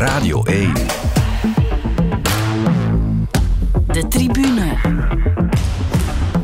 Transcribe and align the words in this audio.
Radio 0.00 0.42
1. 0.44 0.72
De 3.86 4.08
tribune. 4.08 4.76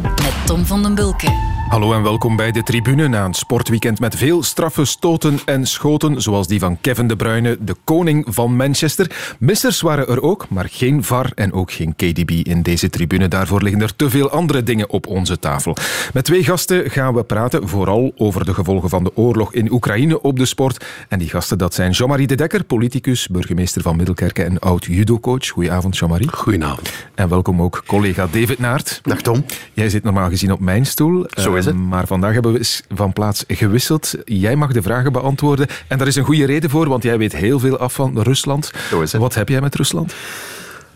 Met 0.03 0.35
Tom 0.45 0.67
van 0.67 0.82
den 0.82 0.95
Bulke. 0.95 1.55
Hallo 1.66 1.92
en 1.92 2.02
welkom 2.02 2.37
bij 2.37 2.52
de 2.52 2.62
tribune 2.62 3.08
na 3.08 3.24
een 3.24 3.34
sportweekend 3.34 4.00
met 4.00 4.16
veel 4.16 4.42
straffe 4.42 4.84
stoten 4.84 5.38
en 5.44 5.66
schoten, 5.66 6.22
zoals 6.22 6.46
die 6.46 6.58
van 6.58 6.80
Kevin 6.80 7.08
De 7.08 7.16
Bruyne, 7.16 7.56
de 7.60 7.76
koning 7.85 8.26
van 8.28 8.56
Manchester. 8.56 9.35
Missers 9.38 9.81
waren 9.81 10.08
er 10.08 10.22
ook, 10.22 10.49
maar 10.49 10.68
geen 10.71 11.04
VAR 11.04 11.31
en 11.35 11.53
ook 11.53 11.72
geen 11.72 11.96
KDB 11.96 12.31
in 12.31 12.63
deze 12.63 12.90
tribune. 12.90 13.28
Daarvoor 13.28 13.63
liggen 13.63 13.82
er 13.82 13.96
te 13.96 14.10
veel 14.10 14.31
andere 14.31 14.63
dingen 14.63 14.90
op 14.90 15.06
onze 15.06 15.38
tafel. 15.38 15.76
Met 16.12 16.24
twee 16.24 16.45
gasten 16.45 16.91
gaan 16.91 17.14
we 17.14 17.24
praten, 17.24 17.69
vooral 17.69 18.12
over 18.16 18.45
de 18.45 18.55
gevolgen 18.55 18.88
van 18.88 19.05
de 19.05 19.16
oorlog 19.16 19.52
in 19.52 19.73
Oekraïne 19.73 20.23
op 20.23 20.38
de 20.38 20.46
sport. 20.46 20.84
En 21.09 21.19
die 21.19 21.28
gasten, 21.28 21.59
dat 21.59 21.74
zijn 21.74 21.91
Jean-Marie 21.91 22.27
de 22.27 22.34
Dekker, 22.34 22.64
politicus, 22.64 23.28
burgemeester 23.28 23.83
van 23.83 23.96
Middelkerken 23.96 24.44
en 24.44 24.58
oud-judocoach. 24.58 25.48
Goedenavond, 25.48 25.96
Jean-Marie. 25.96 26.28
Goedenavond. 26.33 26.92
En 27.14 27.28
welkom 27.28 27.62
ook 27.62 27.83
collega 27.86 28.27
David 28.30 28.58
Naert. 28.58 29.00
Dag 29.02 29.20
Tom. 29.20 29.44
Jij 29.72 29.88
zit 29.88 30.02
normaal 30.02 30.28
gezien 30.28 30.52
op 30.52 30.60
mijn 30.60 30.86
stoel. 30.86 31.27
Zo 31.62 31.70
is 31.70 31.77
het. 31.77 31.88
Maar 31.88 32.06
vandaag 32.06 32.33
hebben 32.33 32.52
we 32.52 32.80
van 32.88 33.12
plaats 33.12 33.45
gewisseld. 33.48 34.14
Jij 34.24 34.56
mag 34.56 34.73
de 34.73 34.83
vragen 34.83 35.12
beantwoorden. 35.12 35.66
En 35.88 35.98
daar 35.98 36.06
is 36.06 36.16
een 36.16 36.24
goede 36.24 36.47
reden 36.47 36.70
voor, 36.70 36.88
want 36.88 37.02
jij 37.02 37.19
weet 37.19 37.37
heel 37.37 37.59
veel 37.59 37.78
af 37.78 37.92
van 37.92 38.23
Rusland. 38.23 38.73
Zo 38.91 39.01
is 39.01 39.12
het. 39.12 39.20
Wat 39.20 39.34
heb 39.34 39.48
jij 39.48 39.61
met 39.61 39.74
Rusland? 39.74 40.14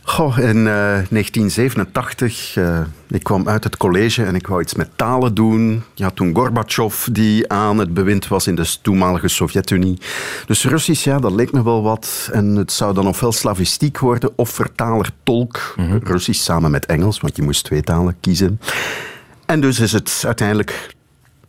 Goh, 0.03 0.39
in 0.39 0.67
eh, 0.67 0.75
1987, 1.11 2.57
uh, 2.57 2.81
ik 3.09 3.23
kwam 3.23 3.49
uit 3.49 3.65
het 3.65 3.77
college 3.77 4.25
en 4.25 4.35
ik 4.35 4.47
wou 4.47 4.63
iets 4.63 4.75
met 4.75 4.89
talen 4.97 5.35
doen. 5.35 5.83
Ja, 5.95 6.11
toen 6.11 6.35
Gorbachev 6.35 7.07
die 7.07 7.53
aan 7.53 7.79
het 7.79 7.95
bewind 7.95 8.29
was 8.29 8.47
in 8.47 8.55
de 8.55 8.77
toenmalige 8.83 9.29
Sovjet-Unie. 9.29 9.99
Dus 10.47 10.65
Russisch, 10.65 11.05
ja, 11.05 11.19
dat 11.19 11.33
leek 11.33 11.53
me 11.53 11.63
wel 11.63 11.83
wat. 11.83 12.29
En 12.33 12.47
het 12.57 12.73
zou 12.73 12.95
dan 12.95 13.07
ofwel 13.07 13.33
slavistiek 13.33 13.99
worden 13.99 14.31
of 14.37 14.51
vertaler-tolk. 14.51 15.75
Russisch 16.03 16.43
samen 16.43 16.71
met 16.71 16.87
Engels, 16.87 17.21
want 17.21 17.37
je 17.37 17.43
moest 17.43 17.65
twee 17.65 17.83
talen 17.83 18.17
kiezen. 18.21 18.61
En 19.51 19.61
dus 19.61 19.81
is 19.81 19.93
het 19.93 20.23
uiteindelijk 20.27 20.95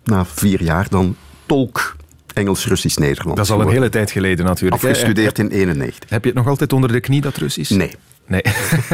na 0.04 0.26
vier 0.26 0.64
jaar 0.64 0.88
dan 0.90 1.16
tolk 1.46 1.96
Engels, 2.34 2.66
Russisch, 2.68 2.98
Nederlands. 2.98 3.36
Dat 3.36 3.46
is 3.46 3.52
al 3.52 3.62
een 3.62 3.74
hele 3.74 3.90
tijd 3.90 4.12
geleden 4.12 4.46
natuurlijk. 4.46 4.84
Afgestudeerd 4.84 5.40
in 5.40 5.50
91. 5.50 6.10
Heb 6.10 6.22
je 6.22 6.30
het 6.30 6.38
nog 6.38 6.48
altijd 6.48 6.74
onder 6.74 6.92
de 6.92 7.00
knie, 7.00 7.22
dat 7.22 7.38
Russisch? 7.38 7.70
Nee. 7.72 7.92
Nee. 8.28 8.42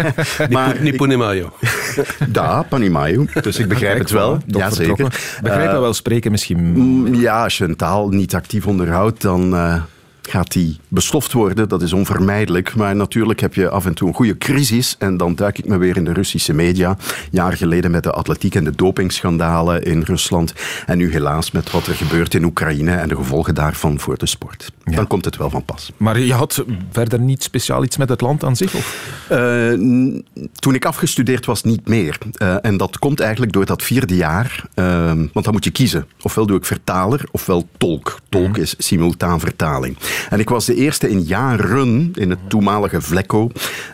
maar 0.50 0.82
niet 0.82 0.96
Ponimayo. 0.96 1.54
Da, 2.30 2.64
Panimayo. 2.64 3.26
Dus 3.42 3.60
ik 3.60 3.68
begrijp 3.68 4.00
het 4.00 4.10
wel. 4.10 4.42
Ja, 4.46 4.70
zeker. 4.70 5.38
Begrijp 5.42 5.72
je 5.72 5.80
wel 5.80 5.94
spreken 5.94 6.32
misschien? 6.32 6.58
Mm, 6.60 7.14
Ja, 7.14 7.44
als 7.44 7.58
je 7.58 7.64
een 7.64 7.76
taal 7.76 8.10
niet 8.10 8.36
actief 8.36 8.68
onderhoudt, 8.68 9.22
dan 9.22 9.54
uh, 9.54 9.82
gaat 10.28 10.52
die 10.52 10.80
besloft 10.88 11.34
worden. 11.34 11.70
Dat 11.70 11.82
is 11.82 11.94
onvermijdelijk. 11.94 12.76
Maar 12.76 12.96
natuurlijk 12.96 13.40
heb 13.40 13.54
je 13.54 13.70
af 13.70 13.86
en 13.86 13.94
toe 13.94 14.08
een 14.08 14.14
goede 14.14 14.38
crisis. 14.38 14.96
En 15.00 15.18
dan 15.18 15.36
duik 15.36 15.58
ik 15.58 15.68
me 15.68 15.78
weer 15.78 15.98
in 15.98 16.04
de 16.04 16.14
Russische 16.14 16.54
media. 16.54 16.98
Jaar 17.32 17.54
geleden 17.54 17.92
met 17.92 18.04
de 18.04 18.12
atletiek 18.12 18.56
en 18.56 18.64
de 18.64 18.76
dopingschandalen 18.76 19.84
in 19.84 20.02
Rusland. 20.02 20.54
En 20.86 20.98
nu 20.98 21.12
helaas 21.12 21.52
met 21.52 21.72
wat 21.72 21.88
er 21.88 21.96
gebeurt 21.96 22.34
in 22.34 22.44
Oekraïne 22.44 22.92
en 22.92 23.08
de 23.08 23.16
gevolgen 23.16 23.56
daarvan 23.56 24.00
voor 24.00 24.18
de 24.18 24.26
sport. 24.26 24.72
Ja. 24.84 24.96
Dan 24.96 25.08
komt 25.08 25.26
het 25.26 25.38
wel 25.38 25.50
van 25.50 25.66
pas. 25.66 25.92
Maar 25.98 26.20
je 26.20 26.34
had 26.34 26.66
verder 26.92 27.20
niet 27.20 27.44
speciaal 27.44 27.84
iets 27.84 27.98
met 27.98 28.10
het 28.10 28.22
land 28.22 28.44
aan 28.44 28.56
zich? 28.56 28.76
Of? 28.76 29.26
Uh, 29.32 30.20
toen 30.54 30.76
ik 30.76 30.86
afgestudeerd 30.86 31.46
was, 31.46 31.64
niet 31.64 31.88
meer. 31.88 32.18
Uh, 32.42 32.56
en 32.62 32.78
dat 32.78 33.00
komt 33.00 33.20
eigenlijk 33.20 33.52
door 33.52 33.66
dat 33.66 33.84
vierde 33.84 34.16
jaar. 34.16 34.66
Uh, 34.76 35.06
want 35.06 35.46
dan 35.46 35.54
moet 35.54 35.64
je 35.64 35.72
kiezen. 35.72 36.06
Ofwel 36.22 36.46
doe 36.46 36.58
ik 36.58 36.66
vertaler, 36.66 37.22
ofwel 37.32 37.68
tolk. 37.78 38.20
Tolk 38.30 38.58
mm. 38.58 38.64
is 38.64 38.76
simultaan 38.78 39.40
vertaling. 39.40 39.98
En 40.30 40.40
ik 40.40 40.50
was 40.50 40.66
de 40.66 40.76
eerste 40.76 41.10
in 41.10 41.22
jaren 41.22 42.12
in 42.14 42.30
het 42.30 42.40
toenmalige 42.48 43.02
Vlekko 43.02 43.52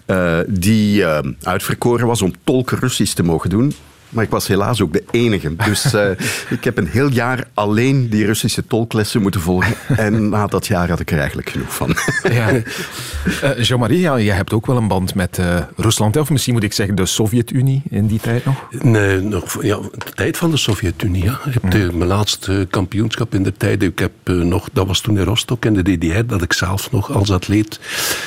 uh, 0.08 0.40
die 0.48 1.00
uh, 1.00 1.20
uitverkoren 1.44 2.08
was 2.08 2.22
om 2.22 2.34
tolk 2.44 2.70
Russisch 2.70 3.14
te 3.14 3.24
mogen 3.24 3.50
doen. 3.50 3.74
Maar 4.14 4.24
ik 4.24 4.30
was 4.30 4.48
helaas 4.48 4.82
ook 4.82 4.94
de 4.94 5.04
enige. 5.12 5.56
Dus 5.56 5.94
uh, 5.94 6.10
ik 6.58 6.64
heb 6.64 6.78
een 6.78 6.88
heel 6.88 7.10
jaar 7.10 7.48
alleen 7.54 8.10
die 8.10 8.26
Russische 8.26 8.68
tolklessen 8.68 9.22
moeten 9.22 9.42
volgen. 9.42 9.76
En 9.88 10.30
na 10.30 10.48
dat 10.48 10.68
jaar 10.68 10.90
had 10.90 11.00
ik 11.00 11.12
er 11.12 11.18
eigenlijk 11.18 11.50
genoeg 11.50 11.76
van. 11.76 11.96
Ja. 12.32 12.52
Uh, 12.54 13.60
Jean-Marie, 13.68 14.00
ja, 14.00 14.20
jij 14.20 14.36
hebt 14.36 14.54
ook 14.54 14.66
wel 14.66 14.78
een 14.78 14.88
band 14.88 15.16
met 15.16 15.38
uh, 15.38 15.58
Rusland. 15.76 16.18
Of 16.18 16.30
misschien 16.30 16.54
moet 16.54 16.64
ik 16.64 16.74
zeggen 16.74 16.96
de 16.96 17.06
Sovjet-Unie 17.06 17.82
in 17.90 18.08
die 18.08 18.20
tijd 18.20 18.46
nog? 18.46 18.68
Nee, 18.82 19.20
nog, 19.20 19.64
ja, 19.64 19.78
de 19.78 20.12
tijd 20.14 20.38
van 20.38 20.52
de 20.52 20.58
Sovjet-Unie. 20.58 21.24
Ja. 21.24 21.40
Ik 21.46 21.54
heb 21.54 21.72
de, 21.72 21.90
mijn 21.94 22.10
laatste 22.10 22.68
kampioenschap 22.70 23.34
in 23.34 23.44
de 23.44 23.54
tijd. 23.58 23.84
Ik 23.84 24.00
heb 24.00 24.12
nog, 24.24 24.70
dat 24.74 24.88
was 24.88 25.02
toen 25.02 25.18
in 25.18 25.24
Rostock 25.24 25.66
in 25.66 25.74
de 25.74 25.98
DDR, 25.98 26.26
dat 26.26 26.42
ik 26.42 26.54
zelf 26.54 26.92
nog 26.92 27.12
als 27.12 27.32
atleet 27.32 27.80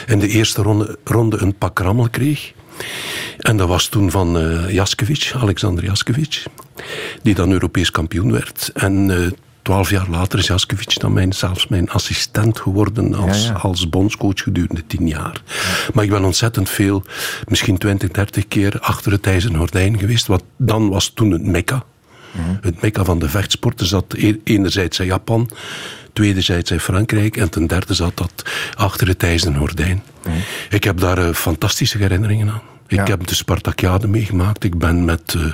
in 0.07 0.19
de 0.19 0.29
eerste 0.29 0.63
ronde, 0.63 0.99
ronde 1.05 1.37
een 1.37 1.55
pak 1.55 1.79
rammel 1.79 2.09
kreeg. 2.11 2.53
En 3.39 3.57
dat 3.57 3.69
was 3.69 3.87
toen 3.87 4.11
van 4.11 4.37
uh, 4.37 4.71
Jaskevich, 4.71 5.35
Alexander 5.35 5.85
Jaskevich, 5.85 6.47
die 7.23 7.35
dan 7.35 7.53
Europees 7.53 7.91
kampioen 7.91 8.33
werd. 8.33 8.71
En 8.75 9.09
uh, 9.09 9.27
twaalf 9.63 9.91
jaar 9.91 10.09
later 10.11 10.39
is 10.39 10.47
Jaskevich 10.47 10.95
dan 10.95 11.13
mijn, 11.13 11.33
zelfs 11.33 11.69
mijn 11.69 11.91
assistent 11.91 12.61
geworden 12.61 13.15
als, 13.15 13.45
ja, 13.45 13.53
ja. 13.53 13.59
als 13.59 13.89
bondscoach 13.89 14.43
gedurende 14.43 14.87
tien 14.87 15.09
jaar. 15.09 15.43
Ja. 15.45 15.53
Maar 15.95 16.05
ik 16.05 16.11
ben 16.11 16.25
ontzettend 16.25 16.71
veel, 16.71 17.03
misschien 17.49 17.79
20, 17.79 18.11
30 18.11 18.49
keer 18.49 18.81
achter 18.81 19.13
het 19.13 19.27
ijzeren 19.27 19.57
gordijn 19.57 19.99
geweest. 19.99 20.27
Wat 20.27 20.45
dan 20.57 20.89
was 20.89 21.09
toen 21.09 21.31
het 21.31 21.47
mekka. 21.47 21.85
-hmm. 22.33 22.59
Het 22.61 22.81
mekka 22.83 23.05
van 23.05 23.19
de 23.19 23.29
vechtsporten 23.29 23.87
zat 23.87 24.15
enerzijds 24.45 24.99
in 24.99 25.07
Japan, 25.07 25.51
tweederzijds 26.17 26.71
in 26.71 26.81
Frankrijk 26.81 27.37
en 27.37 27.51
ten 27.51 27.67
derde 27.67 27.95
zat 27.95 28.17
dat 28.17 28.45
achter 28.75 29.09
het 29.09 29.23
ijzeren 29.23 29.57
gordijn. 29.57 30.03
Mm. 30.27 30.33
Ik 30.71 30.85
heb 30.85 31.01
daar 31.01 31.19
uh, 31.19 31.35
fantastische 31.35 31.99
herinneringen 31.99 32.49
aan. 32.49 32.63
Ik 32.89 32.99
ja. 32.99 33.05
heb 33.05 33.27
de 33.27 33.35
Spartakiade 33.35 34.09
meegemaakt. 34.09 34.65
Ik 34.65 34.79
ben 34.79 35.05
met 35.05 35.35
uh, 35.37 35.53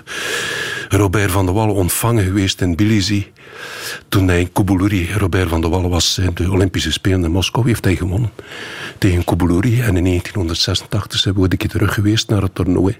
Robert 0.88 1.30
van 1.30 1.44
der 1.44 1.54
Wallen 1.54 1.74
ontvangen 1.74 2.24
geweest 2.24 2.60
in 2.60 2.74
Tbilisi. 2.74 3.32
Toen 4.08 4.28
hij 4.28 4.40
in 4.40 4.52
Kubuluri, 4.52 5.12
Robert 5.12 5.48
van 5.48 5.60
der 5.60 5.70
Wallen 5.70 5.90
was 5.90 6.18
in 6.18 6.30
de 6.34 6.50
Olympische 6.50 6.92
Spelen 6.92 7.24
in 7.24 7.30
Moskou, 7.30 7.66
heeft 7.66 7.84
hij 7.84 7.96
gewonnen 7.96 8.30
tegen 8.98 9.24
Kubuluri. 9.24 9.80
En 9.80 9.96
in 9.96 10.04
1986 10.04 11.20
zijn 11.20 11.34
we 11.34 11.40
een 11.40 11.56
keer 11.56 11.68
terug 11.68 11.94
geweest 11.94 12.28
naar 12.28 12.42
het 12.42 12.54
toernooi 12.54 12.96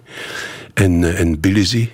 in, 0.75 1.05
in 1.05 1.41
Tbilisi. 1.41 1.91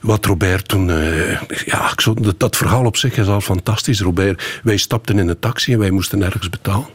Wat 0.00 0.24
Robert 0.24 0.68
toen... 0.68 0.88
Uh, 0.88 1.40
ja, 1.64 1.92
dat, 2.14 2.34
dat 2.40 2.56
verhaal 2.56 2.84
op 2.84 2.96
zich 2.96 3.16
is 3.16 3.26
al 3.26 3.40
fantastisch. 3.40 4.00
Robert, 4.00 4.60
wij 4.62 4.76
stapten 4.76 5.18
in 5.18 5.28
een 5.28 5.38
taxi 5.38 5.72
en 5.72 5.78
wij 5.78 5.90
moesten 5.90 6.22
ergens 6.22 6.48
betalen. 6.48 6.86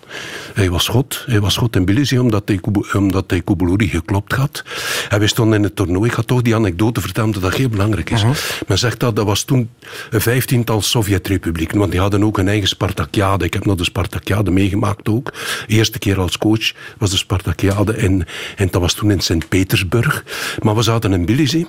Hij 0.54 0.70
was 0.70 0.88
goed. 0.88 1.24
Hij 1.28 1.40
was 1.40 1.58
goed 1.58 1.76
in 1.76 1.86
Tbilisi 1.86 2.20
omdat 2.20 2.44
hij, 2.46 2.60
omdat 2.94 3.24
hij 3.28 3.42
geklopt 3.78 4.34
had. 4.34 4.64
En 5.10 5.20
wij 5.20 5.28
stonden 5.28 5.58
in 5.58 5.64
het 5.64 5.76
toernooi. 5.76 6.10
Ik 6.10 6.16
ga 6.16 6.22
toch 6.22 6.42
die 6.42 6.56
anekdote 6.56 7.02
vertellen 7.02 7.32
dat 7.32 7.42
dat 7.42 7.54
heel 7.54 7.70
belangrijk 7.70 8.10
is. 8.10 8.24
Uh 8.24 8.28
-huh. 8.28 8.38
Men 8.68 8.78
zegt 8.78 9.00
dat 9.00 9.16
dat 9.16 9.26
was 9.26 9.44
toen 9.44 9.70
een 10.10 10.22
vijftiental 10.22 10.82
Sovjet-republieken. 10.82 11.78
Want 11.78 11.92
die 11.92 12.00
hadden 12.00 12.24
ook 12.24 12.38
een 12.38 12.48
eigen 12.48 12.68
Spartakiade. 12.68 13.46
Ik 13.46 13.54
heb 13.54 13.66
nog 13.66 13.76
de 13.76 13.84
Spartakiade 13.84 14.52
meegemaakt 14.52 15.10
ook. 15.10 15.34
De 15.68 15.74
eerste 15.74 16.00
keer 16.00 16.20
als 16.20 16.38
coach 16.38 16.72
was 16.98 17.10
de 17.10 17.18
Spartakiade. 17.18 17.94
En, 17.94 18.26
en 18.56 18.68
dat 18.72 18.82
was 18.82 18.94
toen 18.94 19.12
in 19.12 19.20
Sint-Petersburg. 19.20 20.24
Maar 20.62 20.76
we 20.76 20.82
zaten 20.82 21.14
in 21.14 21.26
Tbilisi. 21.26 21.68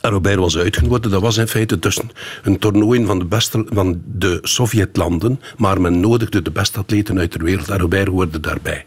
En 0.00 0.10
Robert 0.10 0.38
was 0.38 0.56
uitgenodigd. 0.56 1.12
Dat 1.12 1.22
was 1.22 1.36
in 1.36 1.48
feite 1.48 1.78
dus 1.78 2.00
een 2.42 2.58
toernooi 2.58 3.04
van 3.04 3.18
de, 3.18 3.24
beste, 3.24 3.66
van 3.68 4.02
de 4.04 4.38
Sovjetlanden. 4.42 5.40
Maar 5.56 5.80
men 5.80 6.00
nodigde 6.00 6.42
de 6.42 6.50
beste 6.50 6.78
atleten 6.78 7.18
uit 7.18 7.32
de 7.32 7.44
wereld. 7.44 7.68
En 7.68 7.78
Robert 7.78 8.08
hoorde 8.08 8.40
daarbij. 8.40 8.84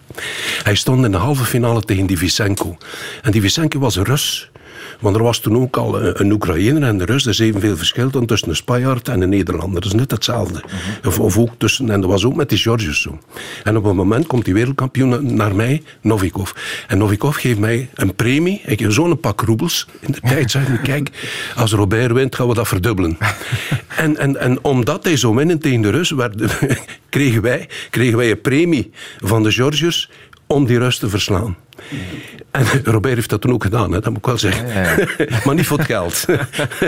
Hij 0.64 0.76
stond 0.76 1.06
in 1.06 1.12
de 1.12 1.18
halve 1.18 1.44
finale 1.44 1.82
tegen 1.82 2.06
Divisenko. 2.06 2.78
En 3.22 3.32
Divisenko 3.32 3.80
was 3.80 3.96
een 3.96 4.04
Rus. 4.04 4.52
Want 5.02 5.16
er 5.16 5.24
was 5.24 5.40
toen 5.40 5.58
ook 5.58 5.78
al 5.78 6.02
een 6.02 6.32
Oekraïner 6.32 6.84
en 6.84 6.98
de 6.98 7.06
Rus. 7.06 7.24
Er 7.24 7.30
is 7.30 7.40
evenveel 7.40 7.78
verschil 7.78 8.10
dan 8.10 8.26
tussen 8.26 8.50
een 8.50 8.56
Spanjaard 8.56 9.08
en 9.08 9.22
een 9.22 9.30
Nederlander. 9.30 9.82
Dat 9.82 9.92
is 9.92 10.00
net 10.00 10.12
hetzelfde. 10.12 10.64
Of, 11.06 11.20
of, 11.20 11.38
ook 11.38 11.50
tussen, 11.58 11.90
en 11.90 12.02
dat 12.02 12.10
was 12.10 12.26
ook 12.26 12.36
met 12.36 12.50
die 12.50 12.58
Georgius 12.58 13.02
zo. 13.02 13.20
En 13.64 13.78
op 13.78 13.86
een 13.86 13.96
moment 13.96 14.28
komt 14.28 14.46
die 14.46 14.54
wereldkampioen 14.54 15.36
naar 15.36 15.56
mij, 15.56 15.84
Novikov. 16.02 16.52
En 16.88 16.98
Novikov 16.98 17.38
geeft 17.38 17.60
mij 17.60 17.90
een 17.94 18.16
premie. 18.16 18.62
Ik 18.66 18.80
heb 18.80 18.92
zo'n 18.92 19.20
pak 19.20 19.42
roebels. 19.42 19.88
In 20.00 20.12
de 20.12 20.20
tijd 20.30 20.52
zei 20.52 20.66
ik, 20.74 20.80
kijk, 20.84 21.10
als 21.56 21.72
Robert 21.72 22.12
wint, 22.12 22.36
gaan 22.36 22.48
we 22.48 22.54
dat 22.54 22.68
verdubbelen. 22.68 23.18
en, 23.96 24.18
en, 24.18 24.38
en 24.38 24.64
omdat 24.64 25.04
hij 25.04 25.18
zo 25.18 25.36
winnen 25.36 25.60
tegen 25.60 25.82
de 25.82 25.90
Rus, 25.90 26.12
werd, 26.12 26.36
kregen, 27.10 27.42
wij, 27.42 27.70
kregen 27.90 28.18
wij 28.18 28.32
een 28.32 28.42
premie 28.42 28.92
van 29.20 29.44
de 29.44 29.52
Georgius 29.52 30.10
om 30.52 30.66
die 30.66 30.80
Rus 30.80 30.98
te 30.98 31.10
verslaan. 31.10 31.56
En 32.52 32.66
Robert 32.84 33.16
heeft 33.16 33.30
dat 33.30 33.42
toen 33.42 33.54
ook 33.54 33.64
gedaan, 33.64 33.92
hè, 33.92 34.00
dat 34.00 34.10
moet 34.10 34.18
ik 34.18 34.26
wel 34.26 34.38
zeggen. 34.38 34.68
Ja, 34.68 34.98
ja. 35.18 35.40
maar 35.46 35.56
niet 35.56 35.68
voor 35.68 35.78
het 35.78 35.88
geld. 35.88 36.26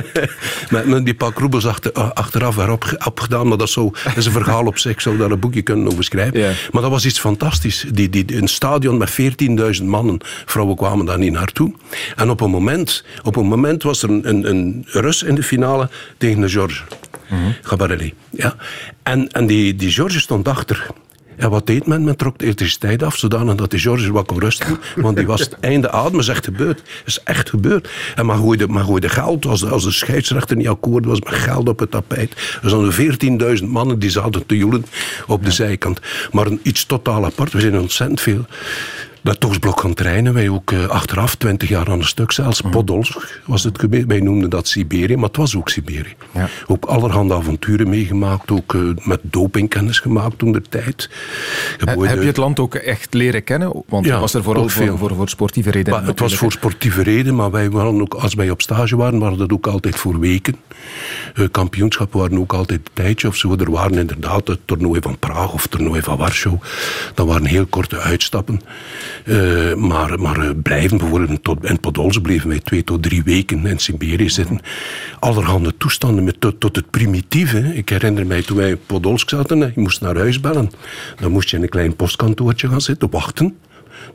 met, 0.85 1.05
die 1.05 1.13
paar 1.13 1.31
roebels 1.35 1.65
achter, 1.65 1.91
achteraf 1.91 2.57
erop 2.57 3.05
opgedaan, 3.05 3.47
maar 3.47 3.57
dat, 3.57 3.69
zo, 3.69 3.91
dat 4.03 4.17
is 4.17 4.25
een 4.25 4.31
verhaal 4.31 4.65
op 4.65 4.77
zich. 4.77 4.91
Ik 4.91 4.99
zou 4.99 5.17
daar 5.17 5.31
een 5.31 5.39
boekje 5.39 5.61
kunnen 5.61 5.87
over 5.87 6.03
schrijven. 6.03 6.39
Ja. 6.39 6.51
Maar 6.71 6.81
dat 6.81 6.91
was 6.91 7.05
iets 7.05 7.19
fantastisch. 7.19 7.85
Die, 7.91 8.09
die, 8.09 8.35
een 8.35 8.47
stadion 8.47 8.97
met 8.97 9.11
14.000 9.79 9.83
mannen, 9.83 10.19
vrouwen 10.45 10.75
kwamen 10.75 11.05
daar 11.05 11.19
niet 11.19 11.31
naartoe. 11.31 11.73
En 12.15 12.29
op 12.29 12.41
een 12.41 12.49
moment, 12.49 13.03
op 13.23 13.35
een 13.35 13.47
moment 13.47 13.83
was 13.83 14.03
er 14.03 14.09
een, 14.09 14.29
een, 14.29 14.49
een 14.49 14.85
Rus 14.87 15.23
in 15.23 15.35
de 15.35 15.43
finale 15.43 15.89
tegen 16.17 16.41
de 16.41 16.49
George. 16.49 16.83
Mm 17.29 17.37
-hmm. 17.37 17.55
Gabarelli. 17.61 18.13
Ja. 18.29 18.55
En, 19.03 19.31
en 19.31 19.47
die, 19.47 19.75
die 19.75 19.91
George 19.91 20.19
stond 20.19 20.47
achter. 20.47 20.87
En 21.37 21.49
wat 21.49 21.67
deed 21.67 21.87
men? 21.87 22.03
Men 22.03 22.15
trok 22.15 22.37
de 22.37 22.45
elektriciteit 22.45 23.03
af, 23.03 23.17
zodanig 23.17 23.55
dat 23.55 23.71
de 23.71 23.79
George 23.79 24.11
wat 24.11 24.25
kon 24.25 24.39
rusten. 24.39 24.79
Want 24.95 25.17
die 25.17 25.25
was 25.25 25.39
het 25.39 25.59
einde 25.71 25.91
adem. 25.91 26.19
is 26.19 26.27
echt 26.27 26.45
gebeurd. 26.45 26.81
is 27.05 27.19
echt 27.23 27.49
gebeurd. 27.49 27.89
En 28.15 28.25
maar 28.25 28.37
gooide, 28.37 28.67
maar 28.67 28.83
gooide 28.83 29.09
geld, 29.09 29.45
als 29.45 29.59
de, 29.59 29.69
als 29.69 29.83
de 29.83 29.91
scheidsrechter 29.91 30.55
niet 30.55 30.67
akkoord 30.67 31.05
was 31.05 31.19
met 31.19 31.33
geld 31.33 31.69
op 31.69 31.79
het 31.79 31.91
tapijt. 31.91 32.59
Er 32.63 32.69
zaten 32.69 33.59
14.000 33.59 33.65
mannen 33.65 33.99
die 33.99 34.09
zaten 34.09 34.45
te 34.45 34.57
joelen 34.57 34.85
op 35.27 35.45
de 35.45 35.51
zijkant. 35.51 35.99
Maar 36.31 36.45
een, 36.45 36.59
iets 36.63 36.85
totaal 36.85 37.25
apart. 37.25 37.53
We 37.53 37.59
zijn 37.59 37.79
ontzettend 37.79 38.21
veel 38.21 38.45
dat 39.23 39.39
Toosblok 39.39 39.79
gaan 39.79 39.93
trainen. 39.93 40.33
Wij 40.33 40.49
ook 40.49 40.71
uh, 40.71 40.87
achteraf, 40.87 41.35
twintig 41.35 41.69
jaar 41.69 41.89
aan 41.89 41.99
een 41.99 42.05
stuk 42.05 42.31
zelfs. 42.31 42.61
Mm. 42.61 42.71
Podolsk 42.71 43.41
was 43.45 43.63
het 43.63 43.79
gebied. 43.79 44.05
Wij 44.05 44.19
noemden 44.19 44.49
dat 44.49 44.67
Siberië, 44.67 45.15
maar 45.15 45.27
het 45.27 45.37
was 45.37 45.55
ook 45.55 45.69
Siberië. 45.69 46.15
Ja. 46.31 46.49
Ook 46.67 46.85
allerhande 46.85 47.33
avonturen 47.33 47.89
meegemaakt. 47.89 48.51
Ook 48.51 48.73
uh, 48.73 48.95
met 49.03 49.19
dopingkennis 49.21 49.99
gemaakt 49.99 50.37
toen 50.37 50.51
de 50.51 50.61
tijd. 50.61 51.09
Heb 51.77 51.99
je 51.99 52.25
het 52.25 52.37
land 52.37 52.59
ook 52.59 52.75
echt 52.75 53.13
leren 53.13 53.43
kennen? 53.43 53.83
Want 53.87 54.05
ja, 54.05 54.19
was 54.19 54.33
er 54.33 54.43
vooral 54.43 54.69
voor, 54.69 54.97
voor, 54.97 55.15
voor, 55.15 55.29
sportieve 55.29 55.71
redenen? 55.71 55.99
Maar 55.99 56.09
het 56.09 56.19
was 56.19 56.35
voor 56.35 56.51
sportieve 56.51 57.03
redenen, 57.03 57.35
maar 57.35 57.51
wij 57.51 57.69
waren 57.69 58.01
ook, 58.01 58.13
als 58.13 58.33
wij 58.33 58.49
op 58.49 58.61
stage 58.61 58.95
waren, 58.95 59.19
waren 59.19 59.37
dat 59.37 59.51
ook 59.51 59.67
altijd 59.67 59.95
voor 59.95 60.19
weken. 60.19 60.55
Uh, 61.35 61.47
kampioenschappen 61.51 62.19
waren 62.19 62.39
ook 62.39 62.53
altijd 62.53 62.79
een 62.79 62.93
tijdje 62.93 63.27
of 63.27 63.35
zo. 63.35 63.55
Er 63.55 63.71
waren 63.71 63.97
inderdaad 63.97 64.47
het 64.47 64.59
toernooi 64.65 65.01
van 65.01 65.17
Praag 65.19 65.53
of 65.53 65.61
het 65.61 65.71
toernooi 65.71 66.01
van 66.01 66.17
Warschau. 66.17 66.57
Dat 67.13 67.27
waren 67.27 67.45
heel 67.45 67.65
korte 67.65 67.99
uitstappen. 67.99 68.61
Uh, 69.25 69.73
maar, 69.73 70.19
maar 70.19 70.37
uh, 70.37 70.49
blijven 70.63 70.97
bijvoorbeeld 70.97 71.43
tot, 71.43 71.65
in 71.65 71.79
Podolsk 71.79 72.21
bleven 72.21 72.49
wij 72.49 72.59
twee 72.59 72.83
tot 72.83 73.03
drie 73.03 73.23
weken 73.23 73.65
in 73.65 73.79
Siberië 73.79 74.29
zitten. 74.29 74.59
Allerhande 75.19 75.77
toestanden 75.77 76.23
met 76.23 76.41
tot, 76.41 76.59
tot 76.59 76.75
het 76.75 76.89
primitieve. 76.89 77.75
Ik 77.75 77.89
herinner 77.89 78.27
mij 78.27 78.41
toen 78.41 78.57
wij 78.57 78.69
in 78.69 78.79
Podolsk 78.85 79.29
zaten, 79.29 79.59
je 79.59 79.81
moest 79.81 80.01
naar 80.01 80.17
huis 80.17 80.39
bellen. 80.39 80.71
Dan 81.19 81.31
moest 81.31 81.49
je 81.49 81.57
in 81.57 81.63
een 81.63 81.69
klein 81.69 81.95
postkantoortje 81.95 82.67
gaan 82.67 82.81
zitten, 82.81 83.09
wachten 83.09 83.55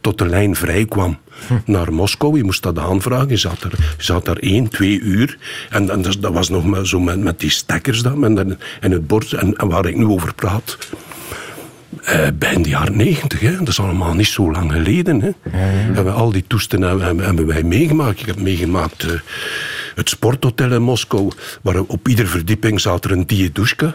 tot 0.01 0.19
de 0.19 0.27
lijn 0.27 0.57
vrij 0.57 0.85
kwam 0.85 1.19
hm. 1.47 1.55
naar 1.65 1.93
Moskou. 1.93 2.37
Je 2.37 2.45
moest 2.45 2.63
dat 2.63 2.79
aanvragen. 2.79 3.29
Je 3.29 3.37
zat 3.37 3.63
er, 3.63 3.73
je 3.97 4.05
zat 4.05 4.25
daar 4.25 4.37
één, 4.37 4.69
twee 4.69 5.01
uur. 5.01 5.39
En, 5.71 5.91
en 5.91 6.03
dat, 6.03 6.17
dat 6.21 6.33
was 6.33 6.49
nog 6.49 6.65
maar 6.65 6.87
zo 6.87 7.01
met, 7.01 7.21
met 7.21 7.41
die 7.41 7.51
stekkers 7.51 8.03
dan, 8.03 8.25
en, 8.25 8.59
en 8.81 8.91
het 8.91 9.07
bord. 9.07 9.33
En, 9.33 9.57
en 9.57 9.69
waar 9.69 9.87
ik 9.87 9.97
nu 9.97 10.05
over 10.05 10.35
praat, 10.35 10.79
uh, 12.03 12.27
begin 12.35 12.63
de 12.63 12.69
jaren 12.69 12.97
negentig. 12.97 13.59
Dat 13.59 13.69
is 13.69 13.81
allemaal 13.81 14.15
niet 14.15 14.27
zo 14.27 14.51
lang 14.51 14.73
geleden. 14.73 15.21
Hè. 15.21 15.31
Hebben 15.93 16.15
al 16.15 16.33
die 16.33 16.45
toestanden 16.47 17.01
hebben, 17.01 17.25
hebben, 17.25 17.47
wij 17.47 17.63
meegemaakt. 17.63 18.21
Ik 18.21 18.27
heb 18.27 18.41
meegemaakt 18.41 19.05
uh, 19.05 19.11
het 19.95 20.09
sporthotel 20.09 20.73
in 20.73 20.83
Moskou, 20.83 21.31
waar 21.63 21.81
op 21.81 22.09
ieder 22.09 22.27
verdieping 22.27 22.81
zat 22.81 23.05
er 23.05 23.13
een 23.13 23.27
diedushka. 23.27 23.95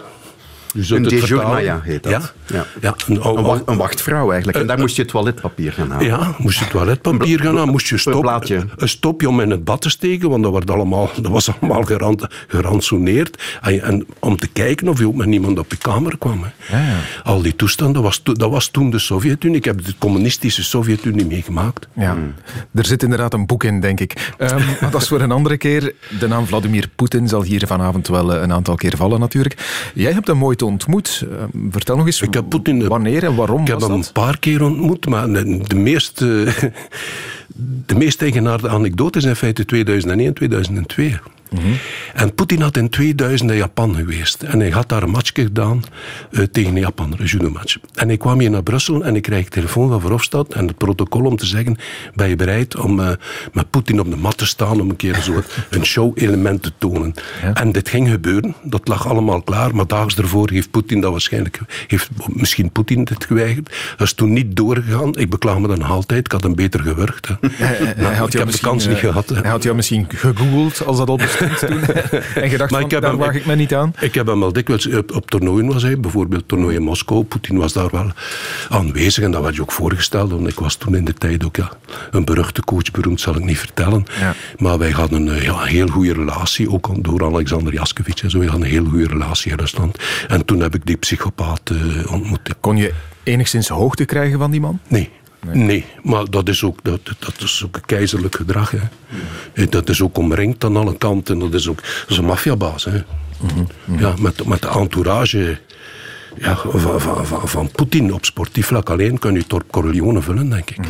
Dus 0.73 0.89
een 0.89 1.03
dejournaya 1.03 1.81
heet 1.83 2.03
dat. 2.03 2.11
Ja, 2.11 2.21
ja. 2.45 2.65
ja 2.81 2.95
een, 3.07 3.61
een, 3.65 3.77
wachtvrouw 3.77 4.31
eigenlijk. 4.31 4.59
En 4.59 4.67
daar 4.67 4.79
moest 4.79 4.95
je 4.95 5.05
toiletpapier 5.05 5.71
gaan 5.71 5.91
halen. 5.91 6.07
Ja, 6.07 6.35
moest 6.37 6.59
je 6.59 6.67
toiletpapier 6.67 7.39
gaan 7.39 7.55
halen. 7.55 7.71
Moest 7.71 7.87
je 7.87 7.97
stop, 7.97 8.43
een 8.75 8.89
stopje 8.89 9.29
om 9.29 9.41
in 9.41 9.49
het 9.49 9.63
bad 9.63 9.81
te 9.81 9.89
steken, 9.89 10.29
want 10.29 10.43
dat, 10.43 10.51
werd 10.51 10.71
allemaal, 10.71 11.09
dat 11.21 11.31
was 11.31 11.59
allemaal 11.59 11.83
gerant, 11.83 12.27
gerantsoeneerd. 12.47 13.43
En, 13.61 13.81
en, 13.81 14.05
om 14.19 14.37
te 14.37 14.47
kijken 14.47 14.87
of 14.87 14.99
je 14.99 15.07
ook 15.07 15.15
met 15.15 15.27
niemand 15.27 15.59
op 15.59 15.71
je 15.71 15.77
kamer 15.77 16.17
kwam. 16.17 16.43
Hè. 16.43 16.77
Ja, 16.77 16.85
ja. 16.85 16.99
Al 17.23 17.41
die 17.41 17.55
toestanden, 17.55 17.93
dat 17.93 18.03
was, 18.03 18.35
dat 18.35 18.49
was 18.49 18.67
toen 18.67 18.89
de 18.89 18.99
Sovjet-Unie. 18.99 19.57
Ik 19.57 19.65
heb 19.65 19.85
de 19.85 19.93
communistische 19.97 20.63
Sovjet-Unie 20.63 21.25
meegemaakt. 21.25 21.87
Ja, 21.95 22.11
hmm. 22.11 22.33
er 22.73 22.85
zit 22.85 23.03
inderdaad 23.03 23.33
een 23.33 23.45
boek 23.45 23.63
in, 23.63 23.79
denk 23.79 23.99
ik. 23.99 24.33
Um, 24.37 24.47
maar 24.81 24.91
dat 24.91 25.01
is 25.01 25.07
voor 25.07 25.21
een 25.21 25.31
andere 25.31 25.57
keer. 25.57 25.93
De 26.19 26.27
naam 26.27 26.45
Vladimir 26.45 26.89
Poetin 26.95 27.27
zal 27.27 27.43
hier 27.43 27.67
vanavond 27.67 28.07
wel 28.07 28.33
eh, 28.33 28.41
een 28.41 28.53
aantal 28.53 28.75
keer 28.75 28.97
vallen 28.97 29.19
natuurlijk. 29.19 29.91
Jij 29.93 30.11
hebt 30.11 30.29
een 30.29 30.37
mooi 30.37 30.55
ontmoet. 30.65 31.25
Uh, 31.31 31.43
vertel 31.69 31.95
nog 31.95 32.05
eens 32.05 32.21
ik 32.21 32.33
heb 32.33 32.49
Putin, 32.49 32.87
wanneer 32.87 33.23
en 33.23 33.35
waarom 33.35 33.61
Ik 33.61 33.67
heb 33.67 33.81
hem 33.81 33.91
een 33.91 34.05
paar 34.13 34.39
keer 34.39 34.63
ontmoet, 34.63 35.05
maar 35.05 35.27
de, 35.27 35.57
de 35.67 35.75
meeste, 35.75 36.25
de 37.85 37.95
meest 37.95 38.21
eigenaardige 38.21 38.73
anekdote 38.73 39.17
is 39.17 39.23
in 39.23 39.35
feite 39.35 39.65
2001 39.65 40.33
en 41.53 41.59
2002. 41.59 41.93
En 42.13 42.33
Poetin 42.35 42.61
had 42.61 42.77
in 42.77 42.89
2000 42.89 43.51
in 43.51 43.57
Japan 43.57 43.95
geweest. 43.95 44.43
En 44.43 44.59
hij 44.59 44.69
had 44.69 44.89
daar 44.89 45.03
een 45.03 45.09
match 45.09 45.31
gedaan 45.33 45.83
uh, 46.31 46.43
tegen 46.43 46.75
Japan, 46.75 47.15
een 47.17 47.25
judo-match. 47.25 47.77
En 47.93 48.09
ik 48.09 48.19
kwam 48.19 48.39
hier 48.39 48.49
naar 48.49 48.63
Brussel 48.63 49.03
en 49.03 49.15
ik 49.15 49.21
kreeg 49.21 49.43
een 49.43 49.49
telefoon 49.49 49.89
van 49.89 50.01
Verhofstadt 50.01 50.53
en 50.53 50.67
het 50.67 50.77
protocol 50.77 51.25
om 51.25 51.35
te 51.35 51.45
zeggen, 51.45 51.77
ben 52.15 52.29
je 52.29 52.35
bereid 52.35 52.75
om 52.75 52.99
uh, 52.99 53.09
met 53.53 53.69
Poetin 53.69 53.99
op 53.99 54.09
de 54.09 54.15
mat 54.15 54.37
te 54.37 54.45
staan 54.45 54.81
om 54.81 54.89
een 54.89 54.95
keer 54.95 55.21
zo 55.21 55.43
een 55.69 55.85
show-element 55.93 56.61
te 56.61 56.71
tonen. 56.77 57.13
En 57.53 57.71
dit 57.71 57.89
ging 57.89 58.09
gebeuren, 58.09 58.55
dat 58.63 58.87
lag 58.87 59.07
allemaal 59.07 59.41
klaar, 59.41 59.75
maar 59.75 59.87
daags 59.87 60.17
ervoor 60.17 60.49
heeft 60.49 60.71
Poetin 60.71 61.01
dat 61.01 61.11
waarschijnlijk, 61.11 61.59
heeft 61.87 62.09
misschien 62.27 62.71
Poetin 62.71 63.03
dit 63.03 63.25
geweigerd. 63.25 63.75
Dat 63.97 64.07
is 64.07 64.13
toen 64.13 64.33
niet 64.33 64.55
doorgegaan. 64.55 65.15
Ik 65.17 65.29
beklaag 65.29 65.59
me 65.59 65.67
dan 65.67 65.81
altijd, 65.81 66.25
ik 66.25 66.31
had 66.31 66.43
hem 66.43 66.55
beter 66.55 66.79
gewurgd. 66.79 67.27
Had 68.13 68.33
ik 68.33 68.39
heb 68.39 68.51
de 68.51 68.59
kans 68.59 68.87
niet 68.87 68.97
gehad. 68.97 69.29
Hij 69.29 69.49
had 69.49 69.63
jou 69.63 69.75
misschien 69.75 70.05
gegoogeld 70.09 70.85
als 70.85 70.97
dat 70.97 71.09
al 71.09 71.17
bestond 71.17 71.42
en 72.43 72.49
gedacht 72.49 72.71
maar 72.71 72.81
van, 72.81 72.89
daar 72.89 73.01
hem, 73.01 73.17
waag 73.17 73.35
ik 73.35 73.45
me 73.45 73.55
niet 73.55 73.73
aan? 73.73 73.93
Ik 73.99 74.13
heb 74.13 74.27
hem 74.27 74.39
wel 74.39 74.53
dikwijls 74.53 74.87
op, 74.87 75.15
op 75.15 75.29
toernooien 75.29 75.67
was 75.67 75.83
hij, 75.83 75.99
bijvoorbeeld 75.99 76.47
toernooi 76.47 76.75
in 76.75 76.81
Moskou. 76.81 77.23
Poetin 77.23 77.57
was 77.57 77.73
daar 77.73 77.89
wel 77.91 78.11
aanwezig 78.69 79.23
en 79.23 79.31
dat 79.31 79.41
werd 79.41 79.55
je 79.55 79.61
ook 79.61 79.71
voorgesteld. 79.71 80.31
Want 80.31 80.47
ik 80.47 80.59
was 80.59 80.75
toen 80.75 80.95
in 80.95 81.05
de 81.05 81.13
tijd 81.13 81.45
ook 81.45 81.55
ja, 81.55 81.71
een 82.11 82.25
beruchte 82.25 82.63
coach, 82.63 82.91
beroemd 82.91 83.21
zal 83.21 83.35
ik 83.35 83.43
niet 83.43 83.57
vertellen. 83.57 84.05
Ja. 84.19 84.33
Maar 84.57 84.77
wij 84.77 84.91
hadden 84.91 85.27
een 85.27 85.41
ja, 85.41 85.63
heel 85.63 85.87
goede 85.87 86.13
relatie, 86.13 86.71
ook 86.71 87.03
door 87.03 87.23
Alexander 87.23 87.73
Jaskevich 87.73 88.23
en 88.23 88.29
zo. 88.29 88.39
We 88.39 88.45
hadden 88.45 88.65
een 88.65 88.73
heel 88.73 88.85
goede 88.85 89.07
relatie 89.07 89.51
in 89.51 89.57
Rusland. 89.57 89.97
En 90.27 90.45
toen 90.45 90.59
heb 90.59 90.75
ik 90.75 90.85
die 90.85 90.97
psychopaat 90.97 91.71
uh, 91.71 92.11
ontmoet. 92.11 92.55
Kon 92.59 92.77
je 92.77 92.93
enigszins 93.23 93.67
hoogte 93.67 94.05
krijgen 94.05 94.39
van 94.39 94.51
die 94.51 94.61
man? 94.61 94.79
Nee. 94.87 95.09
Nee. 95.51 95.85
maar 96.03 96.29
dat 96.29 96.49
is 96.49 96.63
ook, 96.63 96.79
dat, 96.81 96.99
dat 97.19 97.35
is 97.37 97.63
ook 97.65 97.75
een 97.75 97.85
keizerlijk 97.85 98.35
gedrag. 98.35 98.71
Hè. 98.71 98.77
Ja. 99.53 99.65
Dat 99.65 99.89
is 99.89 100.01
ook 100.01 100.17
omringd 100.17 100.63
aan 100.63 100.77
alle 100.77 100.97
kanten. 100.97 101.39
Dat 101.39 101.53
is 101.53 101.67
ook 101.67 101.81
dat 101.81 102.09
is 102.09 102.17
een 102.17 102.25
maffiabaas. 102.25 102.85
Hè. 102.85 103.03
Mhm. 103.39 103.99
Ja, 103.99 104.13
met, 104.19 104.45
met 104.45 104.61
de 104.61 104.67
entourage 104.67 105.57
ja, 106.37 106.55
van, 106.55 107.01
van, 107.01 107.25
van, 107.25 107.47
van 107.47 107.71
Poetin 107.71 108.13
op 108.13 108.25
sportief 108.25 108.65
vlak 108.65 108.89
alleen 108.89 109.19
kun 109.19 109.33
je 109.33 109.47
Torp 109.47 109.71
Corleone 109.71 110.21
vullen, 110.21 110.49
denk 110.49 110.69
ik. 110.69 110.85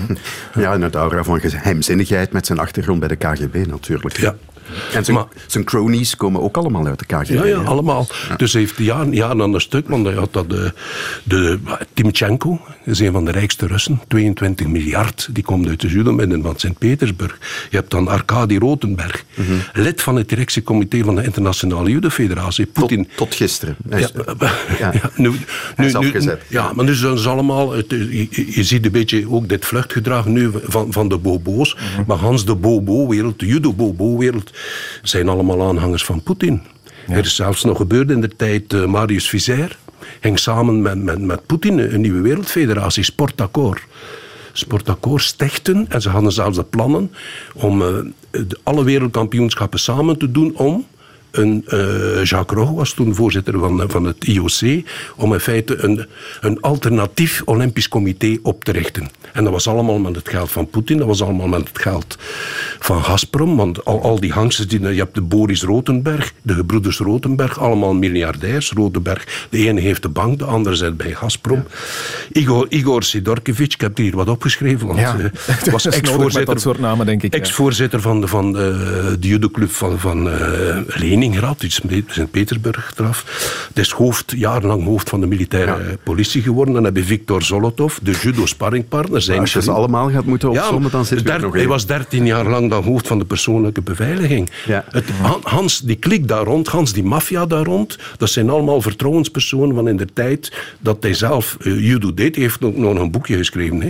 Ja, 0.55 0.73
en 0.73 0.81
het 0.81 0.95
aura 0.95 1.23
van 1.23 1.39
geheimzinnigheid 1.39 2.31
met 2.31 2.45
zijn 2.45 2.59
achtergrond 2.59 2.99
bij 2.99 3.07
de 3.07 3.15
KGB 3.15 3.65
natuurlijk. 3.67 4.17
Ja, 4.17 4.35
en 4.93 5.05
zijn, 5.05 5.25
zijn, 5.47 5.63
cronies 5.63 6.15
komen 6.15 6.41
ook 6.41 6.57
allemaal 6.57 6.85
uit 6.85 6.99
de 6.99 7.05
KGB. 7.05 7.33
Ja, 7.33 7.45
ja 7.45 7.57
allemaal. 7.57 8.07
Dus 8.37 8.53
hij 8.53 8.61
heeft 8.61 8.77
jaren, 8.77 9.13
jaren 9.13 9.41
aan 9.41 9.53
een 9.53 9.61
stuk, 9.61 9.89
want 9.89 10.05
hij 10.05 10.15
had 10.15 10.33
dat 10.33 10.49
de, 10.49 10.73
de 11.23 11.59
Timchenko, 11.93 12.59
is 12.85 12.99
een 12.99 13.11
van 13.11 13.25
de 13.25 13.31
rijkste 13.31 13.67
Russen, 13.67 14.01
22 14.07 14.67
miljard, 14.67 15.27
die 15.31 15.43
komt 15.43 15.67
uit 15.67 15.81
de 15.81 15.87
judomidden 15.87 16.41
van 16.41 16.53
Sint-Petersburg. 16.57 17.37
Je 17.69 17.75
hebt 17.77 17.91
dan 17.91 18.07
Arkadi 18.07 18.57
Rotenberg, 18.59 19.25
mhm. 19.35 19.53
lid 19.73 20.01
van 20.01 20.15
het 20.15 20.29
directiecomité 20.29 21.03
van 21.03 21.15
de 21.15 21.23
Internationale 21.23 21.89
Judofederatie. 21.89 22.65
Putin. 22.65 23.03
Tot, 23.03 23.15
tot 23.15 23.35
gisteren. 23.35 23.75
ja, 23.89 23.97
ja. 24.79 24.91
ja, 24.93 25.11
nu, 25.15 25.31
nu, 25.77 25.91
nu, 25.99 26.37
ja, 26.47 26.73
maar 26.73 26.85
nu 26.85 26.93
zijn 26.93 27.17
ze 27.17 27.29
allemaal, 27.29 27.71
het, 27.71 27.89
je, 27.89 28.63
ziet 28.63 28.85
een 28.85 28.91
beetje 28.91 29.29
ook 29.29 29.49
dit 29.49 29.65
vluchtgedrag 29.65 30.25
nu 30.25 30.51
van, 30.63 30.91
van 30.91 31.07
de 31.07 31.17
bobo's, 31.17 31.75
mhm. 31.75 32.03
maar 32.07 32.17
Hans 32.17 32.45
de 32.45 32.55
bobo-wereld, 32.55 33.39
de 33.39 33.45
judo-bobo-wereld, 33.45 34.51
zijn 35.01 35.29
allemaal 35.29 35.67
aanhangers 35.67 36.05
van 36.05 36.23
Poetin. 36.23 36.61
Er 37.07 37.25
is 37.25 37.35
zelfs 37.35 37.63
nog 37.63 37.77
gebeurd 37.77 38.09
in 38.09 38.21
de 38.21 38.35
tijd, 38.35 38.73
uh, 38.73 38.85
Marius 38.85 39.29
Vizer 39.29 39.77
ging 40.21 40.39
samen 40.39 40.81
met, 40.81 41.03
met, 41.03 41.21
met 41.21 41.45
Poetin 41.45 41.79
een 41.79 42.01
nieuwe 42.01 42.21
wereldfederatie, 42.21 43.03
Sportakkoord. 43.03 43.81
Sportakkoord 44.53 45.23
stichten 45.23 45.85
en 45.89 46.01
ze 46.01 46.09
hadden 46.09 46.31
zelfs 46.31 46.57
de 46.57 46.63
plannen 46.63 47.11
om 47.53 47.81
uh, 47.81 47.87
alle 48.63 48.83
wereldkampioenschappen 48.83 49.79
samen 49.79 50.17
te 50.17 50.31
doen 50.31 50.55
om 50.55 50.85
een, 51.33 51.65
uh, 51.67 52.23
Jacques 52.23 52.59
Rogge 52.59 52.73
was 52.73 52.93
toen 52.93 53.15
voorzitter 53.15 53.59
van, 53.59 53.83
van 53.87 54.05
het 54.05 54.25
IOC, 54.25 54.85
om 55.15 55.33
in 55.33 55.39
feite 55.39 55.83
een, 55.83 56.05
een 56.41 56.61
alternatief 56.61 57.41
Olympisch 57.45 57.87
comité 57.87 58.37
op 58.41 58.63
te 58.63 58.71
richten. 58.71 59.09
En 59.33 59.43
dat 59.43 59.53
was 59.53 59.67
allemaal 59.67 59.99
met 59.99 60.15
het 60.15 60.29
geld 60.29 60.51
van 60.51 60.69
Poetin, 60.69 60.97
dat 60.97 61.07
was 61.07 61.21
allemaal 61.21 61.47
met 61.47 61.67
het 61.67 61.79
geld 61.79 62.17
van 62.79 63.03
Gazprom, 63.03 63.55
want 63.55 63.85
al, 63.85 64.01
al 64.01 64.19
die 64.19 64.31
hangsters, 64.31 64.67
die, 64.67 64.79
je 64.79 64.87
hebt 64.87 65.15
de 65.15 65.21
Boris 65.21 65.63
Rotenberg, 65.63 66.33
de 66.41 66.53
gebroeders 66.53 66.97
Rotenberg, 66.97 67.59
allemaal 67.59 67.93
miljardairs. 67.93 68.71
Rotenberg, 68.71 69.47
de 69.49 69.57
ene 69.57 69.81
heeft 69.81 70.01
de 70.01 70.09
bank, 70.09 70.39
de 70.39 70.45
andere 70.45 70.75
zit 70.75 70.97
bij 70.97 71.11
Gazprom. 71.11 71.63
Igor, 72.31 72.65
Igor 72.69 73.03
Sidorkevich, 73.03 73.73
ik 73.73 73.81
heb 73.81 73.97
hier 73.97 74.15
wat 74.15 74.29
opgeschreven, 74.29 74.87
want 74.87 74.99
ja, 74.99 75.15
uh, 75.19 75.71
was 75.71 75.85
ex-voorzitter, 75.85 76.59
soort 76.59 76.79
namen, 76.79 77.05
denk 77.05 77.23
ik. 77.23 77.33
Ex-voorzitter 77.33 78.01
van, 78.01 78.21
de, 78.21 78.27
van 78.27 78.53
de, 78.53 79.17
de 79.19 79.27
judoclub 79.27 79.71
van, 79.71 79.99
van 79.99 80.27
uh, 80.27 80.33
Lenin 80.87 81.22
Leningrad, 81.23 81.63
iets 81.63 81.79
in 81.79 82.05
Sint-Petersburg 82.07 82.93
eraf. 82.97 83.25
Het 83.67 83.77
is 83.77 83.91
hoofd, 83.91 84.33
jarenlang 84.35 84.83
hoofd 84.83 85.09
van 85.09 85.19
de 85.19 85.27
militaire 85.27 85.97
politie 86.03 86.41
geworden. 86.41 86.73
Dan 86.73 86.83
heb 86.83 86.95
je 86.95 87.03
Viktor 87.03 87.43
Zolotov, 87.43 87.97
de 88.01 88.11
judo-sparringpartner. 88.11 89.21
Zijn 89.21 89.39
Als 89.39 89.53
je 89.53 89.61
ze 89.61 89.71
allemaal 89.71 90.09
gaat 90.09 90.25
moeten 90.25 90.49
opzommen, 90.49 90.91
dan 90.91 91.05
zit 91.05 91.41
nog 91.41 91.53
Hij 91.53 91.67
was 91.67 91.85
dertien 91.85 92.25
jaar 92.25 92.45
lang 92.45 92.69
dan 92.69 92.83
hoofd 92.83 93.07
van 93.07 93.19
de 93.19 93.25
persoonlijke 93.25 93.81
beveiliging. 93.81 94.49
Ja. 94.65 94.85
Het, 94.89 95.05
Hans, 95.43 95.79
die 95.79 95.95
klik 95.95 96.27
daar 96.27 96.43
rond, 96.43 96.67
Hans, 96.67 96.93
die 96.93 97.03
maffia 97.03 97.45
daar 97.45 97.63
rond, 97.63 97.97
dat 98.17 98.29
zijn 98.29 98.49
allemaal 98.49 98.81
vertrouwenspersonen 98.81 99.75
van 99.75 99.87
in 99.87 99.97
de 99.97 100.07
tijd 100.13 100.51
dat 100.79 100.97
hij 101.03 101.13
zelf 101.13 101.57
uh, 101.61 101.79
judo 101.79 102.13
deed. 102.13 102.35
Hij 102.35 102.43
heeft 102.43 102.63
ook 102.63 102.77
nog 102.77 102.99
een 102.99 103.11
boekje 103.11 103.37
geschreven. 103.37 103.81
Hè. 103.81 103.89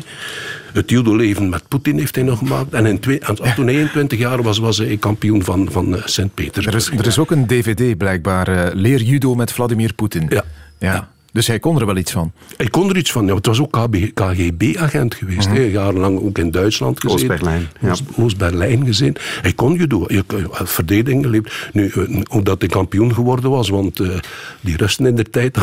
Het 0.74 0.90
judo-leven 0.90 1.50
met 1.50 1.68
Poetin 1.68 1.98
heeft 1.98 2.16
hij 2.16 2.24
nog 2.24 2.38
gemaakt. 2.38 2.74
En 2.74 2.86
in 2.86 3.00
twee, 3.00 3.20
toen 3.56 3.66
hij 3.66 3.76
21 3.76 4.20
jaar 4.20 4.44
was, 4.44 4.58
was 4.58 4.78
hij 4.78 4.98
kampioen 4.98 5.44
van, 5.44 5.72
van 5.72 5.94
uh, 5.94 6.02
Sint-Petersburg. 6.06 6.68
Er 6.68 6.94
is, 6.94 7.00
er 7.00 7.08
is 7.08 7.20
ook 7.20 7.32
een 7.32 7.48
dvd 7.48 7.98
blijkbaar, 7.98 8.50
uh, 8.50 8.74
Leer 8.74 9.02
judo 9.02 9.36
met 9.36 9.52
Vladimir 9.52 9.94
Poetin. 9.94 10.26
Ja. 10.30 10.44
ja. 10.80 11.10
Dus 11.34 11.48
hij 11.48 11.60
kon 11.60 11.80
er 11.80 11.86
wel 11.86 11.98
iets 11.98 12.12
van? 12.12 12.32
Hij 12.58 12.68
kon 12.68 12.90
er 12.90 12.98
iets 12.98 13.12
van. 13.12 13.26
Ja, 13.26 13.36
het 13.36 13.46
was 13.46 13.60
ook 13.60 13.90
KGB-agent 14.14 15.16
geweest. 15.16 15.48
Mm 15.50 15.56
-hmm. 15.56 15.70
Jarenlang 15.70 16.20
ook 16.20 16.38
in 16.38 16.52
Duitsland 16.52 17.00
gezeten. 17.00 17.30
Oost-Berlijn. 17.30 17.68
Ja. 17.80 17.96
Oost-Berlijn 18.16 18.86
gezien. 18.86 19.16
Hij 19.42 19.54
kon 19.54 19.74
judo. 19.74 20.06
Je, 20.08 20.24
verdediging 20.52 21.24
geleefd. 21.24 21.70
Nu, 21.72 21.92
hoe 22.30 22.44
dat 22.44 22.60
hij 22.60 22.70
kampioen 22.70 23.14
geworden 23.14 23.50
was, 23.50 23.70
want 23.70 24.00
uh, 24.00 24.18
die 24.62 24.78
rusten 24.78 25.06
in 25.06 25.16
de 25.16 25.30
tijd. 25.30 25.58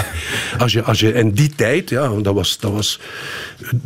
als, 0.58 0.72
je, 0.72 0.82
als 0.82 1.00
je 1.00 1.12
in 1.12 1.30
die 1.30 1.52
tijd, 1.56 1.90
ja, 1.90 2.08
dat, 2.08 2.34
was, 2.34 2.58
dat, 2.58 2.72
was, 2.72 3.00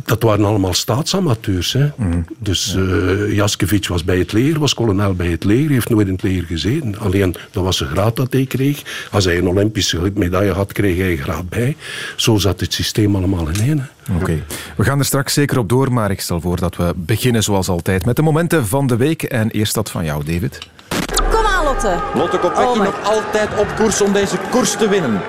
dat 0.05 0.23
waren 0.23 0.45
allemaal 0.45 0.73
staatsamateurs. 0.73 1.73
Hè. 1.73 1.85
Mm 1.85 2.11
-hmm. 2.11 2.25
Dus 2.39 2.75
uh, 2.77 3.33
Jaskevich 3.33 3.87
was 3.87 4.03
bij 4.03 4.17
het 4.17 4.31
leger, 4.31 4.59
was 4.59 4.73
kolonel 4.73 5.13
bij 5.13 5.27
het 5.27 5.43
leger, 5.43 5.69
heeft 5.69 5.89
nooit 5.89 6.07
in 6.07 6.13
het 6.13 6.23
leger 6.23 6.45
gezeten. 6.45 6.99
Alleen, 6.99 7.35
dat 7.51 7.63
was 7.63 7.79
een 7.79 7.87
graad 7.87 8.15
dat 8.15 8.33
hij 8.33 8.45
kreeg. 8.45 8.81
Als 9.11 9.25
hij 9.25 9.37
een 9.37 9.47
Olympische 9.47 10.11
medaille 10.13 10.51
had, 10.51 10.73
kreeg 10.73 10.97
hij 10.97 11.19
graad 11.21 11.49
bij. 11.49 11.77
Zo 12.15 12.37
zat 12.37 12.59
het 12.59 12.73
systeem 12.73 13.15
allemaal 13.15 13.47
in 13.47 13.61
één. 13.61 13.89
Oké, 14.09 14.21
okay. 14.21 14.43
we 14.75 14.83
gaan 14.83 14.99
er 14.99 15.05
straks 15.05 15.33
zeker 15.33 15.57
op 15.57 15.69
door, 15.69 15.93
maar 15.93 16.11
ik 16.11 16.21
stel 16.21 16.41
voor 16.41 16.59
dat 16.59 16.75
we 16.75 16.93
beginnen 16.95 17.43
zoals 17.43 17.69
altijd 17.69 18.05
met 18.05 18.15
de 18.15 18.21
momenten 18.21 18.67
van 18.67 18.87
de 18.87 18.95
week. 18.95 19.23
En 19.23 19.49
eerst 19.49 19.73
dat 19.73 19.91
van 19.91 20.05
jou, 20.05 20.23
David. 20.23 20.59
Kom 21.31 21.45
aan, 21.45 21.63
Lotte. 21.63 21.99
Lotte 22.13 22.37
Kopecky 22.37 22.61
oh 22.61 22.83
nog 22.83 23.03
altijd 23.03 23.49
op 23.59 23.67
koers 23.75 24.01
om 24.01 24.13
deze 24.13 24.37
koers 24.51 24.71
te 24.71 24.89
winnen. 24.89 25.21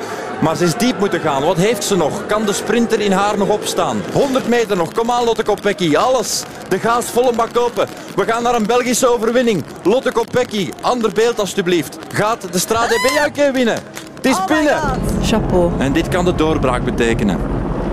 Maar 0.43 0.57
ze 0.57 0.65
is 0.65 0.75
diep 0.75 0.99
moeten 0.99 1.21
gaan. 1.21 1.43
Wat 1.43 1.57
heeft 1.57 1.85
ze 1.85 1.97
nog? 1.97 2.27
Kan 2.27 2.47
de 2.47 2.53
sprinter 2.53 3.01
in 3.01 3.13
haar 3.13 3.39
nog 3.39 3.49
opstaan? 3.49 4.03
100 4.13 4.49
meter 4.49 4.77
nog. 4.77 4.93
Kom 4.93 5.11
aan, 5.11 5.25
Lotte 5.25 5.43
Kopecky. 5.43 5.97
Alles. 5.97 6.43
De 6.69 6.79
gaas 6.79 7.05
volle 7.05 7.33
bak 7.33 7.59
open. 7.59 7.89
We 8.17 8.25
gaan 8.25 8.43
naar 8.43 8.55
een 8.55 8.67
Belgische 8.67 9.07
overwinning. 9.07 9.65
Lotte 9.83 10.13
Kopecky, 10.13 10.71
ander 10.81 11.13
beeld 11.13 11.39
alstublieft. 11.39 11.99
Gaat 12.13 12.53
de 12.53 12.59
Strade 12.59 13.09
Bianche 13.09 13.53
winnen. 13.53 13.83
Het 14.23 14.31
is 14.31 14.37
oh 14.37 14.47
binnen. 14.47 14.81
Chapeau. 15.23 15.71
En 15.79 15.93
dit 15.93 16.09
kan 16.09 16.25
de 16.25 16.35
doorbraak 16.35 16.85
betekenen. 16.85 17.39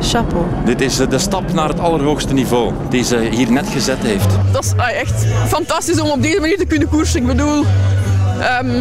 Chapeau. 0.01 0.45
Dit 0.65 0.81
is 0.81 0.97
de 0.97 1.19
stap 1.19 1.53
naar 1.53 1.67
het 1.67 1.79
allerhoogste 1.79 2.33
niveau 2.33 2.73
die 2.89 3.03
ze 3.03 3.17
hier 3.17 3.51
net 3.51 3.67
gezet 3.69 3.97
heeft. 3.99 4.27
Dat 4.51 4.63
is 4.63 4.73
echt 4.93 5.25
fantastisch 5.47 5.99
om 5.99 6.09
op 6.09 6.21
deze 6.21 6.39
manier 6.39 6.57
te 6.57 6.65
kunnen 6.65 6.89
koersen. 6.89 7.19
Ik 7.19 7.27
bedoel, 7.27 7.65
um, 8.61 8.71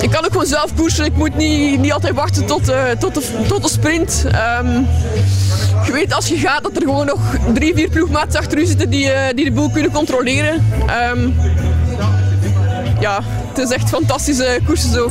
ik 0.00 0.10
kan 0.10 0.24
ook 0.24 0.30
gewoon 0.30 0.46
zelf 0.46 0.74
koersen. 0.76 1.04
Ik 1.04 1.16
moet 1.16 1.36
niet, 1.36 1.80
niet 1.80 1.92
altijd 1.92 2.14
wachten 2.14 2.46
tot, 2.46 2.70
uh, 2.70 2.76
tot, 2.98 3.14
de, 3.14 3.22
tot 3.48 3.62
de 3.62 3.68
sprint. 3.68 4.24
Um, 4.62 4.86
je 5.84 5.92
weet 5.92 6.14
als 6.14 6.28
je 6.28 6.36
gaat 6.36 6.62
dat 6.62 6.76
er 6.76 6.82
gewoon 6.82 7.06
nog 7.06 7.20
drie, 7.54 7.74
vier 7.74 7.88
ploegmaats 7.88 8.36
achter 8.36 8.58
u 8.58 8.66
zitten 8.66 8.90
die, 8.90 9.04
uh, 9.04 9.12
die 9.34 9.44
de 9.44 9.52
boel 9.52 9.70
kunnen 9.70 9.92
controleren. 9.92 10.64
Um, 11.12 11.36
ja, 13.08 13.20
het 13.22 13.58
is 13.58 13.70
echt 13.70 13.88
fantastische 13.88 14.60
koersen 14.66 14.92
zo. 14.92 15.08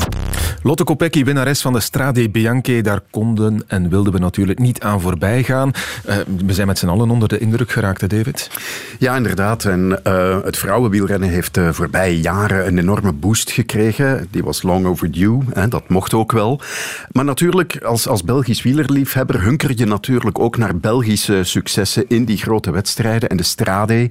Lotte 0.63 0.84
Kopecky, 0.84 1.24
winnares 1.24 1.62
van 1.62 1.74
de 1.74 1.80
Strade 1.80 2.30
Bianche. 2.30 2.82
Daar 2.82 3.01
konden 3.10 3.63
en 3.68 3.89
wilden 3.89 4.13
we 4.13 4.20
natuurlijk 4.20 4.60
niet 4.60 4.82
aan 4.82 5.01
voorbij 5.01 5.44
gaan. 5.44 5.72
Uh, 6.10 6.16
we 6.46 6.54
zijn 6.54 6.68
met 6.68 6.77
z'n 6.77 6.88
allen 6.88 7.10
onder 7.10 7.27
de 7.27 7.38
indruk 7.38 7.72
geraakt, 7.72 8.01
hè 8.01 8.08
David? 8.08 8.50
Ja, 9.00 9.16
inderdaad. 9.16 9.66
En 9.66 10.00
uh, 10.04 10.38
het 10.44 10.58
vrouwenwielrennen 10.58 11.30
heeft 11.30 11.54
de 11.54 11.74
voorbije 11.74 12.22
jaren 12.22 12.68
een 12.68 12.77
enorme 12.77 13.12
boost 13.12 13.51
gekregen. 13.51 14.27
Die 14.32 14.44
was 14.44 14.62
long 14.62 14.86
overdue. 14.86 15.44
Hè, 15.54 15.68
dat 15.68 15.89
mocht 15.89 16.13
ook 16.13 16.32
wel. 16.32 16.62
Maar 17.12 17.25
natuurlijk, 17.25 17.77
als, 17.84 18.08
als 18.08 18.24
Belgisch 18.24 18.62
wielerliefhebber 18.63 19.42
hunker 19.42 19.72
je 19.75 19.86
natuurlijk 19.86 20.39
ook 20.39 20.58
naar 20.58 20.77
Belgische 20.77 21.44
successen 21.44 22.06
in 22.08 22.25
die 22.25 22.38
grote 22.38 22.72
wedstrijden. 22.72 23.30
En 23.30 23.38
de 23.38 23.44
Strade... 23.44 24.10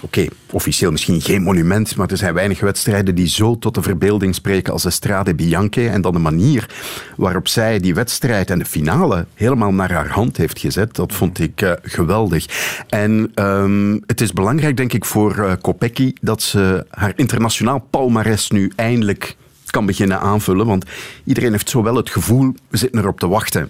Oké, 0.00 0.18
okay, 0.18 0.30
officieel 0.50 0.90
misschien 0.90 1.20
geen 1.20 1.42
monument, 1.42 1.96
maar 1.96 2.10
er 2.10 2.16
zijn 2.16 2.34
weinig 2.34 2.60
wedstrijden 2.60 3.14
die 3.14 3.28
zo 3.28 3.58
tot 3.58 3.74
de 3.74 3.82
verbeelding 3.82 4.34
spreken 4.34 4.72
als 4.72 4.82
de 4.82 4.90
Strade 4.90 5.34
Bianche. 5.34 5.88
En 5.88 6.00
dan 6.00 6.12
de 6.12 6.18
manier 6.18 6.70
waarop 7.16 7.48
zij 7.48 7.78
die 7.78 7.94
wedstrijd 7.94 8.50
en 8.50 8.58
de 8.58 8.64
finale 8.64 9.26
helemaal 9.34 9.72
naar 9.72 9.92
haar 9.92 10.08
hand 10.08 10.36
heeft 10.36 10.58
gezet, 10.58 10.94
dat 10.94 11.12
vond 11.12 11.38
ik 11.38 11.62
uh, 11.62 11.72
geweldig. 11.82 12.46
En 12.88 13.30
um, 13.34 14.02
het 14.06 14.20
is 14.20 14.32
belangrijk, 14.32 14.76
denk 14.76 14.92
ik, 14.92 15.04
voor 15.04 15.36
uh, 15.38 15.52
Kopecky 15.60 16.12
dat 16.20 16.42
ze 16.42 16.86
haar 16.90 17.12
internationaal 17.16 17.78
palmares 17.90 18.50
nu 18.50 18.72
eindelijk 18.76 19.36
kan 19.70 19.86
beginnen 19.86 20.20
aanvullen. 20.20 20.66
Want 20.66 20.84
iedereen 21.24 21.52
heeft 21.52 21.70
zo 21.70 21.82
wel 21.82 21.96
het 21.96 22.10
gevoel, 22.10 22.54
we 22.68 22.76
zitten 22.76 23.00
erop 23.00 23.20
te 23.20 23.28
wachten. 23.28 23.68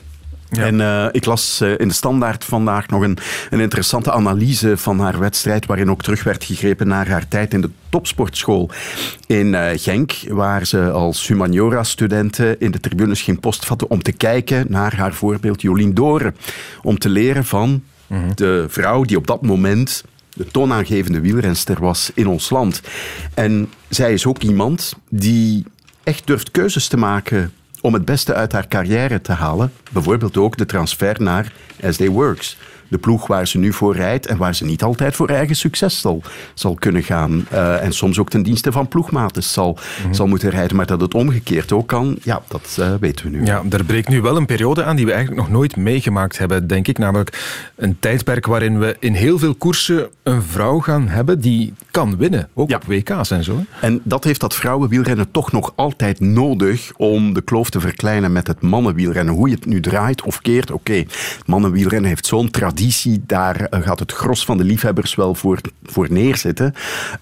Ja. 0.50 0.64
En 0.64 0.75
uh, 0.75 1.07
ik 1.12 1.25
las 1.25 1.61
uh, 1.62 1.71
in 1.78 1.88
de 1.88 1.95
Standaard 1.95 2.45
vandaag 2.45 2.88
nog 2.88 3.02
een, 3.02 3.19
een 3.50 3.61
interessante 3.61 4.12
analyse 4.12 4.76
van 4.76 5.00
haar 5.00 5.19
wedstrijd, 5.19 5.67
waarin 5.67 5.90
ook 5.90 6.02
terug 6.02 6.23
werd 6.23 6.45
gegrepen 6.45 6.88
naar 6.88 7.09
haar 7.09 7.28
tijd 7.28 7.55
in 7.55 7.61
de 7.61 7.71
topsportschool 7.88 8.71
in 9.26 9.47
uh, 9.47 9.69
Genk, 9.75 10.12
waar 10.28 10.67
ze 10.67 10.90
als 10.90 11.26
humaniora-studenten 11.26 12.61
in 12.61 12.71
de 12.71 12.81
tribunes 12.81 13.23
ging 13.23 13.40
postvatten 13.40 13.90
om 13.90 14.02
te 14.02 14.12
kijken 14.12 14.67
naar 14.69 14.97
haar 14.97 15.14
voorbeeld 15.14 15.62
Jolien 15.62 15.95
Doren. 15.95 16.37
Om 16.83 16.99
te 16.99 17.09
leren 17.09 17.45
van 17.45 17.69
mm 17.69 17.83
-hmm. 18.07 18.33
de 18.35 18.67
vrouw 18.69 19.02
die 19.02 19.17
op 19.17 19.26
dat 19.26 19.43
moment 19.43 20.05
de 20.35 20.47
toonaangevende 20.47 21.21
wielrenster 21.21 21.81
was 21.81 22.11
in 22.14 22.26
ons 22.26 22.50
land. 22.50 22.81
En 23.35 23.69
zij 23.88 24.12
is 24.12 24.26
ook 24.26 24.43
iemand 24.43 24.95
die 25.09 25.64
echt 26.05 26.26
durft 26.26 26.50
keuzes 26.50 26.88
te 26.88 26.97
maken 26.97 27.52
om 27.80 27.94
het 27.94 28.04
beste 28.04 28.35
uit 28.35 28.52
haar 28.52 28.68
carrière 28.68 29.20
te 29.20 29.32
halen. 29.32 29.73
Bijvoorbeeld 29.90 30.37
ook 30.37 30.56
de 30.56 30.66
transfer 30.66 31.23
naar 31.23 31.52
SD 31.90 32.06
Works. 32.06 32.56
De 32.88 32.99
ploeg 32.99 33.26
waar 33.26 33.49
ze 33.49 33.59
nu 33.59 33.73
voor 33.73 33.97
rijdt 33.97 34.26
en 34.26 34.37
waar 34.37 34.54
ze 34.54 34.64
niet 34.64 34.83
altijd 34.83 35.16
voor 35.16 35.28
eigen 35.28 35.57
succes 35.57 36.00
zal, 36.00 36.23
zal 36.54 36.75
kunnen 36.75 37.02
gaan. 37.02 37.47
Uh, 37.52 37.83
en 37.85 37.92
soms 37.92 38.18
ook 38.18 38.30
ten 38.30 38.42
dienste 38.42 38.73
van 38.73 38.88
ploegmaten 38.88 39.42
zal, 39.42 39.71
mm 39.71 40.04
-hmm. 40.04 40.14
zal 40.14 40.26
moeten 40.26 40.50
rijden. 40.50 40.76
Maar 40.76 40.87
dat 40.87 41.00
het 41.00 41.14
omgekeerd 41.14 41.73
ook 41.73 41.87
kan, 41.87 42.18
ja, 42.23 42.42
dat 42.49 42.76
uh, 42.80 42.95
weten 43.00 43.25
we 43.25 43.30
nu. 43.30 43.45
Ja, 43.45 43.62
er 43.71 43.85
breekt 43.85 44.09
nu 44.09 44.21
wel 44.21 44.37
een 44.37 44.47
periode 44.47 44.85
aan 44.85 44.97
die 44.97 45.07
we 45.07 45.12
eigenlijk 45.12 45.42
nog 45.42 45.50
nooit 45.50 45.76
meegemaakt 45.76 46.38
hebben, 46.38 46.66
denk 46.66 46.88
ik. 46.88 46.99
Namelijk 46.99 47.71
een 47.76 47.97
tijdperk 48.00 48.47
waarin 48.47 48.78
we 48.78 48.97
in 48.99 49.14
heel 49.14 49.38
veel 49.38 49.54
koersen 49.54 50.09
een 50.23 50.42
vrouw 50.42 50.78
gaan 50.78 51.09
hebben 51.09 51.40
die 51.40 51.73
kan 51.90 52.16
winnen. 52.16 52.49
Ook 52.54 52.71
ja. 52.71 52.76
op 52.76 52.85
WK's 52.85 53.30
en 53.30 53.45
zo. 53.45 53.64
En 53.80 54.00
dat 54.04 54.25
heeft 54.25 54.40
dat 54.40 54.54
vrouwenwielrennen 54.54 55.30
toch 55.30 55.52
nog 55.52 55.73
altijd 55.76 56.21
nodig 56.21 56.92
om 56.97 57.35
de 57.35 57.42
kloof 57.42 57.71
te 57.71 57.80
verkleinen 57.80 58.33
met 58.33 58.47
het 58.47 58.61
mannenwielrennen. 58.61 59.35
Hoe 59.35 59.49
je 59.49 59.54
het 59.54 59.66
nu 59.66 59.80
draait 59.80 60.23
of 60.23 60.40
keert, 60.40 60.71
oké. 60.71 60.90
Okay. 60.90 61.07
Mannenwielrennen 61.47 62.09
heeft 62.09 62.26
zo'n 62.26 62.50
traditie 62.50 62.77
daar 63.26 63.66
gaat 63.70 63.99
het 63.99 64.12
gros 64.12 64.44
van 64.44 64.56
de 64.56 64.64
liefhebbers 64.64 65.14
wel 65.14 65.35
voor, 65.35 65.61
voor 65.85 66.06
neerzitten. 66.11 66.75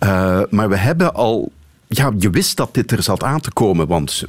Uh, 0.04 0.40
maar 0.50 0.68
we 0.68 0.76
hebben 0.76 1.14
al... 1.14 1.52
Ja, 1.88 2.12
je 2.18 2.30
wist 2.30 2.56
dat 2.56 2.74
dit 2.74 2.90
er 2.90 3.02
zat 3.02 3.22
aan 3.22 3.40
te 3.40 3.52
komen, 3.52 3.86
want 3.86 4.24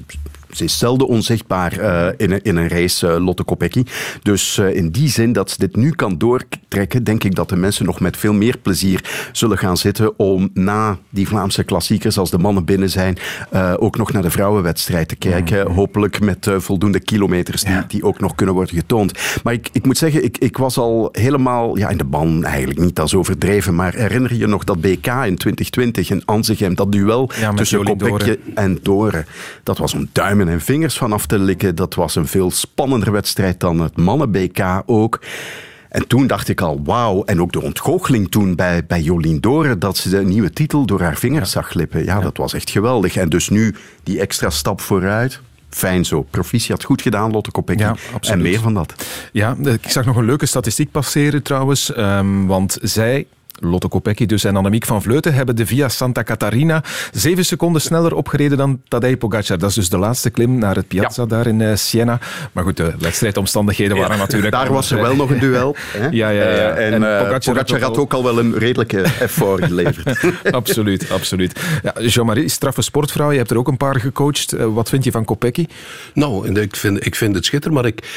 ze 0.51 0.63
is 0.63 0.77
zelden 0.77 1.07
onzichtbaar 1.07 1.79
uh, 1.79 2.07
in, 2.17 2.31
een, 2.31 2.41
in 2.41 2.55
een 2.55 2.67
race, 2.67 3.07
uh, 3.07 3.25
Lotte 3.25 3.43
Kopecky. 3.43 3.83
Dus 4.21 4.57
uh, 4.57 4.75
in 4.75 4.89
die 4.89 5.09
zin 5.09 5.33
dat 5.33 5.49
ze 5.49 5.57
dit 5.59 5.75
nu 5.75 5.91
kan 5.91 6.17
doortrekken, 6.17 7.03
denk 7.03 7.23
ik 7.23 7.35
dat 7.35 7.49
de 7.49 7.55
mensen 7.55 7.85
nog 7.85 7.99
met 7.99 8.17
veel 8.17 8.33
meer 8.33 8.57
plezier 8.57 9.29
zullen 9.31 9.57
gaan 9.57 9.77
zitten 9.77 10.19
om 10.19 10.49
na 10.53 10.97
die 11.09 11.27
Vlaamse 11.27 11.63
klassiekers, 11.63 12.17
als 12.17 12.29
de 12.29 12.37
mannen 12.37 12.65
binnen 12.65 12.89
zijn, 12.89 13.17
ook 13.77 13.97
nog 13.97 14.11
naar 14.11 14.21
de 14.21 14.29
vrouwenwedstrijd 14.29 15.07
te 15.07 15.15
kijken. 15.15 15.67
Mm. 15.67 15.75
Hopelijk 15.75 16.19
met 16.19 16.49
voldoende 16.57 16.99
kilometers 16.99 17.63
die, 17.63 17.73
ja. 17.73 17.85
die 17.87 18.03
ook 18.03 18.19
nog 18.19 18.35
kunnen 18.35 18.55
worden 18.55 18.75
getoond. 18.75 19.19
Maar 19.43 19.53
ik, 19.53 19.69
ik 19.71 19.85
moet 19.85 19.97
zeggen, 19.97 20.23
ik, 20.23 20.37
ik 20.37 20.57
was 20.57 20.77
al 20.77 21.09
helemaal 21.11 21.77
ja, 21.77 21.89
in 21.89 21.97
de 21.97 22.03
ban, 22.03 22.43
eigenlijk 22.43 22.79
niet 22.79 22.99
als 22.99 23.15
overdreven, 23.15 23.75
maar 23.75 23.93
herinner 23.93 24.33
je 24.33 24.47
nog 24.47 24.63
dat 24.63 24.81
BK 24.81 25.07
in 25.07 25.37
2020 25.37 26.09
in 26.09 26.21
Anzegem, 26.25 26.75
dat 26.75 26.91
duel 26.91 27.29
ja, 27.39 27.53
tussen 27.53 27.83
Kopecky 27.83 28.35
en 28.55 28.79
Doren, 28.81 29.25
dat 29.63 29.77
was 29.77 29.93
een 29.93 30.09
duim 30.11 30.36
en 30.41 30.61
vingers 30.61 30.97
vanaf 30.97 31.25
te 31.25 31.39
likken. 31.39 31.75
Dat 31.75 31.95
was 31.95 32.15
een 32.15 32.27
veel 32.27 32.51
spannender 32.51 33.11
wedstrijd 33.11 33.59
dan 33.59 33.79
het 33.79 33.97
mannen-BK 33.97 34.83
ook. 34.85 35.19
En 35.89 36.07
toen 36.07 36.27
dacht 36.27 36.49
ik 36.49 36.61
al, 36.61 36.81
wauw. 36.83 37.23
En 37.23 37.41
ook 37.41 37.51
de 37.51 37.61
ontgoocheling 37.61 38.31
toen 38.31 38.55
bij, 38.55 38.85
bij 38.85 39.01
Jolien 39.01 39.39
Doren, 39.39 39.79
dat 39.79 39.97
ze 39.97 40.09
de 40.09 40.23
nieuwe 40.23 40.49
titel 40.49 40.85
door 40.85 41.01
haar 41.01 41.17
vingers 41.17 41.51
zag 41.51 41.67
glippen. 41.67 42.03
Ja, 42.03 42.15
ja, 42.15 42.21
dat 42.21 42.37
was 42.37 42.53
echt 42.53 42.69
geweldig. 42.69 43.15
En 43.15 43.29
dus 43.29 43.49
nu 43.49 43.75
die 44.03 44.19
extra 44.19 44.49
stap 44.49 44.81
vooruit. 44.81 45.39
Fijn 45.69 46.05
zo. 46.05 46.21
Proficiat 46.21 46.83
goed 46.83 47.01
gedaan, 47.01 47.31
Lotte 47.31 47.51
Kopecky. 47.51 47.81
Ja, 47.81 47.95
en 48.21 48.41
meer 48.41 48.59
van 48.59 48.73
dat. 48.73 48.93
Ja, 49.31 49.55
ik 49.63 49.89
zag 49.89 50.05
nog 50.05 50.15
een 50.15 50.25
leuke 50.25 50.45
statistiek 50.45 50.91
passeren 50.91 51.43
trouwens. 51.43 51.97
Um, 51.97 52.47
want 52.47 52.77
zij 52.81 53.25
Lotte 53.59 53.87
Kopecky 53.87 54.25
dus 54.25 54.43
en 54.43 54.55
Annemiek 54.55 54.85
van 54.85 55.01
Vleuten 55.01 55.33
hebben 55.33 55.55
de 55.55 55.65
Via 55.65 55.89
Santa 55.89 56.23
Catarina 56.23 56.83
zeven 57.11 57.45
seconden 57.45 57.81
sneller 57.81 58.15
opgereden 58.15 58.57
dan 58.57 58.81
Tadej 58.87 59.17
Pogacar. 59.17 59.57
Dat 59.57 59.69
is 59.69 59.75
dus 59.75 59.89
de 59.89 59.97
laatste 59.97 60.29
klim 60.29 60.57
naar 60.57 60.75
het 60.75 60.87
Piazza 60.87 61.25
daar 61.25 61.47
in 61.47 61.59
uh, 61.59 61.75
Siena. 61.75 62.19
Maar 62.51 62.63
goed, 62.63 62.77
de 62.77 62.93
wedstrijdomstandigheden 62.99 63.97
waren 63.97 64.17
natuurlijk... 64.17 64.51
Daar 64.51 64.73
was 64.73 64.91
er 64.91 65.01
wel 65.01 65.15
nog 65.15 65.29
een 65.29 65.39
duel. 65.39 65.75
Hè? 65.79 66.09
Ja, 66.17 66.29
ja, 66.29 66.49
ja. 66.49 66.69
en, 66.69 66.93
en 66.93 66.99
Pogacar, 66.99 67.53
Pogacar 67.53 67.81
had, 67.81 67.97
ook 67.97 68.13
al 68.13 68.23
wel 68.23 68.39
een 68.39 68.57
redelijke 68.57 69.01
effort 69.01 69.63
geleverd. 69.63 70.19
absoluut, 70.51 71.11
absoluut. 71.11 71.59
Ja, 71.83 71.93
Jean-Marie, 72.01 72.49
straffe 72.49 72.81
sportvrouw, 72.81 73.31
je 73.31 73.37
hebt 73.37 73.51
er 73.51 73.57
ook 73.57 73.67
een 73.67 73.77
paar 73.77 73.99
gecoacht. 73.99 74.51
Wat 74.51 74.89
vind 74.89 75.03
je 75.03 75.11
van 75.11 75.25
Kopecky? 75.25 75.65
Nou, 76.13 76.59
ik 76.59 76.75
vind, 76.75 77.05
ik 77.05 77.15
vind 77.15 77.35
het 77.35 77.45
schitterend, 77.45 77.81
maar 77.81 77.89
ik, 77.89 78.07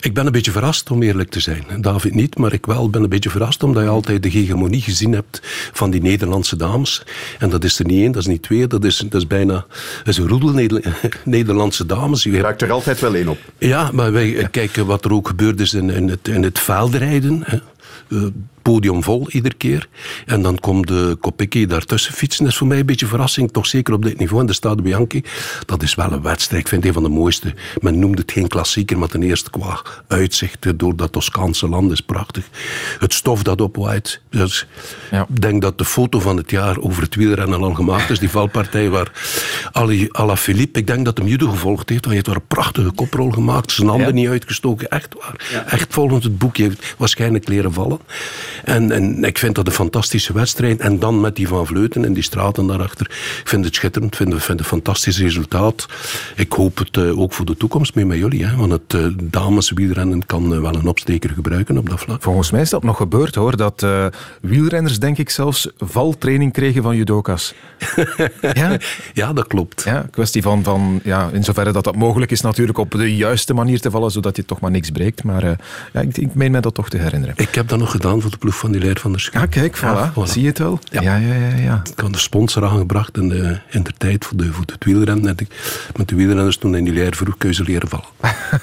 ik 0.00 0.14
ben 0.14 0.26
een 0.26 0.32
beetje 0.32 0.50
verrast 0.50 0.90
om 0.90 1.02
eerlijk 1.02 1.30
te 1.30 1.40
zijn. 1.40 1.64
David 1.80 2.14
niet, 2.14 2.38
maar 2.38 2.52
ik 2.52 2.66
wel 2.66 2.90
ben 2.90 3.02
een 3.02 3.08
beetje 3.08 3.30
verrast 3.30 3.62
omdat 3.62 3.82
je 3.82 3.88
altijd 3.88 4.22
de 4.22 4.28
hegemonie 4.28 4.82
gezien 4.88 5.12
hebt 5.12 5.40
van 5.72 5.90
die 5.90 6.02
Nederlandse 6.02 6.56
dames. 6.56 7.02
En 7.38 7.50
dat 7.50 7.64
is 7.64 7.78
er 7.78 7.86
niet 7.86 8.00
één, 8.00 8.12
dat 8.12 8.22
is 8.22 8.28
niet 8.28 8.42
twee, 8.42 8.66
dat 8.66 8.84
is, 8.84 8.96
dat 8.96 9.20
is 9.20 9.26
bijna 9.26 9.66
dat 9.98 10.06
is 10.08 10.16
een 10.16 10.28
roedel 10.28 10.52
Nederlandse 11.24 11.86
dames. 11.86 12.22
Je 12.22 12.40
raakt 12.40 12.62
er 12.62 12.72
altijd 12.72 13.00
wel 13.00 13.14
één 13.14 13.28
op. 13.28 13.38
Ja, 13.58 13.90
maar 13.92 14.12
wij 14.12 14.48
kijken 14.50 14.86
wat 14.86 15.04
er 15.04 15.12
ook 15.12 15.28
gebeurd 15.28 15.60
is 15.60 15.74
in, 15.74 15.90
in 15.90 16.08
het, 16.08 16.28
in 16.28 16.42
het. 16.42 16.66
Uh, 18.08 18.26
podium 18.72 19.02
vol 19.02 19.30
iedere 19.30 19.54
keer. 19.54 19.88
En 20.26 20.42
dan 20.42 20.58
komt 20.58 20.88
de 20.88 21.16
Kopecky 21.20 21.66
daartussen 21.66 22.14
fietsen. 22.14 22.44
Dat 22.44 22.52
is 22.52 22.58
voor 22.58 22.66
mij 22.66 22.78
een 22.78 22.86
beetje 22.86 23.06
verrassing, 23.06 23.52
toch 23.52 23.66
zeker 23.66 23.94
op 23.94 24.02
dit 24.02 24.18
niveau. 24.18 24.40
En 24.40 24.46
de 24.46 24.52
Stade 24.52 24.82
Bianchi, 24.82 25.22
dat 25.66 25.82
is 25.82 25.94
wel 25.94 26.12
een 26.12 26.22
wedstrijd. 26.22 26.62
Ik 26.62 26.68
vind 26.68 26.84
het 26.84 26.96
een 26.96 27.02
van 27.02 27.10
de 27.10 27.18
mooiste. 27.18 27.54
Men 27.80 27.98
noemt 27.98 28.18
het 28.18 28.32
geen 28.32 28.48
klassieker, 28.48 28.98
maar 28.98 29.08
ten 29.08 29.22
eerste 29.22 29.50
qua 29.50 29.82
uitzicht 30.08 30.78
door 30.78 30.96
dat 30.96 31.12
Toscaanse 31.12 31.68
land 31.68 31.92
is 31.92 32.00
prachtig. 32.00 32.48
Het 32.98 33.14
stof 33.14 33.42
dat 33.42 33.60
opwaait. 33.60 34.20
Dus 34.30 34.66
ja. 35.10 35.26
Ik 35.28 35.40
denk 35.40 35.62
dat 35.62 35.78
de 35.78 35.84
foto 35.84 36.20
van 36.20 36.36
het 36.36 36.50
jaar 36.50 36.78
over 36.78 37.02
het 37.02 37.14
wielrennen 37.14 37.62
al 37.62 37.74
gemaakt 37.74 38.10
is. 38.10 38.18
Die 38.18 38.30
valpartij 38.30 38.88
waar 38.90 39.12
Ala 40.12 40.36
Philippe, 40.36 40.78
ik 40.78 40.86
denk 40.86 41.04
dat 41.04 41.18
hem 41.18 41.26
judo 41.26 41.50
gevolgd 41.50 41.88
heeft. 41.88 42.04
Hij 42.04 42.14
heeft 42.14 42.26
daar 42.26 42.34
een 42.34 42.46
prachtige 42.46 42.90
koprol 42.90 43.30
gemaakt. 43.30 43.72
Zijn 43.72 43.88
handen 43.88 44.14
niet 44.14 44.28
uitgestoken. 44.28 44.88
Echt 44.88 45.14
waar. 45.20 45.64
Echt 45.66 45.94
volgens 45.94 46.24
het 46.24 46.38
boekje 46.38 46.62
heeft 46.62 46.94
waarschijnlijk 46.98 47.48
leren 47.48 47.72
vallen. 47.72 47.98
En, 48.64 48.92
en 48.92 49.24
ik 49.24 49.38
vind 49.38 49.54
dat 49.54 49.66
een 49.66 49.72
fantastische 49.72 50.32
wedstrijd. 50.32 50.80
En 50.80 50.98
dan 50.98 51.20
met 51.20 51.36
die 51.36 51.48
Van 51.48 51.66
Vleuten 51.66 52.04
en 52.04 52.12
die 52.12 52.22
straten 52.22 52.66
daarachter. 52.66 53.06
Ik 53.40 53.48
vind 53.48 53.64
het 53.64 53.74
schitterend. 53.74 54.12
Ik 54.12 54.18
vind, 54.18 54.30
vind 54.30 54.48
het 54.48 54.58
een 54.58 54.64
fantastisch 54.64 55.18
resultaat. 55.18 55.86
Ik 56.36 56.52
hoop 56.52 56.78
het 56.78 56.96
uh, 56.96 57.20
ook 57.20 57.32
voor 57.32 57.46
de 57.46 57.56
toekomst 57.56 57.94
mee 57.94 58.06
met 58.06 58.18
jullie. 58.18 58.46
Hè, 58.46 58.56
want 58.56 58.72
het 58.72 58.92
uh, 58.94 59.06
dameswielrennen 59.22 60.26
kan 60.26 60.52
uh, 60.52 60.60
wel 60.60 60.74
een 60.74 60.86
opsteker 60.86 61.30
gebruiken 61.30 61.78
op 61.78 61.88
dat 61.88 62.00
vlak. 62.00 62.22
Volgens 62.22 62.50
mij 62.50 62.60
is 62.60 62.70
dat 62.70 62.82
nog 62.82 62.96
gebeurd 62.96 63.34
hoor. 63.34 63.56
Dat 63.56 63.86
wielrenners 64.40 64.98
denk 64.98 65.18
ik 65.18 65.30
zelfs 65.30 65.68
valtraining 65.78 66.52
kregen 66.52 66.82
van 66.82 66.96
judoka's. 66.96 67.54
ja? 68.52 68.76
ja, 69.12 69.32
dat 69.32 69.46
klopt. 69.46 69.82
Ja, 69.84 70.06
kwestie 70.10 70.42
van, 70.42 70.62
van 70.62 71.00
ja, 71.04 71.30
in 71.32 71.44
zoverre 71.44 71.72
dat 71.72 71.84
dat 71.84 71.96
mogelijk 71.96 72.30
is 72.30 72.40
natuurlijk 72.40 72.78
op 72.78 72.90
de 72.90 73.16
juiste 73.16 73.54
manier 73.54 73.80
te 73.80 73.90
vallen, 73.90 74.10
zodat 74.10 74.36
je 74.36 74.44
toch 74.44 74.60
maar 74.60 74.70
niks 74.70 74.90
breekt. 74.90 75.24
Maar 75.24 75.44
ja, 75.92 76.00
ik, 76.00 76.16
ik 76.16 76.34
meen 76.34 76.50
mij 76.50 76.60
dat 76.60 76.74
toch 76.74 76.88
te 76.88 76.96
herinneren. 76.96 77.34
Ik 77.36 77.54
heb 77.54 77.68
dat 77.68 77.78
nog 77.78 77.90
gedaan 77.90 78.20
voor 78.20 78.30
de 78.30 78.38
ploeg 78.48 78.60
van 78.60 78.72
die 78.72 78.80
leider 78.80 79.02
van 79.02 79.12
de 79.12 79.18
Schuur. 79.18 79.40
Ah, 79.40 79.50
kijk, 79.50 79.76
voilà. 79.76 80.22
Zie 80.24 80.42
je 80.42 80.48
het 80.48 80.58
wel? 80.58 80.78
Ja. 80.84 81.00
Ja, 81.00 81.16
ja, 81.16 81.34
ja, 81.34 81.56
ja. 81.56 81.82
Ik 81.92 82.00
had 82.00 82.12
de 82.12 82.18
sponsor 82.18 82.64
aangebracht 82.64 83.16
in 83.16 83.28
de, 83.28 83.58
in 83.70 83.82
de 83.82 83.92
tijd 83.98 84.24
voor, 84.24 84.36
de, 84.36 84.52
voor 84.52 84.64
het 84.66 84.84
wielrennen. 84.84 85.28
En 85.28 85.34
ik, 85.36 85.48
met 85.96 86.08
de 86.08 86.16
wielrenners 86.16 86.56
toen 86.56 86.76
in 86.76 86.84
die 86.84 86.92
leer 86.92 87.14
vroeg 87.16 87.34
keuze 87.38 87.62
leren 87.62 87.88
vallen. 87.88 88.04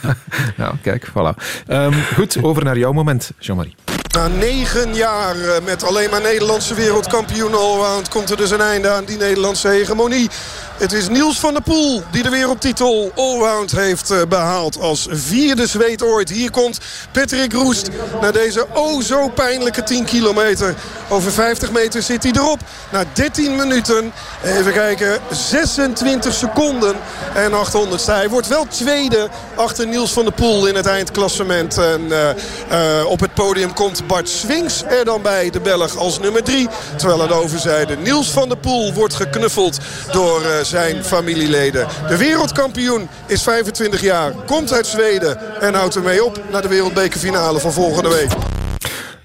ja. 0.01 0.15
ja, 0.63 0.73
kijk, 0.81 1.07
voilà. 1.09 1.63
Um, 1.67 1.93
goed, 2.15 2.43
over 2.43 2.63
naar 2.63 2.77
jouw 2.77 2.91
moment, 2.91 3.31
Jean-Marie. 3.39 3.75
Na 4.15 4.27
negen 4.27 4.95
jaar 4.95 5.35
eh, 5.35 5.63
met 5.65 5.83
alleen 5.83 6.09
maar 6.09 6.21
Nederlandse 6.21 6.73
wereldkampioen 6.73 7.53
allround... 7.53 8.09
komt 8.09 8.29
er 8.29 8.37
dus 8.37 8.51
een 8.51 8.61
einde 8.61 8.89
aan 8.89 9.05
die 9.05 9.17
Nederlandse 9.17 9.67
hegemonie. 9.67 10.29
Het 10.75 10.93
is 10.93 11.09
Niels 11.09 11.39
van 11.39 11.53
der 11.53 11.61
Poel 11.61 12.03
die 12.11 12.23
de 12.23 12.29
wereldtitel 12.29 13.11
allround 13.15 13.71
heeft 13.71 14.11
eh, 14.11 14.21
behaald. 14.29 14.79
Als 14.79 15.07
vierde 15.09 15.67
zweet 15.67 16.03
ooit. 16.03 16.29
Hier 16.29 16.51
komt 16.51 16.79
Patrick 17.11 17.53
Roest 17.53 17.89
na 18.21 18.31
deze 18.31 18.67
o 18.73 19.01
zo 19.01 19.27
pijnlijke 19.27 19.83
10 19.83 20.05
kilometer. 20.05 20.75
Over 21.09 21.31
50 21.31 21.71
meter 21.71 22.01
zit 22.01 22.23
hij 22.23 22.31
erop. 22.31 22.59
Na 22.91 23.03
13 23.13 23.55
minuten, 23.55 24.13
even 24.43 24.73
kijken, 24.73 25.19
26 25.31 26.33
seconden 26.33 26.95
en 27.33 27.53
800 27.53 28.05
Hij 28.05 28.29
wordt 28.29 28.47
wel 28.47 28.67
tweede 28.67 29.29
achter 29.55 29.87
Niels 29.87 30.11
van 30.11 30.23
der 30.23 30.33
Poel 30.33 30.67
in 30.67 30.75
het 30.75 30.85
eindklassement. 30.85 31.77
En 31.77 32.01
uh, 32.01 32.29
uh, 32.71 33.05
op 33.05 33.19
het 33.19 33.33
podium 33.33 33.73
komt 33.73 34.07
Bart 34.07 34.29
Swings 34.29 34.83
er 34.83 35.05
dan 35.05 35.21
bij, 35.21 35.49
de 35.49 35.59
Belg, 35.59 35.97
als 35.97 36.19
nummer 36.19 36.43
3. 36.43 36.67
Terwijl 36.97 37.21
aan 37.21 37.27
de 37.27 37.33
overzijde 37.33 37.97
Niels 37.97 38.31
van 38.31 38.49
der 38.49 38.57
Poel 38.57 38.93
wordt 38.93 39.13
geknuffeld 39.13 39.77
door 40.11 40.41
zijn 40.65 41.03
familieleden. 41.03 41.87
De 42.07 42.17
wereldkampioen 42.17 43.07
is 43.27 43.43
25 43.43 44.01
jaar, 44.01 44.31
komt 44.31 44.73
uit 44.73 44.87
Zweden 44.87 45.61
en 45.61 45.73
houdt 45.73 45.95
ermee 45.95 46.23
op 46.23 46.41
naar 46.51 46.61
de 46.61 46.67
wereldbekerfinale 46.67 47.59
van 47.59 47.71
volgende 47.71 48.09
week. 48.09 48.31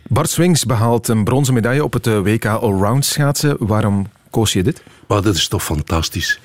Bart 0.09 0.31
Swings 0.31 0.65
behaalt 0.65 1.09
een 1.09 1.25
bronzen 1.25 1.55
medaille 1.55 1.85
op 1.85 1.93
het 1.93 2.07
eh, 2.07 2.21
WK 2.21 2.45
Allround 2.45 3.05
schaatsen. 3.05 3.57
Waarom 3.59 4.07
koos 4.31 4.53
je 4.53 4.63
dit? 4.63 4.83
Maar 5.07 5.23
dat 5.23 5.35
is 5.35 5.49
toch 5.49 5.65
fantastisch. 5.65 6.41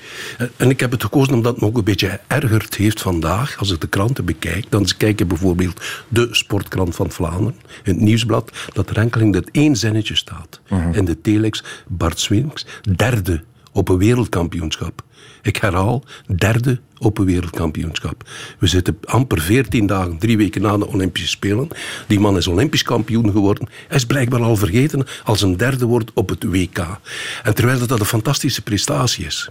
En 0.58 0.69
ik 0.69 0.79
heb 0.79 0.91
het 0.91 1.03
gekozen 1.03 1.34
omdat 1.34 1.51
het 1.51 1.62
me 1.62 1.67
ook 1.67 1.77
een 1.77 1.84
beetje 1.84 2.19
ergerd 2.27 2.75
heeft 2.75 3.01
vandaag. 3.01 3.58
Als 3.58 3.71
ik 3.71 3.81
de 3.81 3.88
kranten 3.88 4.25
bekijk, 4.25 4.65
dan 4.69 4.88
kijk 4.97 5.19
je 5.19 5.25
bijvoorbeeld 5.25 5.81
de 6.08 6.27
Sportkrant 6.31 6.95
van 6.95 7.12
Vlaanderen, 7.12 7.55
het 7.84 7.99
Nieuwsblad, 7.99 8.51
dat 8.73 8.89
er 8.89 8.97
enkel 8.97 9.21
in 9.21 9.31
dat 9.31 9.49
één 9.51 9.75
zinnetje 9.75 10.15
staat. 10.15 10.60
En 10.69 10.89
mhm. 10.89 11.05
de 11.05 11.21
telex, 11.21 11.63
Bart 11.88 12.19
Swings, 12.19 12.65
derde 12.95 13.43
op 13.75 13.89
een 13.89 13.97
wereldkampioenschap. 13.97 15.03
Ik 15.41 15.57
herhaal, 15.57 16.03
derde 16.35 16.79
op 16.97 17.17
een 17.17 17.25
wereldkampioenschap. 17.25 18.29
We 18.59 18.67
zitten 18.67 18.97
amper 19.03 19.41
14 19.41 19.88
dagen, 19.88 20.17
drie 20.17 20.38
weken 20.38 20.61
na 20.61 20.77
de 20.77 20.88
Olympische 20.88 21.29
Spelen. 21.29 21.67
Die 22.07 22.19
man 22.19 22.38
is 22.38 22.47
Olympisch 22.47 22.83
kampioen 22.83 23.31
geworden. 23.31 23.67
Hij 23.88 23.97
is 23.97 24.05
blijkbaar 24.05 24.41
al 24.41 24.55
vergeten 24.55 25.05
als 25.23 25.41
een 25.41 25.57
derde 25.57 25.85
wordt 25.85 26.11
op 26.13 26.29
het 26.29 26.43
WK. 26.43 26.99
En 27.43 27.55
terwijl 27.55 27.88
dat 27.88 27.99
een 27.99 28.05
fantastische 28.05 28.61
prestatie 28.61 29.25
is. 29.25 29.49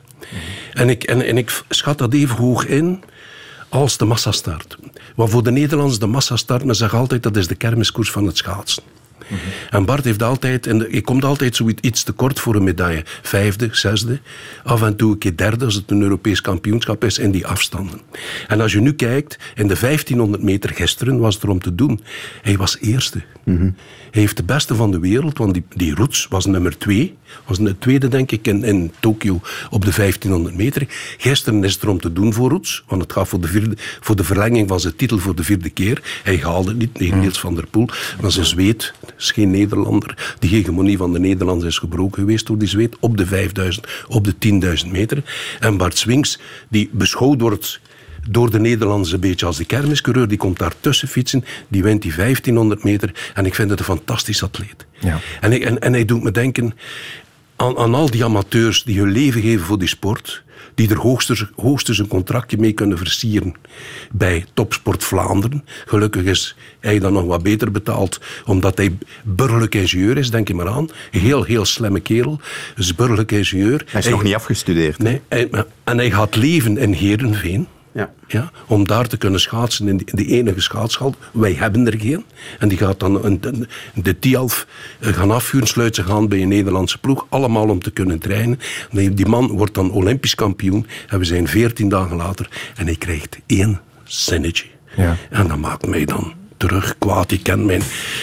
En 0.72 0.88
ik, 0.88 1.04
en, 1.04 1.22
en 1.22 1.38
ik 1.38 1.62
schat 1.68 1.98
dat 1.98 2.12
even 2.14 2.36
hoog 2.36 2.66
in 2.66 3.02
als 3.68 3.96
de 3.96 4.04
massastart. 4.04 4.76
Want 5.14 5.30
voor 5.30 5.42
de 5.42 5.50
Nederlanders, 5.50 5.98
de 5.98 6.06
massastart, 6.06 6.64
men 6.64 6.74
zegt 6.74 6.94
altijd 6.94 7.22
dat 7.22 7.36
is 7.36 7.46
de 7.46 7.54
kermiskoers 7.54 8.10
van 8.10 8.26
het 8.26 8.36
schaatsen. 8.36 8.82
En 9.70 9.84
Bart 9.84 10.04
heeft 10.04 10.22
altijd, 10.22 10.66
en 10.66 10.86
je 10.90 11.00
komt 11.00 11.24
altijd 11.24 11.56
zoiets 11.56 12.02
te 12.02 12.12
kort 12.12 12.40
voor 12.40 12.54
een 12.54 12.64
medaille. 12.64 13.02
Vijfde, 13.22 13.68
zesde, 13.72 14.20
af 14.64 14.82
en 14.82 14.96
toe 14.96 15.12
een 15.12 15.18
keer 15.18 15.36
derde 15.36 15.64
als 15.64 15.74
het 15.74 15.90
een 15.90 16.02
Europees 16.02 16.40
kampioenschap 16.40 17.04
is 17.04 17.18
in 17.18 17.30
die 17.30 17.46
afstanden. 17.46 18.00
En 18.48 18.60
als 18.60 18.72
je 18.72 18.80
nu 18.80 18.92
kijkt, 18.92 19.38
in 19.54 19.68
de 19.68 19.76
1500 19.80 20.42
meter 20.42 20.70
gisteren 20.70 21.18
was 21.18 21.34
het 21.34 21.44
erom 21.44 21.60
te 21.60 21.74
doen. 21.74 22.00
Hij 22.42 22.56
was 22.56 22.78
eerste. 22.80 23.22
Hij 23.44 23.74
heeft 24.20 24.36
de 24.36 24.42
beste 24.42 24.74
van 24.74 24.90
de 24.90 24.98
wereld, 24.98 25.38
want 25.38 25.54
die, 25.54 25.64
die 25.74 25.94
Roets 25.94 26.26
was 26.28 26.46
nummer 26.46 26.78
twee. 26.78 27.16
Was 27.46 27.58
de 27.58 27.78
tweede, 27.78 28.08
denk 28.08 28.30
ik, 28.30 28.46
in, 28.46 28.64
in 28.64 28.92
Tokio 29.00 29.40
op 29.70 29.84
de 29.84 29.92
1500 29.96 30.56
meter. 30.56 30.86
Gisteren 31.18 31.64
is 31.64 31.74
het 31.74 31.82
erom 31.82 32.00
te 32.00 32.12
doen 32.12 32.32
voor 32.32 32.50
Roets, 32.50 32.84
want 32.86 33.02
het 33.02 33.12
gaat 33.12 33.28
voor 33.28 33.40
de, 33.40 33.48
vierde, 33.48 33.76
voor 34.00 34.16
de 34.16 34.24
verlenging 34.24 34.68
van 34.68 34.80
zijn 34.80 34.96
titel 34.96 35.18
voor 35.18 35.34
de 35.34 35.44
vierde 35.44 35.70
keer. 35.70 36.20
Hij 36.22 36.36
haalde 36.36 36.68
het 36.68 36.78
niet, 36.78 36.98
nee, 36.98 37.14
Niels 37.14 37.40
van 37.40 37.54
der 37.54 37.66
Poel. 37.66 37.88
Maar 38.20 38.32
ze 38.32 38.44
zweet, 38.44 38.94
is 39.18 39.30
geen 39.30 39.50
Nederlander. 39.50 40.36
De 40.38 40.46
hegemonie 40.46 40.96
van 40.96 41.12
de 41.12 41.18
Nederlanders 41.18 41.68
is 41.68 41.78
gebroken 41.78 42.20
geweest 42.20 42.46
door 42.46 42.58
die 42.58 42.68
zweet 42.68 42.96
op 43.00 43.16
de 43.16 43.26
5000, 43.26 43.86
op 44.08 44.24
de 44.24 44.82
10.000 44.84 44.90
meter. 44.90 45.22
En 45.60 45.76
Bart 45.76 45.98
Swings, 45.98 46.38
die 46.68 46.90
beschouwd 46.92 47.40
wordt 47.40 47.80
door 48.30 48.50
de 48.50 48.60
Nederlanders 48.60 49.12
een 49.12 49.20
beetje 49.20 49.46
als 49.46 49.56
de 49.56 49.64
kermiscoureur. 49.64 50.28
Die 50.28 50.38
komt 50.38 50.58
daartussen 50.58 51.08
fietsen, 51.08 51.44
die 51.68 51.82
wint 51.82 52.02
die 52.02 52.14
1500 52.14 52.84
meter. 52.84 53.12
En 53.34 53.46
ik 53.46 53.54
vind 53.54 53.70
het 53.70 53.78
een 53.78 53.84
fantastisch 53.84 54.42
atleet. 54.42 54.86
Ja. 54.98 55.20
En, 55.40 55.52
ik, 55.52 55.64
en, 55.64 55.78
en 55.78 55.92
hij 55.92 56.04
doet 56.04 56.22
me 56.22 56.30
denken 56.30 56.74
aan, 57.56 57.76
aan 57.78 57.94
al 57.94 58.10
die 58.10 58.24
amateurs 58.24 58.82
die 58.82 58.98
hun 58.98 59.10
leven 59.10 59.42
geven 59.42 59.66
voor 59.66 59.78
die 59.78 59.88
sport 59.88 60.44
die 60.74 60.90
er 60.90 60.96
hoogstens, 60.96 61.46
hoogstens 61.56 61.98
een 61.98 62.08
contractje 62.08 62.58
mee 62.58 62.72
kunnen 62.72 62.98
versieren 62.98 63.54
bij 64.12 64.44
Topsport 64.54 65.04
Vlaanderen. 65.04 65.64
Gelukkig 65.86 66.22
is 66.22 66.56
hij 66.80 66.98
dan 66.98 67.12
nog 67.12 67.24
wat 67.24 67.42
beter 67.42 67.70
betaald, 67.70 68.20
omdat 68.44 68.76
hij 68.76 68.96
burgerlijk 69.22 69.74
ingenieur 69.74 70.16
is, 70.16 70.30
denk 70.30 70.48
je 70.48 70.54
maar 70.54 70.68
aan. 70.68 70.88
Heel, 71.10 71.42
heel 71.42 71.64
slimme 71.64 72.00
kerel. 72.00 72.40
Is 72.76 72.94
burgerlijk 72.94 73.32
ingenieur. 73.32 73.84
Hij 73.88 74.00
is 74.00 74.08
nog 74.08 74.22
niet 74.22 74.34
afgestudeerd. 74.34 74.98
Nee, 74.98 75.20
en 75.84 75.98
hij 75.98 76.10
gaat 76.10 76.36
leven 76.36 76.78
in 76.78 76.92
Herenveen. 76.92 77.66
Ja. 77.94 78.12
Ja, 78.26 78.50
om 78.66 78.86
daar 78.86 79.06
te 79.06 79.16
kunnen 79.16 79.40
schaatsen 79.40 79.88
in 79.88 79.96
die, 80.04 80.26
enige 80.26 80.60
schaatshal. 80.60 81.14
Wij 81.32 81.52
hebben 81.52 81.86
er 81.86 82.00
geen. 82.00 82.24
En 82.58 82.68
die 82.68 82.78
gaat 82.78 83.00
dan 83.00 83.24
een, 83.24 83.66
de 83.94 84.18
Tialf 84.18 84.66
eh, 85.00 85.12
gaan 85.12 85.30
afvuren, 85.30 85.66
sluit 85.66 85.94
zich 85.94 86.10
aan 86.10 86.28
bij 86.28 86.42
een 86.42 86.48
Nederlandse 86.48 86.98
ploeg. 86.98 87.26
Allemaal 87.28 87.68
om 87.68 87.82
te 87.82 87.90
kunnen 87.90 88.18
trainen. 88.18 88.58
Die 88.90 89.26
man 89.26 89.48
wordt 89.48 89.74
dan 89.74 89.90
Olympisch 89.90 90.34
kampioen. 90.34 90.86
En 91.08 91.18
we 91.18 91.24
zijn 91.24 91.48
veertien 91.48 91.88
dagen 91.88 92.16
later. 92.16 92.48
En 92.76 92.86
hij 92.86 92.96
krijgt 92.96 93.38
één 93.46 93.80
zinnetje. 94.04 94.66
Ja. 94.96 95.16
En 95.30 95.48
dat 95.48 95.58
maakt 95.58 95.86
mij 95.86 96.04
dan 96.04 96.32
terug, 96.66 96.94
kwaad, 96.98 97.28
die 97.28 97.42
kent 97.42 97.64
mij. 97.64 97.80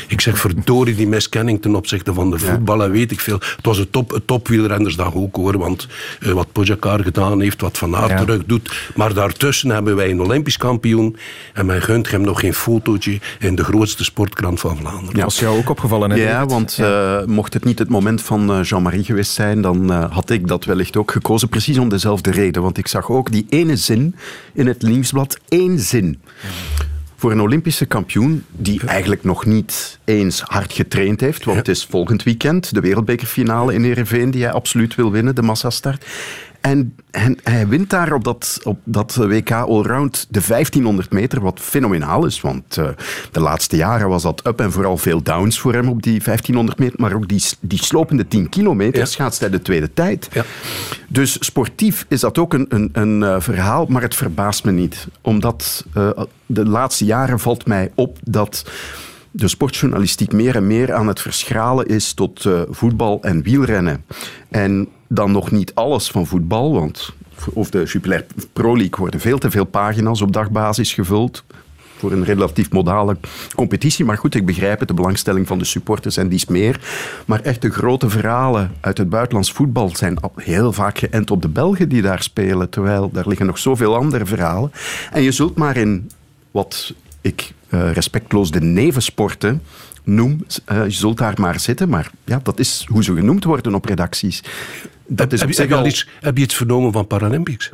Ik 0.07 0.21
zeg, 0.21 0.37
verdorie 0.37 0.95
die 0.95 1.07
miskenning 1.07 1.61
ten 1.61 1.75
opzichte 1.75 2.13
van 2.13 2.31
de 2.31 2.39
voetbal 2.39 2.83
en 2.83 2.91
weet 2.91 3.11
ik 3.11 3.19
veel. 3.19 3.39
Het 3.55 3.65
was 3.65 3.77
een 3.77 3.89
top, 3.89 4.11
een 4.11 4.25
topwielrennersdag 4.25 5.15
ook 5.15 5.35
hoor, 5.35 5.57
want 5.57 5.87
uh, 6.19 6.31
wat 6.31 6.51
Pogacar 6.51 6.99
gedaan 7.03 7.41
heeft, 7.41 7.61
wat 7.61 7.77
Van 7.77 7.95
Aert 7.95 8.17
terug 8.17 8.45
doet. 8.45 8.89
Maar 8.95 9.13
daartussen 9.13 9.69
hebben 9.69 9.95
wij 9.95 10.09
een 10.09 10.21
Olympisch 10.21 10.57
kampioen 10.57 11.17
en 11.53 11.65
men 11.65 11.81
gunt 11.81 12.11
hem 12.11 12.21
nog 12.21 12.39
geen 12.39 12.53
fotootje 12.53 13.19
in 13.39 13.55
de 13.55 13.63
grootste 13.63 14.03
sportkrant 14.03 14.59
van 14.59 14.77
Vlaanderen. 14.77 15.17
Ja. 15.17 15.23
Was 15.23 15.39
jou 15.39 15.57
ook 15.57 15.69
opgevallen? 15.69 16.11
Hè? 16.11 16.15
Ja, 16.17 16.45
want 16.45 16.77
uh, 16.79 17.23
mocht 17.25 17.53
het 17.53 17.65
niet 17.65 17.79
het 17.79 17.89
moment 17.89 18.21
van 18.21 18.61
Jean-Marie 18.61 19.03
geweest 19.03 19.31
zijn, 19.31 19.61
dan 19.61 19.89
had 19.91 20.29
ik 20.29 20.47
dat 20.47 20.65
wellicht 20.65 20.97
ook 20.97 21.11
gekozen, 21.11 21.49
precies 21.49 21.77
om 21.77 21.89
dezelfde 21.89 22.31
reden. 22.31 22.61
Want 22.61 22.77
ik 22.77 22.87
zag 22.87 23.09
ook 23.09 23.31
die 23.31 23.45
ene 23.49 23.75
zin 23.75 24.15
in 24.53 24.67
het 24.67 24.81
nieuwsblad, 24.81 25.39
één 25.49 25.79
zin 25.79 26.19
voor 27.21 27.31
een 27.31 27.41
Olympische 27.41 27.85
kampioen 27.85 28.45
die 28.51 28.81
eigenlijk 28.85 29.23
nog 29.23 29.45
niet 29.45 29.99
eens 30.05 30.41
hard 30.41 30.73
getraind 30.73 31.21
heeft. 31.21 31.45
Want 31.45 31.57
het 31.57 31.67
is 31.67 31.85
volgend 31.85 32.23
weekend 32.23 32.73
de 32.73 32.79
wereldbekerfinale 32.79 33.73
in 33.73 33.83
Ereveen 33.83 34.31
die 34.31 34.43
hij 34.43 34.51
absoluut 34.51 34.95
wil 34.95 35.11
winnen, 35.11 35.35
de 35.35 35.41
massastart. 35.41 36.05
En, 36.61 36.95
en, 37.11 37.37
hij 37.43 37.67
wint 37.67 37.89
daar 37.89 38.13
op 38.13 38.23
dat, 38.23 38.59
op 38.63 38.79
dat 38.83 39.15
WK 39.15 39.51
Allround 39.51 40.27
de 40.29 40.41
1500 40.47 41.11
meter, 41.11 41.41
wat 41.41 41.59
fenomenaal 41.59 42.25
is. 42.25 42.41
Want 42.41 42.77
uh, 42.77 42.87
de 43.31 43.39
laatste 43.39 43.75
jaren 43.75 44.09
was 44.09 44.23
dat 44.23 44.47
up 44.47 44.59
en 44.59 44.71
vooral 44.71 44.97
veel 44.97 45.23
downs 45.23 45.59
voor 45.59 45.73
hem 45.73 45.89
op 45.89 46.03
die 46.03 46.23
1500 46.23 46.79
meter. 46.79 46.99
Maar 46.99 47.13
ook 47.13 47.27
die, 47.27 47.43
die 47.59 47.83
slopende 47.83 48.27
10 48.27 48.49
kilometer 48.49 48.99
ja. 48.99 49.05
schaatst 49.05 49.39
hij 49.39 49.49
de 49.49 49.61
tweede 49.61 49.93
tijd. 49.93 50.29
Ja. 50.31 50.43
Dus 51.07 51.45
sportief 51.45 52.05
is 52.07 52.19
dat 52.19 52.37
ook 52.37 52.53
een, 52.53 52.65
een, 52.69 52.89
een 52.93 53.21
uh, 53.21 53.35
verhaal, 53.39 53.85
maar 53.85 54.01
het 54.01 54.15
verbaast 54.15 54.63
me 54.63 54.71
niet. 54.71 55.07
Omdat 55.21 55.85
uh, 55.97 56.09
de 56.45 56.65
laatste 56.65 57.05
jaren 57.05 57.39
valt 57.39 57.65
mij 57.65 57.91
op 57.95 58.17
dat 58.23 58.65
de 59.31 59.47
sportjournalistiek 59.47 60.31
meer 60.31 60.55
en 60.55 60.67
meer 60.67 60.93
aan 60.93 61.07
het 61.07 61.21
verschralen 61.21 61.85
is 61.85 62.13
tot 62.13 62.45
uh, 62.45 62.61
voetbal 62.69 63.19
en 63.21 63.43
wielrennen. 63.43 64.05
En 64.49 64.87
dan 65.13 65.31
nog 65.31 65.51
niet 65.51 65.75
alles 65.75 66.07
van 66.07 66.27
voetbal, 66.27 66.73
want 66.73 67.13
of 67.53 67.69
de 67.69 67.83
Jupiler 67.83 68.25
Pro 68.53 68.77
League 68.77 68.97
worden 68.97 69.19
veel 69.19 69.37
te 69.37 69.51
veel 69.51 69.65
pagina's 69.65 70.21
op 70.21 70.33
dagbasis 70.33 70.93
gevuld 70.93 71.43
voor 71.97 72.11
een 72.11 72.23
relatief 72.23 72.71
modale 72.71 73.17
competitie. 73.55 74.05
Maar 74.05 74.17
goed, 74.17 74.35
ik 74.35 74.45
begrijp 74.45 74.79
het, 74.79 74.87
de 74.87 74.93
belangstelling 74.93 75.47
van 75.47 75.57
de 75.57 75.65
supporters 75.65 76.17
en 76.17 76.29
dies 76.29 76.45
meer. 76.45 76.79
Maar 77.25 77.41
echt 77.41 77.61
de 77.61 77.69
grote 77.69 78.09
verhalen 78.09 78.71
uit 78.79 78.97
het 78.97 79.09
buitenlands 79.09 79.51
voetbal 79.51 79.95
zijn 79.95 80.17
heel 80.35 80.73
vaak 80.73 80.97
geënt 80.97 81.31
op 81.31 81.41
de 81.41 81.49
Belgen 81.49 81.89
die 81.89 82.01
daar 82.01 82.23
spelen, 82.23 82.69
terwijl 82.69 83.09
daar 83.11 83.27
liggen 83.27 83.45
nog 83.45 83.57
zoveel 83.57 83.95
andere 83.95 84.25
verhalen. 84.25 84.71
En 85.11 85.21
je 85.21 85.31
zult 85.31 85.55
maar 85.55 85.77
in 85.77 86.11
wat 86.51 86.93
ik 87.21 87.53
uh, 87.69 87.91
respectloos 87.91 88.51
de 88.51 88.61
nevensporten 88.61 89.61
noem, 90.03 90.45
uh, 90.71 90.83
je 90.83 90.91
zult 90.91 91.17
daar 91.17 91.33
maar 91.37 91.59
zitten. 91.59 91.89
Maar 91.89 92.11
ja, 92.25 92.39
dat 92.43 92.59
is 92.59 92.85
hoe 92.89 93.03
ze 93.03 93.15
genoemd 93.15 93.43
worden 93.43 93.75
op 93.75 93.85
redacties. 93.85 94.43
Dat 95.07 95.33
is 95.33 95.39
heb, 95.39 95.55
heb, 95.55 95.69
je 95.69 95.75
al... 95.75 95.85
iets, 95.85 96.07
heb 96.19 96.37
je 96.37 96.43
iets 96.43 96.55
vernomen 96.55 96.91
van 96.91 97.07
Paralympics? 97.07 97.71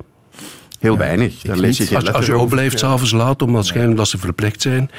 Heel 0.79 0.91
ja, 0.91 0.97
weinig. 0.97 1.41
Daar 1.41 1.57
lees 1.57 1.77
je 1.77 1.85
geen 1.85 1.97
als, 1.97 2.11
als 2.11 2.25
je 2.25 2.37
opblijft 2.37 2.71
ja. 2.71 2.77
s'avonds 2.77 3.11
laat, 3.11 3.41
omdat 3.41 3.55
waarschijnlijk 3.55 3.97
dat 3.97 4.07
ze 4.07 4.17
verplicht 4.17 4.61
zijn, 4.61 4.89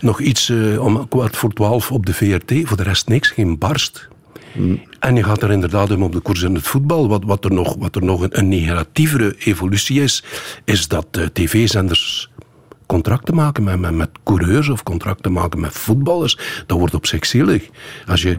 nog 0.00 0.20
iets 0.20 0.48
uh, 0.48 0.84
om 0.84 1.08
kwart 1.08 1.36
voor 1.36 1.52
twaalf 1.52 1.90
op 1.90 2.06
de 2.06 2.14
VRT, 2.14 2.52
voor 2.62 2.76
de 2.76 2.82
rest 2.82 3.08
niks, 3.08 3.30
geen 3.30 3.58
barst. 3.58 4.08
Hmm. 4.52 4.82
En 4.98 5.16
je 5.16 5.24
gaat 5.24 5.42
er 5.42 5.50
inderdaad 5.50 5.90
om 5.90 6.02
op 6.02 6.12
de 6.12 6.20
koers 6.20 6.42
in 6.42 6.54
het 6.54 6.66
voetbal. 6.66 7.08
Wat, 7.08 7.24
wat 7.24 7.44
er 7.44 7.52
nog, 7.52 7.76
wat 7.78 7.96
er 7.96 8.04
nog 8.04 8.20
een, 8.20 8.38
een 8.38 8.48
negatievere 8.48 9.34
evolutie 9.38 10.02
is, 10.02 10.24
is 10.64 10.88
dat 10.88 11.06
uh, 11.18 11.24
tv-zenders 11.26 12.30
contracten 12.86 13.34
maken 13.34 13.64
met, 13.64 13.94
met, 13.94 14.10
coureurs 14.24 14.68
of 14.68 14.82
contracten 14.82 15.32
maken 15.32 15.60
met 15.60 15.72
voetballers, 15.72 16.38
dat 16.66 16.78
wordt 16.78 16.94
op 16.94 17.06
zich 17.06 17.26
zielig. 17.26 17.68
Als 18.06 18.22
je 18.22 18.38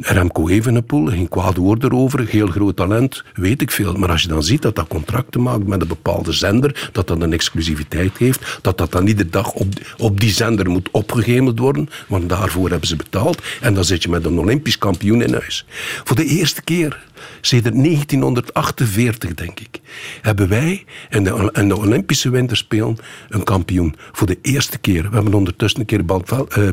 Remco 0.00 0.48
Evenepoel, 0.48 1.06
geen 1.06 1.28
kwaad 1.28 1.56
woord 1.56 1.82
erover, 1.82 2.26
heel 2.26 2.46
groot 2.46 2.76
talent, 2.76 3.24
weet 3.34 3.62
ik 3.62 3.70
veel. 3.70 3.94
Maar 3.94 4.10
als 4.10 4.22
je 4.22 4.28
dan 4.28 4.42
ziet 4.42 4.62
dat 4.62 4.76
dat 4.76 4.88
contracten 4.88 5.42
maakt 5.42 5.66
met 5.66 5.80
een 5.80 5.88
bepaalde 5.88 6.32
zender, 6.32 6.90
dat 6.92 7.06
dat 7.06 7.20
een 7.22 7.32
exclusiviteit 7.32 8.18
heeft, 8.18 8.58
dat 8.62 8.78
dat 8.78 8.92
dan 8.92 9.06
iedere 9.06 9.28
dag 9.28 9.52
op, 9.52 9.68
op 9.98 10.20
die 10.20 10.30
zender 10.30 10.70
moet 10.70 10.88
opgehemeld 10.90 11.58
worden, 11.58 11.88
want 12.08 12.28
daarvoor 12.28 12.70
hebben 12.70 12.88
ze 12.88 12.96
betaald. 12.96 13.42
En 13.60 13.74
dan 13.74 13.84
zit 13.84 14.02
je 14.02 14.08
met 14.08 14.24
een 14.24 14.38
Olympisch 14.38 14.78
kampioen 14.78 15.22
in 15.22 15.32
huis. 15.32 15.66
Voor 16.04 16.16
de 16.16 16.24
eerste 16.24 16.62
keer 16.62 17.10
Sedert 17.40 17.74
1948, 17.74 19.34
denk 19.34 19.60
ik, 19.60 19.80
hebben 20.22 20.48
wij 20.48 20.84
in 21.10 21.24
de, 21.24 21.50
de 21.66 21.76
Olympische 21.76 22.30
Winterspelen 22.30 22.96
een 23.28 23.44
kampioen. 23.44 23.94
Voor 24.12 24.26
de 24.26 24.38
eerste 24.42 24.78
keer. 24.78 25.02
We 25.08 25.14
hebben 25.14 25.34
ondertussen 25.34 25.80
een 25.80 25.86
keer 25.86 26.02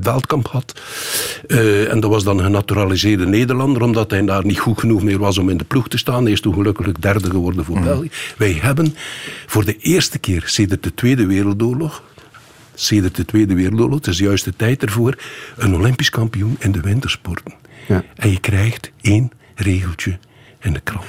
veldkamp 0.02 0.48
gehad. 0.48 0.82
Uh, 1.48 1.92
en 1.92 2.00
dat 2.00 2.10
was 2.10 2.24
dan 2.24 2.38
een 2.38 2.44
genaturaliseerde 2.44 3.26
Nederlander, 3.26 3.82
omdat 3.82 4.12
hij 4.12 4.26
daar 4.26 4.46
niet 4.46 4.60
goed 4.60 4.80
genoeg 4.80 5.04
meer 5.04 5.20
was 5.20 5.38
om 5.38 5.50
in 5.50 5.58
de 5.58 5.64
ploeg 5.64 5.88
te 5.88 5.98
staan. 5.98 6.24
Hij 6.24 6.32
is 6.32 6.42
toen 6.42 6.54
gelukkig 6.54 6.92
derde 6.92 7.30
geworden 7.30 7.66
voor 7.66 7.78
mm. 7.78 7.84
België. 7.84 8.10
Wij 8.38 8.58
hebben 8.62 8.96
voor 9.46 9.66
de 9.66 9.78
eerste 9.78 10.20
keer 10.20 10.44
sinds 10.46 10.76
de 10.80 10.94
Tweede 10.94 11.26
Wereldoorlog 11.26 12.04
sedert 12.80 13.16
de 13.16 13.26
Tweede 13.26 13.54
Wereldoorlog, 13.56 13.98
het 13.98 14.08
is 14.08 14.18
de 14.18 14.24
juiste 14.24 14.56
tijd 14.56 14.84
ervoor, 14.84 15.18
een 15.58 15.76
Olympisch 15.76 16.10
kampioen 16.10 16.56
in 16.60 16.72
de 16.72 16.80
wintersporten. 16.82 17.54
Ja. 17.88 18.04
En 18.16 18.32
je 18.32 18.40
krijgt 18.40 18.92
één 19.02 19.32
regeltje 19.56 20.18
in 20.60 20.74
de 20.74 20.80
krant. 20.80 21.06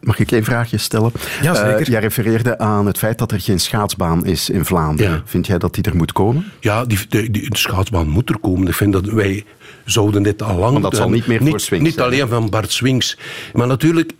Mag 0.00 0.18
ik 0.18 0.30
een 0.30 0.44
vraagje 0.44 0.78
stellen? 0.78 1.12
Ja, 1.42 1.54
zeker. 1.54 1.80
Uh, 1.80 1.86
jij 1.86 2.00
refereerde 2.00 2.58
aan 2.58 2.86
het 2.86 2.98
feit 2.98 3.18
dat 3.18 3.32
er 3.32 3.40
geen 3.40 3.60
schaatsbaan 3.60 4.26
is 4.26 4.50
in 4.50 4.64
Vlaanderen. 4.64 5.12
Ja. 5.12 5.22
Vind 5.24 5.46
jij 5.46 5.58
dat 5.58 5.74
die 5.74 5.84
er 5.84 5.96
moet 5.96 6.12
komen? 6.12 6.44
Ja, 6.60 6.84
die, 6.84 6.98
de, 7.08 7.30
de, 7.30 7.46
schaatsbaan 7.50 8.08
moet 8.08 8.28
er 8.28 8.38
komen. 8.38 8.68
Ik 8.68 8.74
vind 8.74 8.92
dat 8.92 9.06
wij 9.06 9.44
zouden 9.84 10.22
dit 10.22 10.42
al 10.42 10.56
lang... 10.56 10.72
Maar 10.72 10.82
dat 10.82 10.96
zal 10.96 11.10
niet 11.10 11.26
meer 11.26 11.40
niet, 11.40 11.50
voor 11.50 11.60
Swings 11.60 11.84
Niet 11.84 12.00
alleen 12.00 12.28
van 12.28 12.50
Bart 12.50 12.72
Swings. 12.72 13.18
Maar 13.52 13.66
natuurlijk... 13.66 14.12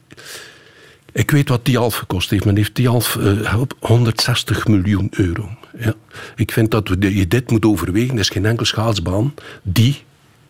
Ik 1.12 1.30
weet 1.30 1.48
wat 1.48 1.64
Tialf 1.64 1.94
gekost 1.94 2.30
heeft. 2.30 2.44
Men 2.44 2.56
heeft 2.56 2.74
Tialf 2.74 3.14
uh, 3.14 3.62
160 3.78 4.66
miljoen 4.66 5.08
euro. 5.10 5.48
Ja. 5.78 5.94
Ik 6.36 6.52
vind 6.52 6.70
dat 6.70 6.88
we, 6.88 7.16
je 7.16 7.28
dit 7.28 7.50
moet 7.50 7.64
overwegen. 7.64 8.14
Er 8.14 8.20
is 8.20 8.28
geen 8.28 8.46
enkel 8.46 8.64
schaatsbaan 8.64 9.34
die 9.62 10.02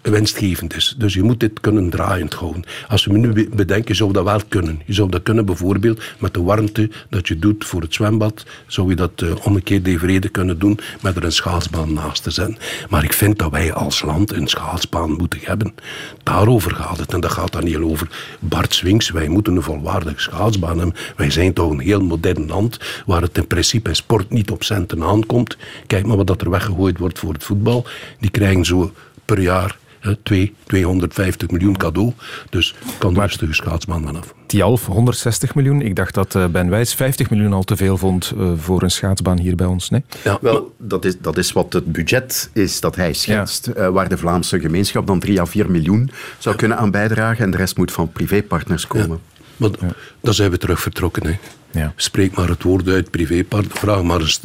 winstgevend 0.02 0.76
is. 0.76 0.94
Dus 0.98 1.14
je 1.14 1.22
moet 1.22 1.40
dit 1.40 1.60
kunnen 1.60 1.90
draaiend 1.90 2.34
houden. 2.34 2.64
Als 2.88 3.04
we 3.04 3.18
nu 3.18 3.48
bedenken, 3.48 3.94
zou 3.96 4.12
dat 4.12 4.24
wel 4.24 4.40
kunnen. 4.48 4.82
Je 4.86 4.92
zou 4.92 5.10
dat 5.10 5.22
kunnen 5.22 5.44
bijvoorbeeld 5.46 6.02
met 6.18 6.34
de 6.34 6.42
warmte 6.42 6.90
dat 7.08 7.28
je 7.28 7.38
doet 7.38 7.64
voor 7.64 7.80
het 7.80 7.94
zwembad, 7.94 8.44
zou 8.66 8.88
je 8.88 8.96
dat 8.96 9.22
uh, 9.22 9.30
omgekeerd 9.42 9.86
evenredig 9.86 10.30
kunnen 10.30 10.58
doen 10.58 10.78
met 11.00 11.16
er 11.16 11.24
een 11.24 11.32
schaatsbaan 11.32 11.92
naast 11.92 12.22
te 12.22 12.30
zetten. 12.30 12.58
Maar 12.88 13.04
ik 13.04 13.12
vind 13.12 13.38
dat 13.38 13.50
wij 13.50 13.72
als 13.72 14.02
land 14.02 14.32
een 14.32 14.48
schaatsbaan 14.48 15.12
moeten 15.12 15.40
hebben. 15.42 15.74
Daarover 16.22 16.74
gaat 16.74 16.98
het. 16.98 17.12
En 17.12 17.20
dat 17.20 17.32
gaat 17.32 17.52
dan 17.52 17.64
niet 17.64 17.76
over 17.76 18.08
Bart 18.38 18.74
Swings. 18.74 19.10
Wij 19.10 19.28
moeten 19.28 19.56
een 19.56 19.62
volwaardige 19.62 20.20
schaatsbaan 20.20 20.78
hebben. 20.78 20.96
Wij 21.16 21.30
zijn 21.30 21.52
toch 21.52 21.70
een 21.70 21.80
heel 21.80 22.00
modern 22.00 22.46
land 22.46 22.78
waar 23.06 23.22
het 23.22 23.38
in 23.38 23.46
principe 23.46 23.88
in 23.88 23.96
sport 23.96 24.30
niet 24.30 24.50
op 24.50 24.62
centen 24.62 25.02
aankomt. 25.02 25.56
Kijk 25.86 26.06
maar 26.06 26.16
wat 26.16 26.26
dat 26.26 26.40
er 26.40 26.50
weggegooid 26.50 26.98
wordt 26.98 27.18
voor 27.18 27.32
het 27.32 27.44
voetbal. 27.44 27.86
Die 28.20 28.30
krijgen 28.30 28.64
zo 28.64 28.92
per 29.24 29.40
jaar 29.40 29.78
2, 30.22 30.54
250 30.66 31.50
miljoen 31.50 31.76
cadeau. 31.76 32.12
Dus 32.50 32.74
kan 32.98 33.14
de 33.14 33.20
rustige 33.20 33.54
schaatsman 33.54 34.02
vanaf. 34.02 34.34
Tialf, 34.46 34.86
160 34.86 35.54
miljoen. 35.54 35.82
Ik 35.82 35.96
dacht 35.96 36.14
dat 36.14 36.34
eh, 36.34 36.46
Ben 36.46 36.70
Wijs 36.70 36.94
50 36.94 37.30
miljoen 37.30 37.52
al 37.52 37.62
te 37.62 37.76
veel 37.76 37.96
vond 37.96 38.32
uh, 38.36 38.52
voor 38.56 38.82
een 38.82 38.90
schaatsbaan 38.90 39.38
hier 39.38 39.56
bij 39.56 39.66
ons. 39.66 39.90
Nee? 39.90 40.04
Ja, 40.24 40.38
wel, 40.40 40.74
dat 40.78 41.04
is, 41.04 41.18
dat 41.18 41.36
is 41.36 41.52
wat 41.52 41.72
het 41.72 41.92
budget 41.92 42.50
is 42.52 42.80
dat 42.80 42.96
hij 42.96 43.12
schetst. 43.12 43.70
Ja. 43.74 43.90
Waar 43.90 44.08
de 44.08 44.18
Vlaamse 44.18 44.60
gemeenschap 44.60 45.06
dan 45.06 45.18
3 45.18 45.40
à 45.40 45.44
4 45.44 45.70
miljoen 45.70 46.10
zou 46.38 46.56
kunnen 46.56 46.78
aan 46.78 46.90
bijdragen. 46.90 47.44
En 47.44 47.50
de 47.50 47.56
rest 47.56 47.76
moet 47.76 47.92
van 47.92 48.12
privépartners 48.12 48.86
komen. 48.86 49.20
Ja. 49.22 49.38
Maar 49.56 49.70
ja. 49.80 49.92
dan 50.20 50.34
zijn 50.34 50.50
we 50.50 50.58
terug 50.58 50.80
vertrokken. 50.80 51.26
Hè. 51.26 51.38
Ja. 51.70 51.92
Spreek 51.96 52.36
maar 52.36 52.48
het 52.48 52.62
woord 52.62 52.88
uit, 52.88 53.10
privépartner. 53.10 53.76
Vraag 53.76 54.02
maar 54.02 54.20
eens 54.20 54.40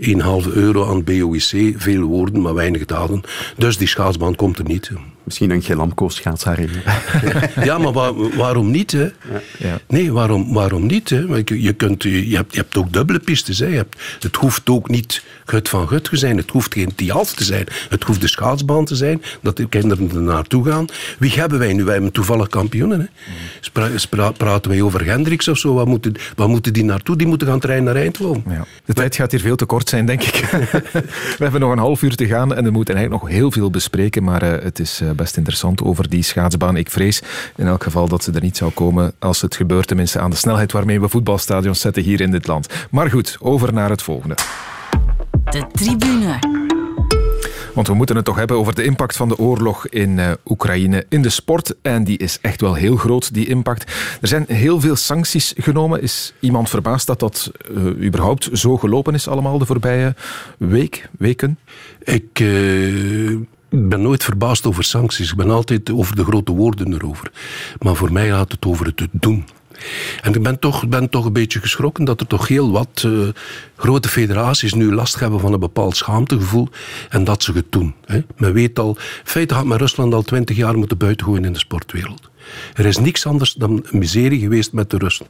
1,5 0.00 0.52
euro 0.52 0.88
aan 0.88 1.04
BOIC. 1.04 1.74
Veel 1.76 2.02
woorden, 2.02 2.40
maar 2.40 2.54
weinig 2.54 2.84
daden. 2.84 3.20
Dus 3.56 3.76
die 3.76 3.88
schaatsbaan 3.88 4.34
komt 4.34 4.58
er 4.58 4.64
niet. 4.64 4.90
Misschien 5.28 5.50
een 5.50 5.62
Gelamco 5.62 6.08
schaatsarena. 6.08 6.82
ja, 7.68 7.78
maar 7.78 7.92
waar, 7.92 8.36
waarom 8.36 8.70
niet? 8.70 8.92
Hè? 8.92 9.08
Ja. 9.58 9.78
Nee, 9.88 10.12
waarom, 10.12 10.52
waarom 10.52 10.86
niet? 10.86 11.10
Hè? 11.10 11.18
Je, 11.44 11.72
kunt, 11.72 12.02
je, 12.02 12.36
hebt, 12.36 12.52
je 12.52 12.60
hebt 12.60 12.76
ook 12.76 12.92
dubbele 12.92 13.18
pistes. 13.18 13.58
Hè? 13.58 13.66
Je 13.66 13.76
hebt, 13.76 13.96
het 14.20 14.36
hoeft 14.36 14.68
ook 14.68 14.88
niet 14.88 15.24
Gut 15.44 15.68
van 15.68 15.88
Gut 15.88 16.04
te 16.04 16.16
zijn. 16.16 16.36
Het 16.36 16.50
hoeft 16.50 16.74
geen 16.74 16.94
Tialf 16.94 17.34
te 17.34 17.44
zijn. 17.44 17.66
Het 17.88 18.02
hoeft 18.02 18.20
de 18.20 18.28
schaatsbaan 18.28 18.84
te 18.84 18.94
zijn. 18.94 19.22
Dat 19.40 19.56
de 19.56 19.68
kinderen 19.68 20.10
er 20.10 20.22
naartoe 20.22 20.64
gaan. 20.64 20.86
Wie 21.18 21.32
hebben 21.32 21.58
wij 21.58 21.72
nu? 21.72 21.84
Wij 21.84 21.92
hebben 21.92 22.12
toevallig 22.12 22.48
kampioenen. 22.48 23.00
Hè? 23.00 23.06
Spra, 23.60 23.88
spra, 23.98 24.30
praten 24.30 24.70
wij 24.70 24.82
over 24.82 25.06
Hendricks 25.06 25.48
of 25.48 25.58
zo? 25.58 25.74
Waar 25.74 25.86
moeten, 25.86 26.14
waar 26.36 26.48
moeten 26.48 26.72
die 26.72 26.84
naartoe? 26.84 27.16
Die 27.16 27.26
moeten 27.26 27.48
gaan 27.48 27.60
trainen 27.60 27.92
naar 27.92 28.02
Eindhoven. 28.02 28.44
Ja. 28.48 28.66
De 28.84 28.92
tijd 28.92 29.16
gaat 29.16 29.30
hier 29.30 29.40
veel 29.40 29.56
te 29.56 29.64
kort 29.64 29.88
zijn, 29.88 30.06
denk 30.06 30.22
ik. 30.22 30.34
We 31.38 31.44
hebben 31.44 31.60
nog 31.60 31.72
een 31.72 31.78
half 31.78 32.02
uur 32.02 32.16
te 32.16 32.26
gaan 32.26 32.54
en 32.54 32.64
we 32.64 32.70
moeten 32.70 32.94
eigenlijk 32.94 33.24
nog 33.24 33.32
heel 33.32 33.52
veel 33.52 33.70
bespreken. 33.70 34.24
Maar 34.24 34.42
uh, 34.42 34.62
het 34.62 34.78
is 34.78 35.00
uh, 35.02 35.10
best 35.18 35.36
interessant 35.36 35.82
over 35.82 36.08
die 36.08 36.22
schaatsbaan. 36.22 36.76
Ik 36.76 36.90
vrees 36.90 37.22
in 37.56 37.66
elk 37.66 37.82
geval 37.82 38.08
dat 38.08 38.22
ze 38.22 38.32
er 38.32 38.42
niet 38.42 38.56
zou 38.56 38.70
komen 38.70 39.12
als 39.18 39.40
het 39.40 39.56
gebeurt, 39.56 39.86
tenminste 39.86 40.18
aan 40.18 40.30
de 40.30 40.36
snelheid 40.36 40.72
waarmee 40.72 41.00
we 41.00 41.08
voetbalstadions 41.08 41.80
zetten 41.80 42.02
hier 42.02 42.20
in 42.20 42.30
dit 42.30 42.46
land. 42.46 42.66
Maar 42.90 43.10
goed, 43.10 43.36
over 43.40 43.72
naar 43.72 43.90
het 43.90 44.02
volgende. 44.02 44.36
De 45.50 45.66
tribune. 45.72 46.38
Want 47.74 47.90
we 47.90 47.94
moeten 47.94 48.16
het 48.16 48.24
toch 48.24 48.36
hebben 48.36 48.56
over 48.56 48.74
de 48.74 48.84
impact 48.84 49.16
van 49.16 49.28
de 49.28 49.38
oorlog 49.38 49.88
in 49.88 50.18
uh, 50.18 50.30
Oekraïne 50.46 51.06
in 51.08 51.22
de 51.22 51.28
sport. 51.28 51.74
En 51.82 52.04
die 52.04 52.18
is 52.18 52.38
echt 52.40 52.60
wel 52.60 52.74
heel 52.74 52.96
groot, 52.96 53.34
die 53.34 53.46
impact. 53.46 53.92
Er 54.20 54.28
zijn 54.28 54.44
heel 54.48 54.80
veel 54.80 54.96
sancties 54.96 55.54
genomen. 55.56 56.02
Is 56.02 56.32
iemand 56.40 56.68
verbaasd 56.68 57.06
dat 57.06 57.20
dat 57.20 57.52
uh, 57.70 58.06
überhaupt 58.06 58.48
zo 58.52 58.76
gelopen 58.76 59.14
is 59.14 59.28
allemaal 59.28 59.58
de 59.58 59.66
voorbije 59.66 60.14
week, 60.58 61.08
weken? 61.18 61.58
Ik... 62.04 62.40
Uh 62.40 63.36
ik 63.70 63.88
ben 63.88 64.02
nooit 64.02 64.24
verbaasd 64.24 64.66
over 64.66 64.84
sancties. 64.84 65.30
Ik 65.30 65.36
ben 65.36 65.50
altijd 65.50 65.90
over 65.90 66.16
de 66.16 66.24
grote 66.24 66.52
woorden 66.52 66.92
erover. 66.94 67.30
Maar 67.78 67.94
voor 67.94 68.12
mij 68.12 68.28
gaat 68.28 68.52
het 68.52 68.66
over 68.66 68.86
het 68.86 69.06
doen. 69.10 69.44
En 70.22 70.34
ik 70.34 70.42
ben 70.42 70.58
toch, 70.58 70.88
ben 70.88 71.08
toch 71.08 71.24
een 71.24 71.32
beetje 71.32 71.60
geschrokken 71.60 72.04
dat 72.04 72.20
er 72.20 72.26
toch 72.26 72.48
heel 72.48 72.70
wat 72.70 73.02
uh, 73.06 73.28
grote 73.76 74.08
federaties 74.08 74.74
nu 74.74 74.94
last 74.94 75.20
hebben 75.20 75.40
van 75.40 75.52
een 75.52 75.60
bepaald 75.60 75.96
schaamtegevoel 75.96 76.68
en 77.08 77.24
dat 77.24 77.42
ze 77.42 77.52
het 77.52 77.72
doen. 77.72 77.94
Hè. 78.04 78.22
Men 78.36 78.52
weet 78.52 78.78
al, 78.78 78.88
in 78.88 78.96
feite 79.24 79.54
had 79.54 79.64
men 79.64 79.78
Rusland 79.78 80.14
al 80.14 80.22
twintig 80.22 80.56
jaar 80.56 80.78
moeten 80.78 80.98
buitengooien 80.98 81.44
in 81.44 81.52
de 81.52 81.58
sportwereld. 81.58 82.30
Er 82.74 82.86
is 82.86 82.98
niks 82.98 83.26
anders 83.26 83.52
dan 83.52 83.86
miserie 83.90 84.40
geweest 84.40 84.72
met 84.72 84.90
de 84.90 84.98
Russen. 84.98 85.26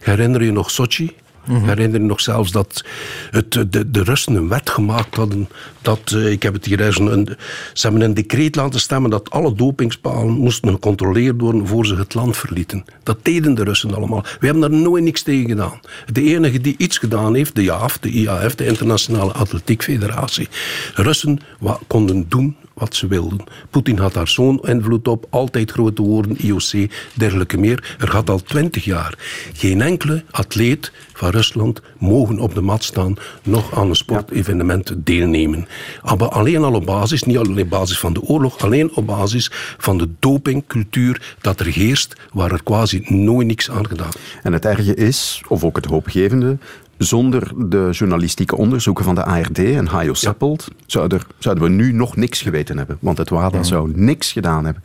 Herinner 0.00 0.44
je 0.44 0.52
nog 0.52 0.70
Sochi? 0.70 1.12
Mm 1.46 1.64
herinner 1.64 2.00
je 2.00 2.06
nog 2.06 2.20
zelfs 2.20 2.50
dat 2.50 2.84
het, 3.30 3.52
de, 3.52 3.90
de 3.90 4.02
Russen 4.02 4.34
een 4.34 4.48
wet 4.48 4.70
gemaakt 4.70 5.16
hadden. 5.16 5.48
Dat, 5.82 6.12
uh, 6.14 6.30
ik 6.30 6.42
heb 6.42 6.52
het 6.52 6.64
hier 6.64 6.80
eens 6.80 6.98
een, 6.98 7.28
ze 7.72 7.86
hebben 7.86 8.02
een 8.02 8.14
decreet 8.14 8.56
laten 8.56 8.80
stemmen 8.80 9.10
dat 9.10 9.30
alle 9.30 9.54
dopingspalen 9.54 10.32
moesten 10.32 10.70
gecontroleerd 10.70 11.40
worden 11.40 11.66
voor 11.66 11.86
ze 11.86 11.96
het 11.96 12.14
land 12.14 12.36
verlieten. 12.36 12.84
Dat 13.02 13.18
deden 13.22 13.54
de 13.54 13.64
Russen 13.64 13.94
allemaal. 13.94 14.24
We 14.40 14.46
hebben 14.46 14.70
daar 14.70 14.80
nooit 14.80 15.04
niks 15.04 15.22
tegen 15.22 15.48
gedaan. 15.48 15.80
De 16.12 16.22
enige 16.22 16.60
die 16.60 16.74
iets 16.78 16.98
gedaan 16.98 17.34
heeft, 17.34 17.54
de 17.54 17.62
IAF, 17.62 17.98
de 17.98 18.10
IAF, 18.10 18.54
de 18.54 18.66
Internationale 18.66 19.32
Atletiek 19.32 19.82
Federatie. 19.82 20.48
Russen 20.94 21.38
wat, 21.58 21.80
konden 21.86 22.28
doen 22.28 22.56
wat 22.80 22.96
ze 22.96 23.06
wilden. 23.06 23.44
Poetin 23.70 23.98
had 23.98 24.12
daar 24.12 24.28
zo'n 24.28 24.60
invloed 24.60 25.08
op, 25.08 25.26
altijd 25.30 25.70
grote 25.70 26.02
woorden, 26.02 26.36
IOC, 26.36 26.90
dergelijke 27.14 27.58
meer. 27.58 27.96
Er 27.98 28.08
gaat 28.08 28.30
al 28.30 28.42
twintig 28.42 28.84
jaar 28.84 29.14
geen 29.52 29.80
enkele 29.80 30.24
atleet 30.30 30.92
van 31.12 31.30
Rusland 31.30 31.80
mogen 31.98 32.38
op 32.38 32.54
de 32.54 32.60
mat 32.60 32.84
staan, 32.84 33.14
nog 33.42 33.74
aan 33.78 33.88
een 33.88 33.96
sportevenement 33.96 34.92
deelnemen. 34.96 35.68
Maar 36.02 36.28
alleen 36.28 36.64
al 36.64 36.74
op 36.74 36.86
basis, 36.86 37.22
niet 37.22 37.38
alleen 37.38 37.60
op 37.60 37.70
basis 37.70 37.98
van 37.98 38.12
de 38.12 38.22
oorlog, 38.22 38.58
alleen 38.58 38.94
op 38.94 39.06
basis 39.06 39.50
van 39.78 39.98
de 39.98 40.08
dopingcultuur 40.18 41.36
dat 41.40 41.60
er 41.60 41.66
heerst, 41.66 42.14
waar 42.32 42.52
er 42.52 42.62
quasi 42.62 43.02
nooit 43.06 43.46
niks 43.46 43.70
aan 43.70 43.86
gedaan. 43.86 44.10
En 44.42 44.52
het 44.52 44.64
erge 44.64 44.94
is, 44.94 45.42
of 45.48 45.64
ook 45.64 45.76
het 45.76 45.84
hoopgevende, 45.84 46.58
zonder 46.98 47.52
de 47.56 47.88
journalistieke 47.90 48.56
onderzoeken 48.56 49.04
van 49.04 49.14
de 49.14 49.24
ARD 49.24 49.58
en 49.58 49.86
Hajo 49.86 50.14
Seppelt 50.14 50.68
zouden, 50.86 51.20
zouden 51.38 51.64
we 51.64 51.70
nu 51.70 51.92
nog 51.92 52.16
niks 52.16 52.42
geweten 52.42 52.78
hebben. 52.78 52.98
Want 53.00 53.18
het 53.18 53.28
WADA 53.28 53.62
zou 53.62 53.92
niks 53.94 54.32
gedaan 54.32 54.64
hebben. 54.64 54.82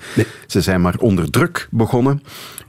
Ze 0.47 0.61
zijn 0.61 0.81
maar 0.81 0.95
onder 0.97 1.31
druk 1.31 1.67
begonnen. 1.71 2.23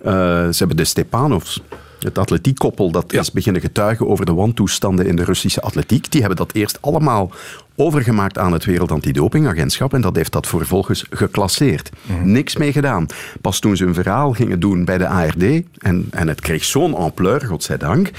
Uh, 0.07 0.12
ze 0.48 0.55
hebben 0.59 0.76
de 0.76 0.85
Stepanovs 0.85 1.61
het 2.07 2.19
atletiekkoppel 2.19 2.90
dat 2.90 3.12
is 3.12 3.33
beginnen 3.33 3.62
getuigen 3.62 4.09
over 4.09 4.27
de 4.27 4.35
wantoestanden 4.35 5.07
in 5.07 5.16
de 5.16 5.25
Russische 5.25 5.61
atletiek. 5.61 6.11
Die 6.11 6.21
hebben 6.21 6.38
dat 6.38 6.53
eerst 6.53 6.83
allemaal 6.83 7.31
overgemaakt 7.77 8.38
aan 8.38 8.53
het 8.53 8.64
Wereld 8.64 8.90
Antidopingagentschap 8.90 9.95
en 9.95 10.01
dat 10.01 10.16
heeft 10.16 10.33
dat 10.33 10.47
vervolgens 10.47 11.07
geclasseerd. 11.11 11.90
Mhm. 12.03 12.33
Niks 12.33 12.57
mee 12.57 12.73
gedaan. 12.73 13.07
Pas 13.40 13.59
toen 13.59 13.77
ze 13.77 13.85
een 13.85 13.95
verhaal 13.95 14.33
gingen 14.33 14.61
doen 14.61 14.85
bij 14.85 14.99
de 14.99 15.09
ARD 15.09 15.42
en, 15.79 16.07
en 16.11 16.29
het 16.29 16.40
kreeg 16.40 16.64
zo'n 16.64 16.95
ampleur, 16.95 17.47
godzijdank, 17.47 18.11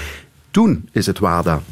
toen 0.50 0.88
is 0.92 1.06
het 1.06 1.18
WADA 1.18 1.62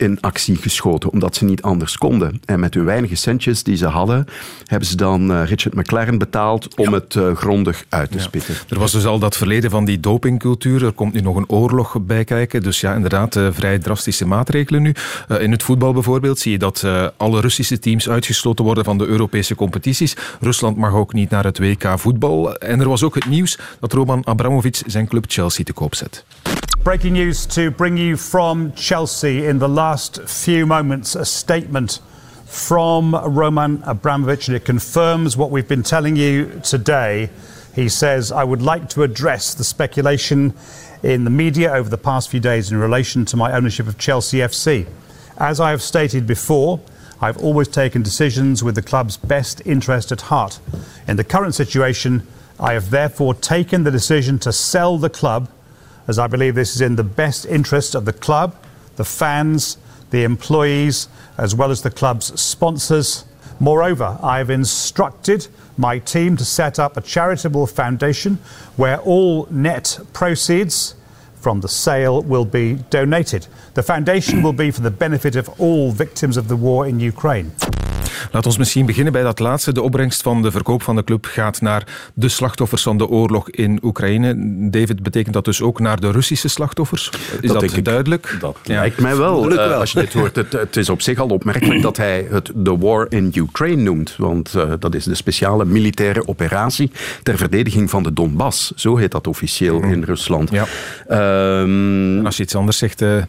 in 0.00 0.18
actie 0.20 0.56
geschoten, 0.56 1.10
omdat 1.10 1.36
ze 1.36 1.44
niet 1.44 1.62
anders 1.62 1.98
konden. 1.98 2.40
En 2.44 2.60
met 2.60 2.74
hun 2.74 2.84
weinige 2.84 3.14
centjes 3.14 3.62
die 3.62 3.76
ze 3.76 3.86
hadden, 3.86 4.26
hebben 4.66 4.88
ze 4.88 4.96
dan 4.96 5.30
uh, 5.30 5.44
Richard 5.44 5.74
McLaren 5.74 6.18
betaald 6.18 6.74
om 6.74 6.92
het 6.92 7.14
uh, 7.14 7.36
grondig 7.36 7.84
uit 7.88 8.10
te 8.10 8.16
ja. 8.16 8.22
spitten. 8.22 8.54
Er 8.68 8.78
was 8.78 8.92
dus 8.92 9.06
al 9.06 9.18
dat 9.18 9.36
verleden 9.36 9.70
van 9.70 9.84
die 9.84 10.00
dopingcultuur. 10.00 10.84
Er 10.84 10.92
komt 10.92 11.12
nu 11.12 11.20
nog 11.20 11.36
een 11.36 11.48
oorlog 11.48 12.00
bij 12.00 12.24
kijken. 12.24 12.62
Dus 12.62 12.80
ja, 12.80 12.94
inderdaad, 12.94 13.36
uh, 13.36 13.48
vrij 13.50 13.78
drastische 13.78 14.26
maatregelen 14.26 14.82
nu. 14.82 14.94
in 15.38 15.50
het 15.50 15.62
voetbal 15.62 15.92
bijvoorbeeld 15.92 16.38
zie 16.38 16.52
je 16.52 16.58
dat 16.58 16.84
alle 17.16 17.40
Russische 17.40 17.78
teams 17.78 18.08
uitgesloten 18.08 18.64
worden 18.64 18.84
van 18.84 18.98
de 18.98 19.06
Europese 19.06 19.54
competities. 19.54 20.16
Rusland 20.40 20.76
mag 20.76 20.94
ook 20.94 21.12
niet 21.12 21.30
naar 21.30 21.44
het 21.44 21.58
WK 21.58 21.92
voetbal. 21.96 22.56
En 22.56 22.80
er 22.80 22.88
was 22.88 23.02
ook 23.02 23.14
het 23.14 23.26
nieuws 23.26 23.58
dat 23.80 23.92
Roman 23.92 24.26
Abramovic 24.26 24.82
zijn 24.86 25.08
club 25.08 25.24
Chelsea 25.28 25.64
te 25.64 25.72
koop 25.72 25.94
zet. 25.94 26.24
Breaking 26.82 27.12
news 27.12 27.44
to 27.48 27.70
bring 27.70 27.98
you 27.98 28.16
from 28.16 28.72
Chelsea 28.72 29.44
in 29.44 29.58
the 29.58 29.68
last 29.68 30.22
few 30.22 30.64
moments. 30.64 31.14
A 31.14 31.26
statement 31.26 32.00
from 32.46 33.14
Roman 33.14 33.82
Abramovich, 33.82 34.48
and 34.48 34.56
it 34.56 34.64
confirms 34.64 35.36
what 35.36 35.50
we've 35.50 35.68
been 35.68 35.82
telling 35.82 36.16
you 36.16 36.58
today. 36.64 37.28
He 37.74 37.90
says, 37.90 38.32
I 38.32 38.44
would 38.44 38.62
like 38.62 38.88
to 38.90 39.02
address 39.02 39.52
the 39.52 39.62
speculation 39.62 40.54
in 41.02 41.24
the 41.24 41.30
media 41.30 41.70
over 41.70 41.90
the 41.90 41.98
past 41.98 42.30
few 42.30 42.40
days 42.40 42.72
in 42.72 42.78
relation 42.78 43.26
to 43.26 43.36
my 43.36 43.52
ownership 43.52 43.86
of 43.86 43.98
Chelsea 43.98 44.38
FC. 44.38 44.88
As 45.36 45.60
I 45.60 45.72
have 45.72 45.82
stated 45.82 46.26
before, 46.26 46.80
I've 47.20 47.36
always 47.44 47.68
taken 47.68 48.02
decisions 48.02 48.64
with 48.64 48.74
the 48.74 48.82
club's 48.82 49.18
best 49.18 49.60
interest 49.66 50.12
at 50.12 50.22
heart. 50.22 50.58
In 51.06 51.18
the 51.18 51.24
current 51.24 51.54
situation, 51.54 52.26
I 52.58 52.72
have 52.72 52.88
therefore 52.88 53.34
taken 53.34 53.84
the 53.84 53.90
decision 53.90 54.38
to 54.38 54.50
sell 54.50 54.96
the 54.96 55.10
club 55.10 55.50
as 56.10 56.18
I 56.18 56.26
believe 56.26 56.56
this 56.56 56.74
is 56.74 56.80
in 56.80 56.96
the 56.96 57.04
best 57.04 57.46
interest 57.46 57.94
of 57.94 58.04
the 58.04 58.12
club, 58.12 58.56
the 58.96 59.04
fans, 59.04 59.78
the 60.10 60.24
employees, 60.24 61.08
as 61.38 61.54
well 61.54 61.70
as 61.70 61.82
the 61.82 61.90
club's 61.90 62.38
sponsors. 62.38 63.24
Moreover, 63.60 64.18
I 64.20 64.38
have 64.38 64.50
instructed 64.50 65.46
my 65.78 66.00
team 66.00 66.36
to 66.36 66.44
set 66.44 66.80
up 66.80 66.96
a 66.96 67.00
charitable 67.00 67.68
foundation 67.68 68.40
where 68.74 68.98
all 68.98 69.46
net 69.52 70.00
proceeds 70.12 70.96
from 71.36 71.60
the 71.60 71.68
sale 71.68 72.22
will 72.22 72.44
be 72.44 72.74
donated. 72.90 73.46
The 73.74 73.84
foundation 73.84 74.42
will 74.42 74.52
be 74.52 74.72
for 74.72 74.80
the 74.80 74.90
benefit 74.90 75.36
of 75.36 75.48
all 75.60 75.92
victims 75.92 76.36
of 76.36 76.48
the 76.48 76.56
war 76.56 76.88
in 76.88 76.98
Ukraine. 76.98 77.52
Laat 78.32 78.46
ons 78.46 78.58
misschien 78.58 78.86
beginnen 78.86 79.12
bij 79.12 79.22
dat 79.22 79.38
laatste. 79.38 79.72
De 79.72 79.82
opbrengst 79.82 80.22
van 80.22 80.42
de 80.42 80.50
verkoop 80.50 80.82
van 80.82 80.96
de 80.96 81.04
club 81.04 81.24
gaat 81.24 81.60
naar 81.60 81.84
de 82.14 82.28
slachtoffers 82.28 82.82
van 82.82 82.98
de 82.98 83.08
oorlog 83.08 83.50
in 83.50 83.78
Oekraïne. 83.82 84.34
David, 84.70 85.02
betekent 85.02 85.34
dat 85.34 85.44
dus 85.44 85.62
ook 85.62 85.80
naar 85.80 86.00
de 86.00 86.10
Russische 86.10 86.48
slachtoffers? 86.48 87.10
Is 87.40 87.52
dat, 87.52 87.60
dat 87.60 87.84
duidelijk? 87.84 88.36
Dat 88.40 88.58
ja. 88.62 88.80
lijkt 88.80 89.00
mij 89.00 89.16
wel. 89.16 89.52
Uh, 89.52 89.76
als 89.78 89.92
je 89.92 90.00
dit 90.00 90.12
hoort, 90.12 90.36
het, 90.36 90.52
het, 90.52 90.76
is 90.76 90.88
op 90.88 91.02
zich 91.02 91.18
al 91.18 91.28
opmerkelijk 91.28 91.82
dat 91.82 91.96
hij 91.96 92.26
het 92.30 92.52
The 92.64 92.78
War 92.78 93.06
in 93.08 93.32
Ukraine 93.34 93.82
noemt. 93.82 94.14
Want 94.16 94.54
uh, 94.56 94.72
dat 94.78 94.94
is 94.94 95.04
de 95.04 95.14
speciale 95.14 95.64
militaire 95.64 96.28
operatie 96.28 96.90
ter 97.22 97.36
verdediging 97.36 97.90
van 97.90 98.02
de 98.02 98.12
Donbass. 98.12 98.72
Zo 98.74 98.96
heet 98.96 99.10
dat 99.10 99.26
officieel 99.26 99.80
mm. 99.80 99.92
in 99.92 100.02
Rusland. 100.02 100.50
Ja. 100.50 100.66
Um, 101.60 102.18
en 102.18 102.26
als 102.26 102.36
je 102.36 102.42
iets 102.42 102.54
anders 102.54 102.78
zegt, 102.78 103.02
uh, 103.02 103.22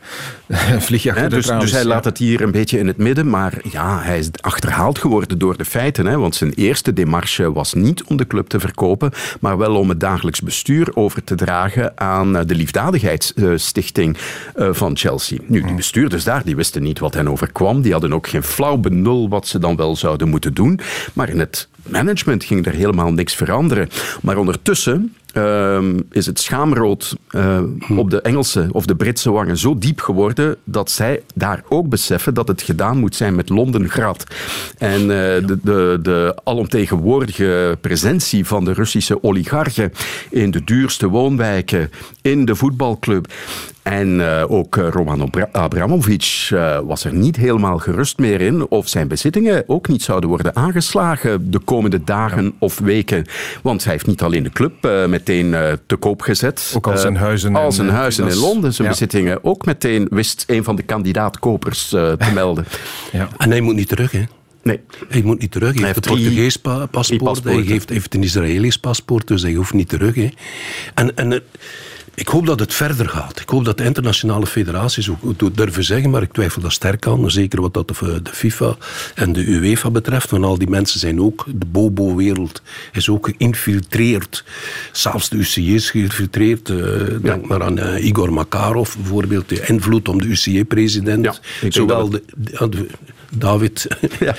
vlieg 0.77 1.04
je 1.04 1.10
achter 1.12 1.30
dus, 1.30 1.45
de 1.45 1.58
Dus 1.58 1.71
hij 1.71 1.86
laat 1.86 2.06
het 2.06 2.17
hier 2.17 2.41
een 2.41 2.51
beetje 2.51 2.77
in 2.77 2.88
het 2.88 2.97
midden. 2.97 3.30
Maar 3.30 3.54
ja, 3.71 4.01
hij 4.01 4.19
is 4.19 4.30
achterhaald 4.39 4.81
geworden 4.89 5.38
door 5.38 5.58
de 5.58 5.65
feiten. 5.65 6.06
Hè? 6.06 6.17
Want 6.17 6.36
zijn 6.36 6.54
eerste 6.54 6.94
demarche 6.94 7.52
was 7.52 7.74
niet 7.74 8.04
om 8.04 8.17
de 8.17 8.28
club 8.28 8.48
te 8.48 8.60
verkopen, 8.60 9.12
maar 9.39 9.58
wel 9.58 9.76
om 9.76 9.89
het 9.89 10.00
dagelijks 10.00 10.41
bestuur 10.41 10.96
over 10.96 11.24
te 11.24 11.36
dragen 11.36 12.00
aan 12.00 12.38
eh, 12.38 12.46
de 12.46 12.56
liefdadigheidsstichting 12.56 14.17
eh, 14.56 14.70
van 14.72 14.98
Chelsea. 14.98 15.38
Nu, 15.46 15.62
die 15.62 15.76
bestuurders 15.76 16.24
daar 16.24 16.44
die 16.44 16.56
wisten 16.56 16.84
niet 16.84 17.00
wat 17.00 17.13
hen 17.13 17.28
overkwam. 17.28 17.82
Die 17.82 17.91
hadden 17.91 18.13
ook 18.13 18.28
geen 18.28 18.44
flauw 18.44 18.78
benul 18.78 19.30
wat 19.30 19.48
ze 19.48 19.60
dan 19.60 19.76
wel 19.76 19.96
zouden 19.96 20.30
moeten 20.30 20.54
doen. 20.54 20.80
Maar 21.13 21.30
in 21.30 21.39
het 21.39 21.70
management 21.88 22.44
ging 22.44 22.65
er 22.65 22.74
helemaal 22.74 23.13
niks 23.13 23.36
veranderen. 23.36 23.89
Maar 24.22 24.38
ondertussen 24.38 25.13
uh, 25.34 25.80
is 26.12 26.26
het 26.26 26.39
schaamrood 26.39 27.15
uh, 27.32 27.62
op 27.98 28.10
de 28.10 28.22
Engelse 28.22 28.67
of 28.72 28.86
de 28.86 28.96
Britse 28.96 29.32
wangen 29.32 29.58
zo 29.58 29.78
diep 29.78 30.00
geworden 30.00 30.56
dat 30.63 30.91
zij 30.91 31.22
daar 31.36 31.63
ook 31.70 31.89
beseffen 31.89 32.34
dat 32.34 32.48
het 32.48 32.62
gedaan 32.62 32.98
moet 32.98 33.15
zijn 33.15 33.36
met 33.36 33.50
Londengrad. 33.50 34.24
En 34.78 35.02
uh, 35.02 35.08
de, 35.08 35.58
de, 35.63 36.00
de 36.02 36.36
alomtegenwoordige 36.44 37.78
presentie 37.82 38.46
van 38.46 38.65
de 38.65 38.74
Russische 38.74 39.24
oligarchen 39.24 39.94
in 40.30 40.52
de 40.52 40.63
duurste 40.63 41.08
woonwijken, 41.08 41.89
in 42.22 42.46
de 42.46 42.56
voetbalclub. 42.56 43.34
En 43.84 44.20
uh, 44.20 44.52
ook 44.52 44.76
Roman 44.76 45.30
Abramovic 45.52 46.50
uh, 46.54 46.80
was 46.80 47.04
er 47.04 47.13
niet 47.13 47.36
helemaal 47.36 47.78
gerust 47.78 48.17
meer 48.17 48.41
in 48.41 48.70
of 48.70 48.88
zijn 48.88 49.08
bezittingen 49.08 49.63
ook 49.67 49.88
niet 49.88 50.04
zouden 50.04 50.30
worden 50.30 50.56
aangeslagen 50.56 51.52
de 51.52 51.60
komende 51.60 52.04
dagen 52.04 52.44
ja. 52.44 52.52
of 52.60 52.80
weken. 52.80 53.26
Want 53.63 53.84
hij 53.84 53.94
heeft 53.94 54.08
niet 54.08 54.22
alleen 54.22 54.44
de 54.44 54.50
club 54.50 54.86
uh, 54.86 55.06
meteen 55.06 55.56
te 55.86 55.96
koop 55.96 56.22
gezet. 56.22 56.74
Ook 56.76 56.88
al 56.88 56.98
zijn 56.98 57.15
huizen, 57.15 57.56
al 57.56 57.72
zijn 57.72 57.89
huizen 57.89 58.28
in 58.28 58.38
Londen, 58.38 58.74
zijn 58.74 58.88
ja. 58.88 58.94
bezittingen 58.94 59.44
ook 59.44 59.65
meteen 59.65 60.08
wist 60.10 60.44
een 60.48 60.63
van 60.63 60.76
de 60.76 60.84
kandidaatkopers 60.84 61.88
te 61.88 62.17
melden. 62.34 62.65
Ja. 63.12 63.28
En 63.38 63.50
hij 63.50 63.62
moet 63.62 63.76
niet 63.76 63.88
terug, 63.88 64.12
hè? 64.12 64.24
Nee. 64.63 64.80
Hij 65.08 65.22
moet 65.22 65.39
niet 65.39 65.52
terug. 65.52 65.74
Hij, 65.74 65.78
hij 65.78 65.86
heeft 65.86 66.06
een 66.06 66.12
Portugees 66.12 66.58
pa 66.58 66.86
paspoort, 66.86 67.44
hij 67.44 67.62
heeft, 67.62 67.89
heeft, 67.89 68.13
een 68.13 68.24
Israëlisch 68.24 68.78
paspoort, 68.78 69.28
dus 69.28 69.41
hij 69.41 69.54
hoeft 69.54 69.74
niet 69.74 69.89
terug. 69.89 70.15
Hè. 70.15 70.30
En, 70.94 71.15
en 71.15 71.41
Ik 72.13 72.28
hoop 72.28 72.45
dat 72.45 72.60
het 72.60 72.74
verder 72.74 73.10
gaat. 73.10 73.39
Ik 73.39 73.50
hoop 73.50 73.65
dat 73.65 73.78
de 73.78 73.84
internationale 73.84 74.45
federaties 74.45 75.10
ook 75.10 75.56
durven 75.56 75.84
zeggen, 75.84 76.10
maar 76.10 76.21
ik 76.21 76.32
twijfel 76.32 76.62
daar 76.62 76.71
sterk 76.71 77.08
aan. 77.08 77.32
Zeker 77.32 77.62
wat 77.62 77.74
dat 77.74 77.88
de, 77.88 78.21
FIFA 78.24 78.76
en 79.15 79.34
de 79.34 79.45
UEFA 79.45 79.89
betreft. 79.89 80.30
Want 80.30 80.43
al 80.43 80.58
die 80.58 80.69
mensen 80.69 81.00
zijn 81.00 81.21
ook, 81.21 81.45
de 81.47 81.65
bobo-wereld 81.65 82.62
is 82.91 83.10
ook 83.10 83.30
geïnfiltreerd. 83.36 84.43
Zelfs 84.91 85.30
de 85.30 85.38
UCI 85.38 85.76
is 85.76 85.89
geïnfiltreerd. 85.89 86.69
Uh, 86.69 86.78
Denk 87.21 87.47
maar 87.47 87.63
aan 87.63 87.80
uh, 87.80 88.06
Igor 88.06 88.34
Makarov 88.34 88.95
bijvoorbeeld, 88.95 89.50
de 89.50 89.65
invloed 89.65 90.10
om 90.10 90.21
de 90.21 90.28
UCI-president. 90.28 91.41
Ja, 91.62 91.69
Zowel 91.69 92.10
de, 92.10 92.24
de, 92.36 92.88
David. 93.30 93.88
Ja, 94.19 94.36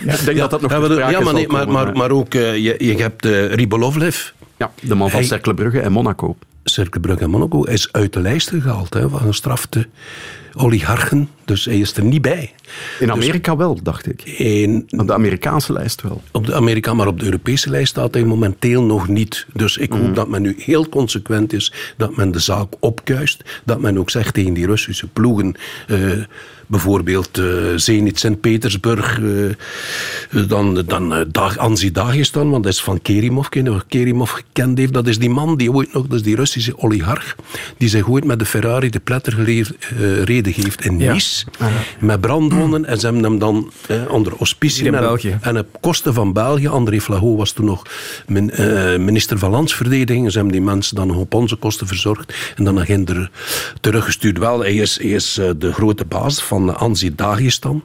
ik 0.00 0.24
denk 0.24 0.38
dat 0.38 0.50
dat 0.50 0.60
nog 0.60 0.70
ja, 0.70 1.10
ja, 1.10 1.20
maar, 1.20 1.34
nee, 1.34 1.48
maar, 1.48 1.68
maar, 1.68 1.92
maar 1.92 2.10
ook, 2.10 2.34
uh, 2.34 2.56
je, 2.56 2.74
je 2.78 2.96
hebt 2.96 3.26
uh, 3.26 3.52
Ribolovlev. 3.52 4.28
Ja, 4.56 4.72
de 4.80 4.94
man 4.94 5.10
van 5.10 5.24
Cercle 5.24 5.54
Brugge 5.54 5.80
en 5.80 5.92
Monaco. 5.92 6.36
Cercle 6.70 7.00
Brugge 7.00 7.24
en 7.24 7.30
Monaco 7.30 7.62
is 7.62 7.92
uit 7.92 8.12
de 8.12 8.20
lijst 8.20 8.48
gehaald 8.48 8.94
hè, 8.94 9.08
van 9.08 9.20
gestrafte 9.20 9.86
oligarchen. 10.54 11.28
Dus 11.44 11.64
hij 11.64 11.78
is 11.78 11.96
er 11.96 12.04
niet 12.04 12.22
bij. 12.22 12.52
In 12.98 13.10
Amerika 13.10 13.50
dus, 13.50 13.60
wel, 13.60 13.82
dacht 13.82 14.06
ik. 14.06 14.22
In, 14.22 14.86
op 14.90 15.06
de 15.06 15.12
Amerikaanse 15.12 15.72
lijst 15.72 16.02
wel. 16.02 16.22
Op 16.32 16.46
de 16.46 16.54
Amerika, 16.54 16.94
maar 16.94 17.06
op 17.06 17.18
de 17.18 17.24
Europese 17.24 17.70
lijst 17.70 17.90
staat 17.90 18.14
hij 18.14 18.24
momenteel 18.24 18.82
nog 18.82 19.08
niet. 19.08 19.46
Dus 19.52 19.76
ik 19.76 19.92
hoop 19.92 20.06
mm. 20.06 20.14
dat 20.14 20.28
men 20.28 20.42
nu 20.42 20.54
heel 20.58 20.88
consequent 20.88 21.52
is, 21.52 21.72
dat 21.96 22.16
men 22.16 22.30
de 22.30 22.38
zaak 22.38 22.72
opkuist, 22.80 23.60
dat 23.64 23.80
men 23.80 23.98
ook 23.98 24.10
zegt 24.10 24.34
tegen 24.34 24.52
die 24.52 24.66
Russische 24.66 25.06
ploegen... 25.06 25.54
Uh, 25.88 26.24
bijvoorbeeld 26.70 27.38
uh, 27.38 27.46
Zenit 27.76 28.18
Sint-Petersburg, 28.18 29.18
uh, 29.18 29.54
dan, 30.48 30.82
dan 30.86 31.12
uh, 31.12 31.20
Dag, 31.28 31.58
Anzi 31.58 31.90
Dagestan, 31.90 32.50
want 32.50 32.64
dat 32.64 32.72
is 32.72 32.82
van 32.82 33.02
Kerimov, 33.02 33.48
Kerimov 33.88 34.30
gekend 34.30 34.78
heeft. 34.78 34.92
Dat 34.92 35.06
is 35.06 35.18
die 35.18 35.30
man 35.30 35.56
die 35.56 35.72
ooit 35.72 35.92
nog, 35.92 36.06
dat 36.06 36.18
is 36.18 36.22
die 36.22 36.36
Russische 36.36 36.78
oligarch, 36.78 37.36
die 37.78 37.88
zich 37.88 38.08
ooit 38.08 38.24
met 38.24 38.38
de 38.38 38.44
Ferrari 38.44 38.90
de 38.90 38.98
pletter 38.98 39.32
gereden 39.32 40.52
heeft 40.52 40.84
in 40.84 40.96
Nice, 40.96 41.46
ja. 41.58 41.68
met 41.98 42.20
brandwonden, 42.20 42.84
en 42.84 42.98
ze 42.98 43.06
hebben 43.06 43.24
hem 43.24 43.38
dan 43.38 43.72
onder 44.08 44.32
auspiciën 44.38 44.94
en 45.40 45.58
op 45.58 45.66
kosten 45.80 46.14
van 46.14 46.32
België, 46.32 46.68
André 46.68 47.00
Flago 47.00 47.36
was 47.36 47.52
toen 47.52 47.66
nog 47.66 47.82
min, 48.26 48.52
minister 49.04 49.38
van 49.38 49.50
Landsverdediging, 49.50 50.30
ze 50.32 50.36
hebben 50.38 50.52
die 50.52 50.64
mensen 50.64 50.96
dan 50.96 51.10
op 51.10 51.34
onze 51.34 51.56
kosten 51.56 51.86
verzorgd, 51.86 52.34
en 52.56 52.64
dan 52.64 52.74
nog 52.74 52.88
er 52.88 53.30
teruggestuurd. 53.80 54.38
Wel, 54.38 54.60
hij 54.60 54.74
is, 54.74 54.98
hij 54.98 55.10
is 55.10 55.40
de 55.58 55.72
grote 55.72 56.04
baas 56.04 56.42
van 56.42 56.58
van 56.66 56.78
Anzi 56.78 57.14
Dagestan. 57.14 57.84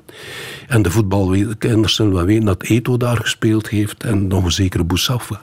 En 0.67 0.81
de 0.81 0.91
voetbalkenners 0.91 1.95
zullen 1.95 2.13
wel 2.13 2.25
weten 2.25 2.45
dat 2.45 2.63
Eto 2.63 2.97
daar 2.97 3.17
gespeeld 3.17 3.69
heeft 3.69 4.03
en 4.03 4.27
nog 4.27 4.43
een 4.43 4.51
zekere 4.51 4.83
Boussafwa. 4.83 5.41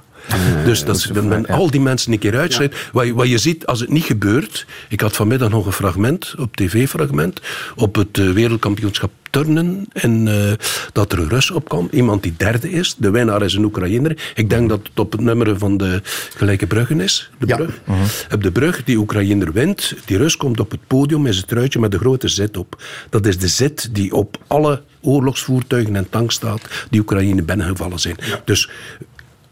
Dus 0.64 0.84
dat, 0.84 1.10
dat 1.12 1.24
men 1.24 1.46
al 1.46 1.70
die 1.70 1.80
mensen 1.80 2.12
een 2.12 2.18
keer 2.18 2.36
uitsluit. 2.36 2.74
Wat, 2.92 3.08
wat, 3.08 3.28
je 3.28 3.38
ziet 3.38 3.66
als 3.66 3.80
het 3.80 3.88
niet 3.88 4.04
gebeurt. 4.04 4.66
Ik 4.88 5.00
had 5.00 5.16
vanmiddag 5.16 5.50
nog 5.50 5.66
een 5.66 5.72
fragment, 5.72 6.34
op 6.38 6.56
tv-fragment, 6.56 7.40
op 7.76 7.94
het 7.94 8.18
uh, 8.18 8.30
wereldkampioenschap 8.30 9.10
turnen. 9.30 9.86
En 9.92 10.26
uh, 10.26 10.52
dat 10.92 11.12
er 11.12 11.18
een 11.18 11.28
Rus 11.28 11.50
opkwam. 11.50 11.88
Iemand 11.90 12.22
die 12.22 12.34
derde 12.36 12.70
is. 12.70 12.94
De 12.98 13.10
winnaar 13.10 13.42
is 13.42 13.54
een 13.54 13.64
Oekraïner. 13.64 14.32
Ik 14.34 14.50
denk 14.50 14.68
dat 14.68 14.80
het 14.82 14.98
op 14.98 15.12
het 15.12 15.20
nummer 15.20 15.58
van 15.58 15.76
de 15.76 16.00
gelijke 16.36 16.66
bruggen 16.66 17.00
is. 17.00 17.30
De 17.38 17.46
brug. 17.46 17.80
Uh 17.88 17.94
-huh. 17.94 18.02
Op 18.32 18.42
de 18.42 18.52
brug, 18.52 18.84
die 18.84 18.96
Oekraïner 18.96 19.52
wint. 19.52 19.94
Die 20.04 20.16
Rus 20.16 20.36
komt 20.36 20.60
op 20.60 20.70
het 20.70 20.80
podium 20.86 21.22
met 21.22 21.34
zijn 21.34 21.46
truitje 21.46 21.78
met 21.78 21.90
de 21.90 21.98
grote 21.98 22.28
zet 22.28 22.56
op. 22.56 22.82
Dat 23.10 23.26
is 23.26 23.38
de 23.38 23.48
zet 23.48 23.88
die 23.92 24.14
op 24.14 24.38
alle 24.46 24.82
oorlogsvoertuigen 25.00 25.96
en 25.96 26.10
tanks 26.10 26.34
staat 26.34 26.60
die 26.90 27.00
Oekraïne 27.00 27.42
binnengevallen 27.42 27.98
zijn. 27.98 28.16
Ja. 28.20 28.40
Dus 28.44 28.70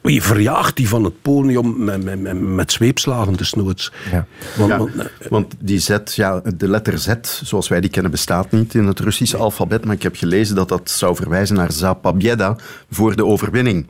je 0.03 0.23
verjaagt 0.23 0.77
die 0.77 0.89
van 0.89 1.05
het 1.05 1.23
podium 1.23 1.85
met, 1.85 2.05
met, 2.05 2.41
met 2.41 2.73
zweepslagen 2.73 3.37
desnoods. 3.37 3.93
Ja. 4.13 4.27
Want, 4.57 4.71
ja, 4.71 4.79
want, 4.79 4.93
want, 5.29 5.55
die 5.59 5.79
Z, 5.79 5.99
ja, 6.05 6.43
de 6.57 6.69
letter 6.69 6.99
Z, 6.99 7.15
zoals 7.43 7.69
wij 7.69 7.81
die 7.81 7.91
kennen, 7.91 8.11
bestaat 8.11 8.51
niet 8.51 8.75
in 8.75 8.87
het 8.87 9.01
Russische 9.01 9.37
alfabet. 9.37 9.85
Maar 9.85 9.95
ik 9.95 10.03
heb 10.03 10.17
gelezen 10.17 10.55
dat 10.55 10.69
dat 10.69 10.91
zou 10.91 11.17
verwijzen 11.17 11.57
naar 11.57 11.73
Zapabjeda 11.73 12.57
voor 12.91 13.17
de 13.17 13.25
overwinning. 13.25 13.87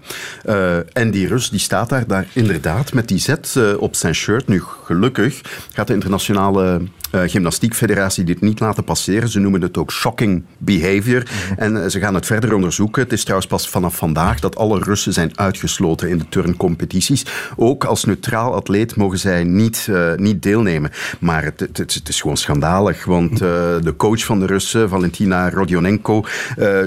Uh, 0.46 0.96
en 0.96 1.10
die 1.10 1.26
Rus 1.26 1.50
die 1.50 1.60
staat 1.60 1.88
daar, 1.88 2.06
daar 2.06 2.26
inderdaad 2.32 2.92
met 2.92 3.08
die 3.08 3.18
Z 3.18 3.34
uh, 3.56 3.80
op 3.80 3.94
zijn 3.94 4.14
shirt. 4.14 4.48
Nu, 4.48 4.62
gelukkig 4.84 5.40
gaat 5.72 5.86
de 5.86 5.94
internationale 5.94 6.82
uh, 7.12 7.20
gymnastiekfederatie 7.26 8.24
dit 8.24 8.40
niet 8.40 8.60
laten 8.60 8.84
passeren. 8.84 9.28
Ze 9.28 9.38
noemen 9.40 9.62
het 9.62 9.78
ook 9.78 9.92
shocking 9.92 10.44
behavior. 10.58 11.22
Mhm. 11.22 11.60
En 11.60 11.76
uh, 11.76 11.86
ze 11.86 11.98
gaan 11.98 12.14
het 12.14 12.26
verder 12.26 12.54
onderzoeken. 12.54 13.02
Het 13.02 13.12
is 13.12 13.22
trouwens 13.22 13.50
pas 13.50 13.68
vanaf 13.68 13.96
vandaag 13.96 14.40
dat 14.40 14.56
alle 14.56 14.78
Russen 14.78 15.12
zijn 15.12 15.38
uitgesloten 15.38 16.08
in 16.08 16.18
de 16.18 16.28
turncompetities. 16.28 17.26
Ook 17.56 17.84
als 17.84 18.04
neutraal 18.04 18.54
atleet 18.54 18.96
mogen 18.96 19.18
zij 19.18 19.44
niet, 19.44 19.86
uh, 19.90 20.14
niet 20.16 20.42
deelnemen. 20.42 20.90
Maar 21.18 21.44
het, 21.44 21.60
het, 21.60 21.76
het, 21.76 22.08
is 22.08 22.20
gewoon 22.20 22.36
schandalig. 22.36 23.04
Want 23.04 23.38
de 23.38 23.94
coach 23.96 24.24
van 24.24 24.40
de 24.40 24.46
Russen, 24.46 24.88
Valentina 24.88 25.50
Rodionenko, 25.50 26.24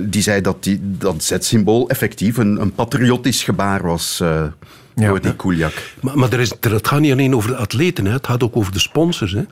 die 0.02 0.22
zei 0.22 0.42
dat 0.42 0.64
die, 0.64 0.80
dat 0.82 1.24
Z-symbool 1.24 1.90
effectief 1.90 2.38
een, 2.38 2.62
een 2.62 2.74
patriotisch 2.74 3.44
gebaar 3.44 3.84
was. 3.84 4.22
Ja, 4.96 5.08
door 5.08 5.22
die 5.22 5.36
Kuljak. 5.36 5.74
Maar, 6.02 6.18
maar 6.18 6.34
er 6.34 6.40
is, 6.40 6.54
het 6.60 6.88
gaat 6.88 7.00
niet 7.00 7.12
alleen 7.12 7.36
over 7.36 7.50
de 7.50 7.56
atleten, 7.56 8.06
hè. 8.06 8.12
het 8.12 8.26
gaat 8.26 8.44
ook 8.44 8.56
over 8.56 8.72
de 8.72 8.80
sponsors. 8.80 9.32
Hè. 9.32 9.44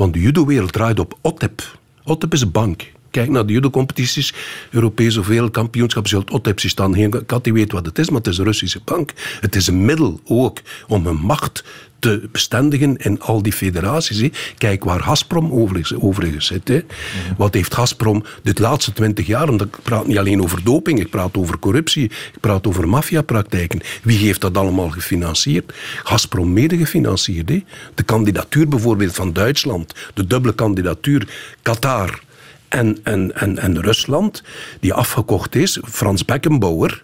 Want 0.00 0.12
de 0.12 0.20
judo-wereld 0.20 0.72
draait 0.72 0.98
op 0.98 1.18
OTEP. 1.20 1.78
OTEP 2.04 2.32
is 2.32 2.40
een 2.40 2.50
bank. 2.50 2.92
Kijk 3.10 3.28
naar 3.28 3.46
de 3.46 3.52
judo-competities, 3.52 4.34
Europese 4.70 5.20
of 5.20 5.26
wereldkampioenschap, 5.26 6.08
zult 6.08 6.30
OTEP 6.30 6.60
staan. 6.60 6.94
Geen 6.94 7.26
kat 7.26 7.44
die 7.44 7.52
weet 7.52 7.72
wat 7.72 7.86
het 7.86 7.98
is, 7.98 8.08
maar 8.08 8.18
het 8.18 8.26
is 8.26 8.38
een 8.38 8.44
Russische 8.44 8.80
bank. 8.84 9.12
Het 9.40 9.56
is 9.56 9.66
een 9.66 9.84
middel 9.84 10.20
ook 10.24 10.60
om 10.88 11.06
hun 11.06 11.16
macht 11.16 11.64
te 12.00 12.28
bestendigen 12.32 12.96
in 12.96 13.20
al 13.20 13.42
die 13.42 13.52
federaties. 13.52 14.30
Kijk 14.58 14.84
waar 14.84 15.00
Gazprom 15.00 15.52
overigens 15.98 16.46
zit. 16.46 16.68
Hè. 16.68 16.80
Wat 17.36 17.54
heeft 17.54 17.74
Gazprom 17.74 18.24
de 18.42 18.52
laatste 18.54 18.92
twintig 18.92 19.26
jaar, 19.26 19.52
ik 19.52 19.76
praat 19.82 20.06
niet 20.06 20.18
alleen 20.18 20.42
over 20.42 20.64
doping, 20.64 21.00
ik 21.00 21.10
praat 21.10 21.36
over 21.36 21.58
corruptie, 21.58 22.04
ik 22.04 22.40
praat 22.40 22.66
over 22.66 22.88
maffiapraktijken. 22.88 23.80
Wie 24.02 24.18
heeft 24.18 24.40
dat 24.40 24.56
allemaal 24.56 24.90
gefinancierd? 24.90 25.72
Gazprom 26.02 26.52
mede 26.52 26.76
gefinancierd. 26.76 27.48
De 27.94 28.02
kandidatuur 28.04 28.68
bijvoorbeeld 28.68 29.14
van 29.14 29.32
Duitsland, 29.32 29.94
de 30.14 30.26
dubbele 30.26 30.54
kandidatuur 30.54 31.28
Qatar 31.62 32.20
en, 32.68 32.98
en, 33.02 33.34
en, 33.34 33.58
en 33.58 33.80
Rusland, 33.80 34.42
die 34.80 34.92
afgekocht 34.92 35.54
is, 35.54 35.80
Frans 35.84 36.24
Beckenbauer 36.24 37.02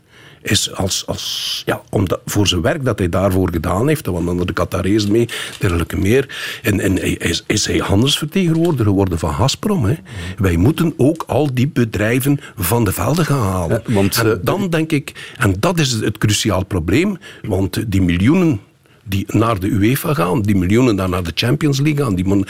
is 0.51 0.75
als, 0.75 1.07
als, 1.07 1.63
ja, 1.67 1.83
omdat, 1.91 2.21
voor 2.25 2.47
zijn 2.47 2.61
werk 2.61 2.85
dat 2.85 2.99
hij 2.99 3.09
daarvoor 3.09 3.51
gedaan 3.53 3.89
heeft, 3.89 4.07
want 4.07 4.27
dan 4.27 4.47
de 4.47 4.53
Qatarees 4.53 5.07
mee, 5.07 5.29
dergelijke 5.59 5.99
meer, 5.99 6.59
en, 6.63 6.81
en 6.81 7.21
is, 7.21 7.45
is 7.47 7.67
hij 7.67 7.79
handelsvertegenwoordiger 7.79 8.85
geworden 8.85 9.19
van 9.19 9.35
Gazprom. 9.35 9.85
Hè. 9.85 9.95
Wij 10.39 10.57
moeten 10.57 10.95
ook 10.97 11.25
al 11.27 11.55
die 11.55 11.69
bedrijven 11.69 12.41
van 12.57 12.85
de 12.85 12.93
velden 12.93 13.25
gaan 13.25 13.41
halen. 13.41 13.83
Ja, 13.87 13.93
want, 13.93 14.17
en 14.17 14.31
eh, 14.31 14.39
dan 14.43 14.71
denk 14.71 14.93
ik, 14.93 15.35
en 15.37 15.55
dat 15.61 15.79
is 15.79 15.93
het 15.93 16.19
cruciaal 16.19 16.65
probleem, 16.65 17.19
want 17.43 17.91
die 17.91 18.03
miljoenen 18.03 18.61
die 19.05 19.25
naar 19.29 19.61
de 19.61 19.67
UEFA 19.67 20.15
gaan, 20.15 20.43
die 20.43 20.57
miljoenen 20.57 20.97
dan 20.97 21.11
naar 21.11 21.23
de 21.23 21.33
Champions 21.35 21.81
League 21.81 22.05
gaan, 22.05 22.15
die 22.15 22.45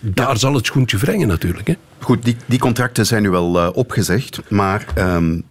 daar 0.00 0.38
zal 0.38 0.54
het 0.54 0.66
schoentje 0.66 0.96
wringen 0.96 1.28
natuurlijk. 1.28 1.66
Hè. 1.66 1.74
Goed, 1.98 2.24
die, 2.24 2.36
die 2.46 2.58
contracten 2.58 3.06
zijn 3.06 3.22
nu 3.22 3.30
wel 3.30 3.56
uh, 3.56 3.68
opgezegd, 3.72 4.40
maar 4.48 4.86
um, 4.98 5.44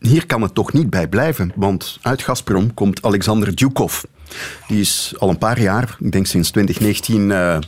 hier 0.00 0.26
kan 0.26 0.42
het 0.42 0.54
toch 0.54 0.72
niet 0.72 0.90
bij 0.90 1.08
blijven, 1.08 1.52
want 1.54 1.98
uit 2.02 2.22
Gazprom 2.22 2.74
komt 2.74 3.02
Alexander 3.02 3.54
Djukov. 3.54 4.02
Die 4.68 4.80
is 4.80 5.14
al 5.18 5.28
een 5.28 5.38
paar 5.38 5.60
jaar, 5.60 5.96
ik 6.00 6.12
denk 6.12 6.26
sinds 6.26 6.50
2019, 6.50 7.30
uh, 7.30 7.58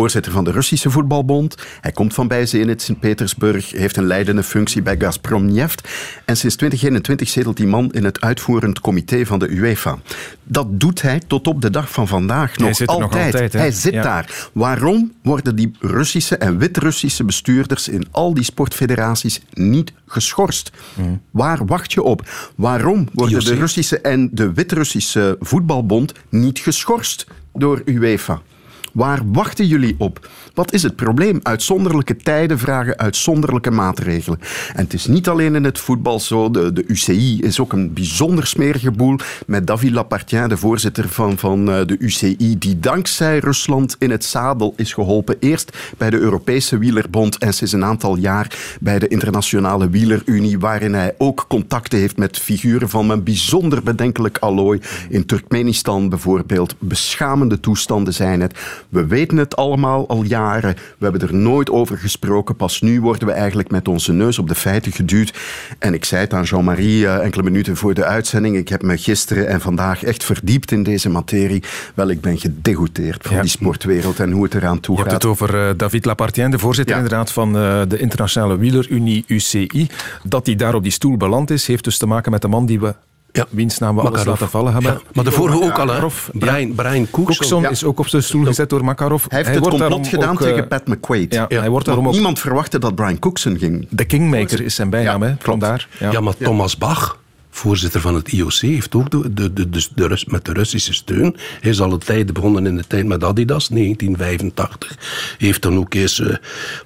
voorzitter 0.00 0.32
van 0.32 0.44
de 0.44 0.50
Russische 0.50 0.90
voetbalbond. 0.90 1.54
Hij 1.80 1.92
komt 1.92 2.14
van 2.14 2.28
bij 2.28 2.46
Zenit 2.46 2.82
Sint-Petersburg, 2.82 3.70
heeft 3.70 3.96
een 3.96 4.06
leidende 4.06 4.42
functie 4.42 4.82
bij 4.82 4.96
Gazprom 4.98 5.52
Neft. 5.52 5.88
En 6.24 6.36
sinds 6.36 6.56
2021 6.56 7.28
zetelt 7.28 7.56
die 7.56 7.66
man 7.66 7.92
in 7.92 8.04
het 8.04 8.20
uitvoerend 8.20 8.80
comité 8.80 9.26
van 9.26 9.38
de 9.38 9.48
UEFA. 9.48 9.98
Dat 10.42 10.80
doet 10.80 11.02
hij 11.02 11.20
tot 11.26 11.46
op 11.46 11.62
de 11.62 11.70
dag 11.70 11.90
van 11.90 12.08
vandaag 12.08 12.56
nog, 12.56 12.78
hij 12.78 12.86
altijd. 12.86 13.12
Nog 13.12 13.24
altijd 13.24 13.52
hij 13.52 13.70
zit 13.70 13.92
ja. 13.92 14.02
daar. 14.02 14.48
Waarom 14.52 15.12
worden 15.22 15.56
die 15.56 15.70
Russische 15.80 16.36
en 16.36 16.58
Wit-Russische 16.58 17.24
bestuurders 17.24 17.88
in 17.88 18.06
al 18.10 18.34
die 18.34 18.44
sportfederaties 18.44 19.40
niet 19.52 19.92
geschorst? 20.06 20.70
Hmm. 20.94 21.20
Waar 21.30 21.66
wacht 21.66 21.92
je 21.92 22.02
op? 22.02 22.28
Waarom 22.54 23.08
worden 23.12 23.44
de 23.44 23.54
Russische 23.54 24.00
en 24.00 24.30
de 24.32 24.52
Wit-Russische 24.52 25.36
voetbalbond 25.40 26.12
niet 26.28 26.58
geschorst 26.58 27.26
door 27.52 27.82
UEFA? 27.84 28.42
Waar 28.92 29.20
wachten 29.24 29.66
jullie 29.66 29.94
op? 29.98 30.28
Wat 30.54 30.72
is 30.72 30.82
het 30.82 30.96
probleem? 30.96 31.40
Uitzonderlijke 31.42 32.16
tijden 32.16 32.58
vragen 32.58 32.98
uitzonderlijke 32.98 33.70
maatregelen. 33.70 34.40
En 34.74 34.84
het 34.84 34.92
is 34.92 35.06
niet 35.06 35.28
alleen 35.28 35.54
in 35.54 35.64
het 35.64 35.78
voetbal 35.78 36.20
zo. 36.20 36.50
De, 36.50 36.72
de 36.72 36.84
UCI 36.86 37.40
is 37.40 37.60
ook 37.60 37.72
een 37.72 37.92
bijzonder 37.92 38.46
smerige 38.46 38.90
boel. 38.90 39.16
Met 39.46 39.66
David 39.66 39.90
Lapartien, 39.90 40.48
de 40.48 40.56
voorzitter 40.56 41.08
van, 41.08 41.38
van 41.38 41.64
de 41.64 41.96
UCI, 41.98 42.58
die 42.58 42.78
dankzij 42.78 43.38
Rusland 43.38 43.96
in 43.98 44.10
het 44.10 44.24
zadel 44.24 44.74
is 44.76 44.92
geholpen. 44.92 45.36
Eerst 45.40 45.76
bij 45.98 46.10
de 46.10 46.18
Europese 46.18 46.78
Wielerbond 46.78 47.38
en 47.38 47.52
sinds 47.52 47.72
een 47.72 47.84
aantal 47.84 48.16
jaar 48.16 48.76
bij 48.80 48.98
de 48.98 49.08
Internationale 49.08 49.88
Wielerunie, 49.88 50.58
waarin 50.58 50.94
hij 50.94 51.14
ook 51.18 51.44
contacten 51.48 51.98
heeft 51.98 52.16
met 52.16 52.38
figuren 52.38 52.88
van 52.88 53.10
een 53.10 53.22
bijzonder 53.22 53.82
bedenkelijk 53.82 54.38
allooi. 54.38 54.80
In 55.08 55.26
Turkmenistan 55.26 56.08
bijvoorbeeld. 56.08 56.74
Beschamende 56.78 57.60
toestanden 57.60 58.14
zijn 58.14 58.40
het. 58.40 58.58
We 58.88 59.06
weten 59.06 59.36
het 59.36 59.56
allemaal 59.56 60.08
al 60.08 60.22
jaren. 60.22 60.74
We 60.98 61.04
hebben 61.06 61.20
er 61.28 61.34
nooit 61.34 61.70
over 61.70 61.98
gesproken. 61.98 62.56
Pas 62.56 62.80
nu 62.80 63.00
worden 63.00 63.26
we 63.26 63.32
eigenlijk 63.34 63.70
met 63.70 63.88
onze 63.88 64.12
neus 64.12 64.38
op 64.38 64.48
de 64.48 64.54
feiten 64.54 64.92
geduwd. 64.92 65.38
En 65.78 65.94
ik 65.94 66.04
zei 66.04 66.20
het 66.20 66.32
aan 66.34 66.42
Jean-Marie 66.42 67.02
uh, 67.02 67.24
enkele 67.24 67.42
minuten 67.42 67.76
voor 67.76 67.94
de 67.94 68.04
uitzending. 68.04 68.56
Ik 68.56 68.68
heb 68.68 68.82
me 68.82 68.96
gisteren 68.98 69.48
en 69.48 69.60
vandaag 69.60 70.04
echt 70.04 70.24
verdiept 70.24 70.72
in 70.72 70.82
deze 70.82 71.08
materie. 71.08 71.62
Wel, 71.94 72.08
ik 72.08 72.20
ben 72.20 72.38
gedegoteerd 72.38 73.22
van 73.26 73.36
Ja. 73.36 73.40
die 73.42 73.50
sportwereld 73.50 74.20
en 74.20 74.30
hoe 74.30 74.44
het 74.44 74.54
eraan 74.54 74.80
toe 74.80 74.94
Je 74.96 75.00
hebt 75.00 75.12
gaat. 75.12 75.22
het 75.22 75.30
over 75.30 75.68
eh, 75.68 75.74
David 75.76 76.04
Lapartien, 76.04 76.50
de 76.50 76.58
voorzitter 76.58 76.96
Ja. 76.96 77.02
inderdaad 77.02 77.32
van 77.32 77.56
eh, 77.56 77.80
de 77.88 77.98
Internationale 77.98 78.56
Wielerunie 78.58 79.24
UCI. 79.26 79.88
Dat 80.22 80.46
hij 80.46 80.54
daar 80.56 80.74
op 80.74 80.82
die 80.82 80.92
stoel 80.92 81.16
beland 81.16 81.50
is, 81.50 81.66
heeft 81.66 81.84
dus 81.84 81.98
te 81.98 82.06
maken 82.06 82.30
met 82.32 82.42
de 82.42 82.48
man 82.48 82.66
die 82.66 82.80
we, 82.80 82.94
Ja. 83.32 83.46
wiens 83.50 83.78
naam 83.78 83.94
we 83.94 84.00
alles 84.00 84.12
Makarov. 84.12 84.32
laten 84.40 84.48
vallen 84.50 84.72
hebben. 84.72 84.92
Ja, 84.92 85.00
maar 85.12 85.24
de 85.24 85.30
vorige 85.30 85.56
ook 85.62 85.78
al, 85.78 85.78
hè? 85.78 85.84
Makarov. 85.86 86.28
Brian, 86.32 86.74
Brian 86.74 87.10
Cookson. 87.10 87.24
Cookson 87.24 87.62
Ja. 87.62 87.68
is 87.68 87.84
ook 87.84 87.98
op 87.98 88.08
zijn 88.08 88.22
stoel 88.22 88.44
gezet 88.44 88.70
door 88.70 88.84
Makarov. 88.84 89.24
Hij 89.28 89.38
heeft 89.38 89.50
het 89.50 89.58
wordt 89.58 89.76
complot 89.78 90.08
gedaan 90.08 90.30
ook, 90.30 90.40
eh, 90.40 90.46
tegen 90.48 90.68
Pat 90.68 90.86
McQuaid. 90.86 91.34
Ja, 91.34 91.46
hij 91.48 91.70
wordt 91.70 91.86
daarom 91.86 92.06
ook... 92.06 92.12
niemand 92.12 92.38
verwachtte 92.38 92.78
dat 92.78 92.94
Brian 92.94 93.18
Cookson 93.18 93.58
ging. 93.58 93.86
De 93.90 94.04
Kingmaker 94.04 94.60
is 94.62 94.74
zijn 94.74 94.90
bijnaam, 94.90 95.22
Ja, 95.22 95.28
hè? 95.28 95.34
klopt. 95.36 95.44
Vandaar. 95.60 95.88
Ja. 95.98 96.10
Ja, 96.10 96.20
maar 96.20 96.36
Thomas 96.36 96.78
Bach, 96.78 97.18
voorzitter 97.50 98.00
van 98.00 98.14
het 98.14 98.32
IOC, 98.32 98.52
heeft 98.52 98.94
ook 98.94 99.10
de, 99.10 99.52
de, 99.52 99.68
de, 99.68 100.24
met 100.26 100.44
de 100.44 100.52
Russische 100.52 100.92
steun. 100.92 101.36
Hij 101.60 101.80
al 101.80 101.92
een 101.92 101.98
tijd 101.98 102.32
begonnen 102.32 102.66
in 102.66 102.76
de 102.76 102.86
tijd 102.86 103.06
met 103.06 103.24
Adidas, 103.24 103.68
1985. 103.68 104.96
Heeft 105.38 105.62
dan 105.62 105.76
ook 105.76 105.94
eens 105.94 106.20
eh, 106.20 106.34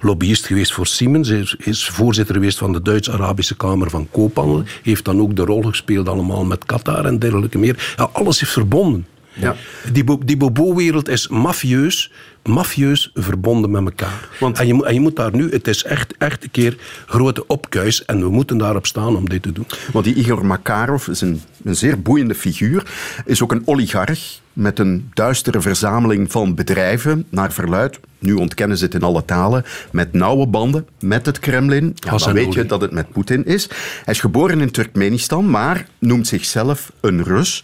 lobbyist 0.01 0.45
geweest 0.45 0.73
voor 0.73 0.87
Siemens. 0.87 1.29
Hij 1.29 1.39
is, 1.39 1.55
is 1.57 1.85
voorzitter 1.85 2.35
geweest 2.35 2.57
van 2.57 2.73
de 2.73 2.81
Duits-Arabische 2.81 3.55
Kamer 3.55 3.89
van 3.89 4.07
Koophandel. 4.11 4.63
Heeft 4.83 5.05
dan 5.05 5.21
ook 5.21 5.35
de 5.35 5.45
rol 5.45 5.61
gespeeld 5.61 6.09
allemaal 6.09 6.45
met 6.45 6.65
Qatar 6.65 7.05
en 7.05 7.19
dergelijke 7.19 7.57
meer. 7.57 7.93
Ja, 7.97 8.09
alles 8.11 8.41
is 8.41 8.49
verbonden. 8.49 9.05
Ja. 9.35 9.55
Die, 9.91 10.03
bo- 10.03 10.19
die 10.25 10.37
bobo-wereld 10.37 11.07
is 11.07 11.27
mafieus, 11.27 12.11
mafieus 12.43 13.11
verbonden 13.13 13.71
met 13.71 13.83
elkaar. 13.83 14.27
Want- 14.39 14.59
en, 14.59 14.67
je, 14.67 14.73
moet- 14.73 14.85
en 14.85 14.93
je 14.93 14.99
moet 14.99 15.15
daar 15.15 15.35
nu, 15.35 15.49
het 15.51 15.67
is 15.67 15.83
echt, 15.83 16.13
echt 16.17 16.43
een 16.43 16.51
keer 16.51 16.77
grote 17.05 17.47
opkuis 17.47 18.05
en 18.05 18.19
we 18.19 18.29
moeten 18.29 18.57
daarop 18.57 18.85
staan 18.85 19.15
om 19.15 19.29
dit 19.29 19.41
te 19.41 19.51
doen. 19.51 19.65
Want 19.91 20.05
die 20.05 20.13
Igor 20.15 20.45
Makarov 20.45 21.07
is 21.07 21.21
een, 21.21 21.41
een 21.63 21.75
zeer 21.75 22.01
boeiende 22.01 22.35
figuur. 22.35 22.83
Is 23.25 23.41
ook 23.41 23.51
een 23.51 23.61
oligarch 23.65 24.39
met 24.55 24.79
een 24.79 25.09
duistere 25.13 25.61
verzameling 25.61 26.31
van 26.31 26.55
bedrijven, 26.55 27.25
naar 27.29 27.51
verluid. 27.51 27.99
Nu 28.19 28.33
ontkennen 28.33 28.77
ze 28.77 28.83
het 28.85 28.93
in 28.93 29.03
alle 29.03 29.25
talen. 29.25 29.65
Met 29.91 30.13
nauwe 30.13 30.47
banden 30.47 30.87
met 30.99 31.25
het 31.25 31.39
Kremlin. 31.39 31.95
Ja, 31.95 32.17
dan 32.17 32.33
weet 32.33 32.53
je 32.53 32.65
dat 32.65 32.81
het 32.81 32.91
met 32.91 33.11
Poetin 33.11 33.45
is. 33.45 33.67
Hij 34.03 34.13
is 34.13 34.19
geboren 34.19 34.61
in 34.61 34.71
Turkmenistan, 34.71 35.49
maar 35.49 35.87
noemt 35.99 36.27
zichzelf 36.27 36.91
een 37.01 37.23
Rus. 37.23 37.63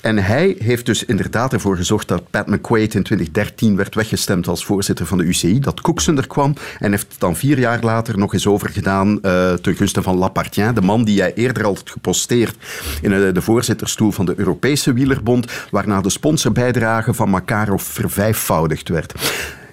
En 0.00 0.18
hij 0.18 0.56
heeft 0.58 0.86
dus 0.86 1.04
inderdaad 1.04 1.52
ervoor 1.52 1.76
gezorgd 1.76 2.08
dat 2.08 2.30
Pat 2.30 2.46
McQuaid 2.46 2.94
in 2.94 3.02
2013 3.02 3.76
werd 3.76 3.94
weggestemd 3.94 4.48
als 4.48 4.64
voorzitter 4.64 5.06
van 5.06 5.18
de 5.18 5.24
UCI. 5.24 5.58
Dat 5.58 5.80
Cookson 5.80 6.16
er 6.16 6.26
kwam. 6.26 6.54
En 6.78 6.90
heeft 6.90 7.06
het 7.10 7.20
dan 7.20 7.36
vier 7.36 7.58
jaar 7.58 7.82
later 7.82 8.18
nog 8.18 8.32
eens 8.32 8.46
overgedaan 8.46 9.22
eh 9.22 9.52
ten 9.52 9.74
gunste 9.76 10.02
van 10.02 10.16
Lapartien. 10.16 10.74
De 10.74 10.80
man 10.80 11.04
die 11.04 11.14
jij 11.14 11.34
eerder 11.34 11.64
al 11.64 11.74
had 11.74 11.90
geposteerd 11.90 12.56
in 13.02 13.12
eh, 13.12 13.34
de 13.34 13.42
voorzitterstoel 13.42 14.10
van 14.10 14.26
de 14.26 14.34
Europese 14.36 14.92
Wielerbond. 14.92 15.52
Waarna 15.70 16.00
de 16.00 16.10
sponsorbijdrage 16.22 17.14
van 17.14 17.30
Makarov 17.30 17.82
vervijfvoudigd 17.82 18.88
werd. 18.88 19.14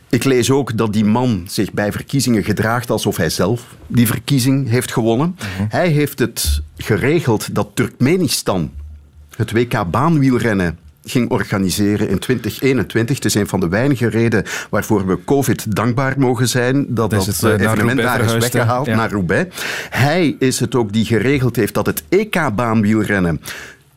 Ik 0.09 0.23
lees 0.23 0.51
ook 0.51 0.77
dat 0.77 0.93
die 0.93 1.05
man 1.05 1.45
zich 1.47 1.71
bij 1.71 1.91
verkiezingen 1.91 2.43
gedraagt 2.43 2.89
alsof 2.89 3.17
hij 3.17 3.29
zelf 3.29 3.61
die 3.87 4.07
verkiezing 4.07 4.69
heeft 4.69 4.91
gewonnen. 4.91 5.35
Hij 5.69 5.87
heeft 5.87 6.19
het 6.19 6.61
geregeld 6.77 7.55
dat 7.55 7.69
Turkmenistan 7.73 8.71
het 9.35 9.51
WK 9.51 9.91
baanwielrennen 9.91 10.77
ging 11.03 11.29
organiseren 11.29 12.09
in 12.09 12.19
2021. 12.19 13.15
Het 13.15 13.25
is 13.25 13.33
een 13.33 13.47
van 13.47 13.59
de 13.59 13.67
weinige 13.67 14.07
redenen 14.07 14.45
waarvoor 14.69 15.07
we 15.07 15.23
COVID 15.25 15.75
dankbaar 15.75 16.13
mogen 16.17 16.47
zijn 16.47 16.85
dat 16.87 17.09
Dat 17.09 17.25
het, 17.25 17.43
eh, 17.43 17.53
eh, 17.53 17.61
evenement 17.61 18.01
daar 18.01 18.21
is 18.21 18.33
weggehaald, 18.33 18.85
Ja. 18.85 18.95
naar 18.95 19.11
Roubaix. 19.11 19.55
Hij 19.89 20.35
is 20.39 20.59
het 20.59 20.75
ook 20.75 20.93
die 20.93 21.05
geregeld 21.05 21.55
heeft 21.55 21.73
dat 21.73 21.85
het 21.85 22.03
EK 22.09 22.55
baanwielrennen 22.55 23.41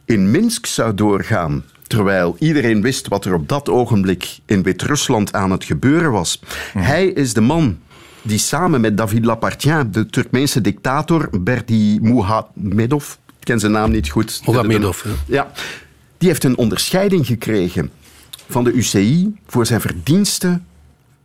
in 0.04 0.30
Minsk 0.30 0.66
zou 0.66 0.94
doorgaan. 0.94 1.64
Terwijl 1.92 2.36
iedereen 2.38 2.82
wist 2.82 3.08
wat 3.08 3.24
er 3.24 3.34
op 3.34 3.48
dat 3.48 3.68
ogenblik 3.68 4.38
in 4.46 4.62
Wit-Rusland 4.62 5.32
aan 5.32 5.50
het 5.50 5.64
gebeuren 5.64 6.12
was. 6.12 6.40
Hij 6.72 7.06
is 7.06 7.34
de 7.34 7.40
man 7.40 7.78
die 8.22 8.38
samen 8.38 8.80
met 8.80 8.96
David 8.96 9.24
Lapartien, 9.24 9.90
de 9.90 10.06
Turkmeense 10.06 10.60
dictator 10.60 11.28
Berdi 11.40 11.98
Muhamedov, 12.00 13.12
ik 13.12 13.44
ken 13.44 13.60
zijn 13.60 13.72
naam 13.72 13.90
niet 13.90 14.10
goed. 14.10 14.40
Mohamedov, 14.44 15.04
ja. 15.04 15.10
Ja, 15.26 15.50
die 16.18 16.28
heeft 16.28 16.44
een 16.44 16.56
onderscheiding 16.56 17.26
gekregen 17.26 17.90
van 18.48 18.64
de 18.64 18.72
UCI 18.72 19.36
voor 19.46 19.66
zijn 19.66 19.80
verdiensten 19.80 20.66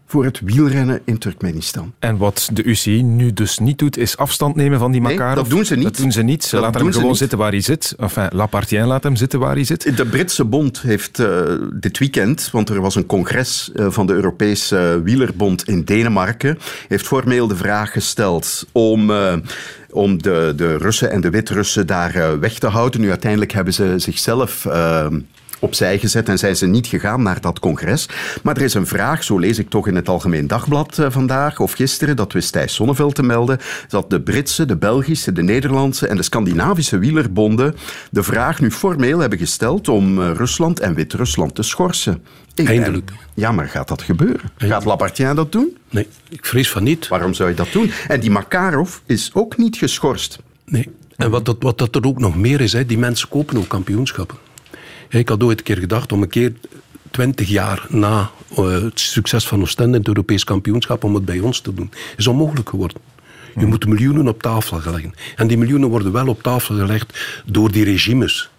voor 0.10 0.24
het 0.26 0.40
wielrennen 0.44 1.02
in 1.06 1.18
Turkmenistan. 1.18 1.94
En 2.00 2.18
wat 2.18 2.50
de 2.54 2.64
UCI 2.64 3.04
nu 3.04 3.34
dus 3.34 3.58
niet 3.58 3.78
doet, 3.78 3.98
is 3.98 4.18
afstand 4.18 4.56
nemen 4.56 4.80
van 4.80 4.92
die 4.92 5.02
Nee, 5.02 5.18
Makarov. 5.18 5.36
dat 5.36 5.50
doen 5.50 5.66
ze 5.66 5.76
niet. 5.76 5.84
Dat 5.84 5.98
doen 5.98 6.12
ze 6.12 6.22
niet. 6.22 6.44
Ze 6.44 6.56
Dat 6.56 6.64
laten 6.64 6.82
hem 6.82 6.94
gewoon 6.94 7.16
zitten 7.16 7.38
waar 7.38 7.52
hij 7.52 7.62
zit. 7.62 7.94
Enfin, 7.98 8.28
Lapartien 8.32 8.86
laat 8.86 9.04
hem 9.04 9.16
zitten 9.16 9.40
waar 9.40 9.54
hij 9.54 9.64
zit. 9.64 9.98
De 9.98 10.06
Britse 10.06 10.46
Bond 10.46 10.82
heeft 10.82 11.20
eh, 11.20 11.42
dit 11.74 11.98
weekend, 11.98 12.50
want 12.52 12.70
er 12.70 12.82
was 12.82 12.96
een 12.96 13.06
congres 13.06 13.72
eh, 13.76 13.86
van 13.90 14.08
de 14.08 14.14
Europese 14.14 15.02
Wielerbond 15.04 15.68
in 15.68 15.84
Denemarken, 15.84 16.58
heeft 16.88 17.08
formeel 17.08 17.48
de 17.48 17.56
vraag 17.56 17.92
gesteld 17.92 18.68
om, 18.72 19.12
eh, 19.12 19.34
om 19.90 20.22
de, 20.22 20.54
de 20.56 20.78
Russen 20.78 21.12
en 21.12 21.22
de 21.22 21.30
Wit-Russen 21.30 21.88
daar 21.88 22.40
weg 22.40 22.60
te 22.60 22.68
houden. 22.68 23.02
Nu, 23.02 23.10
uiteindelijk 23.10 23.52
hebben 23.52 23.74
ze 23.74 23.94
zichzelf. 23.98 24.66
Opzij 25.60 26.00
gezet 26.00 26.30
en 26.30 26.38
zijn 26.38 26.56
ze 26.56 26.66
niet 26.66 26.88
gegaan 26.88 27.22
naar 27.22 27.42
dat 27.42 27.60
congres. 27.60 28.10
Maar 28.44 28.56
er 28.58 28.62
is 28.64 28.74
een 28.74 28.88
vraag, 28.88 29.24
zo 29.24 29.38
lees 29.38 29.60
ik 29.60 29.70
toch 29.70 29.88
in 29.88 29.96
het 29.96 30.10
Algemeen 30.10 30.48
Dagblad 30.48 30.98
eh, 31.00 31.06
vandaag 31.10 31.60
of 31.60 31.72
gisteren, 31.72 32.16
dat 32.16 32.34
wist 32.34 32.52
Thijs 32.52 32.74
Sonneveld 32.74 33.16
te 33.16 33.24
melden, 33.24 33.60
dat 33.88 34.10
de 34.10 34.22
Britse, 34.22 34.66
de 34.66 34.78
Belgische, 34.78 35.32
de 35.32 35.42
Nederlandse 35.44 36.08
en 36.08 36.16
de 36.18 36.24
Scandinavische 36.24 36.98
wielerbonden 36.98 37.76
de 38.12 38.24
vraag 38.24 38.60
nu 38.60 38.72
formeel 38.72 39.20
hebben 39.20 39.38
gesteld 39.40 39.88
om 39.88 40.22
eh, 40.22 40.32
Rusland 40.36 40.80
en 40.80 40.94
Wit-Rusland 40.94 41.56
te 41.56 41.64
schorsen. 41.64 42.14
Ik 42.56 42.66
ben- 42.66 42.68
Eindelijk. 42.68 43.12
Ja, 43.34 43.52
maar 43.52 43.68
gaat 43.68 43.88
dat 43.88 44.02
gebeuren? 44.02 44.52
Gaat 44.58 44.86
Lapartien 44.86 45.36
dat 45.36 45.52
doen? 45.52 45.78
Nee, 45.90 46.08
ik 46.30 46.46
vrees 46.46 46.70
van 46.70 46.84
niet. 46.84 47.08
Waarom 47.08 47.34
zou 47.34 47.50
je 47.50 47.56
dat 47.56 47.72
doen? 47.72 47.92
En 48.08 48.20
die 48.20 48.32
Makarov 48.32 48.98
is 49.06 49.30
ook 49.34 49.58
niet 49.58 49.78
geschorst. 49.78 50.40
Nee. 50.66 50.90
En 51.16 51.30
wat, 51.30 51.46
dat, 51.46 51.56
wat 51.60 51.78
dat 51.78 51.96
er 51.96 52.04
ook 52.06 52.20
nog 52.20 52.36
meer 52.36 52.62
is, 52.62 52.74
hè, 52.74 52.86
die 52.86 52.98
mensen 52.98 53.30
kopen 53.30 53.58
ook 53.58 53.68
kampioenschappen. 53.68 54.38
Ik 55.10 55.30
had 55.30 55.44
ooit 55.44 55.58
een 55.58 55.64
keer 55.64 55.78
gedacht 55.78 56.12
om 56.12 56.22
een 56.22 56.30
keer, 56.30 56.54
twintig 57.12 57.48
jaar 57.48 57.86
na 57.90 58.30
eh, 58.56 58.82
het 58.82 59.00
succes 59.00 59.48
van 59.48 59.62
Oostende 59.62 59.92
in 59.92 60.00
het 60.00 60.08
Europees 60.08 60.44
kampioenschap, 60.44 61.04
om 61.04 61.16
het 61.16 61.26
bij 61.26 61.40
ons 61.40 61.60
te 61.60 61.74
doen. 61.74 61.92
is 62.18 62.28
onmogelijk 62.28 62.70
geworden. 62.70 62.98
Je 63.60 63.66
moet 63.66 63.88
miljoenen 63.88 64.28
op 64.28 64.42
tafel 64.42 64.82
leggen. 64.86 65.14
En 65.36 65.48
die 65.48 65.58
miljoenen 65.58 65.90
worden 65.90 66.12
wel 66.12 66.28
op 66.28 66.44
tafel 66.44 66.76
gelegd 66.76 67.42
door 67.46 67.72
die 67.72 67.84
regimes. 67.84 68.50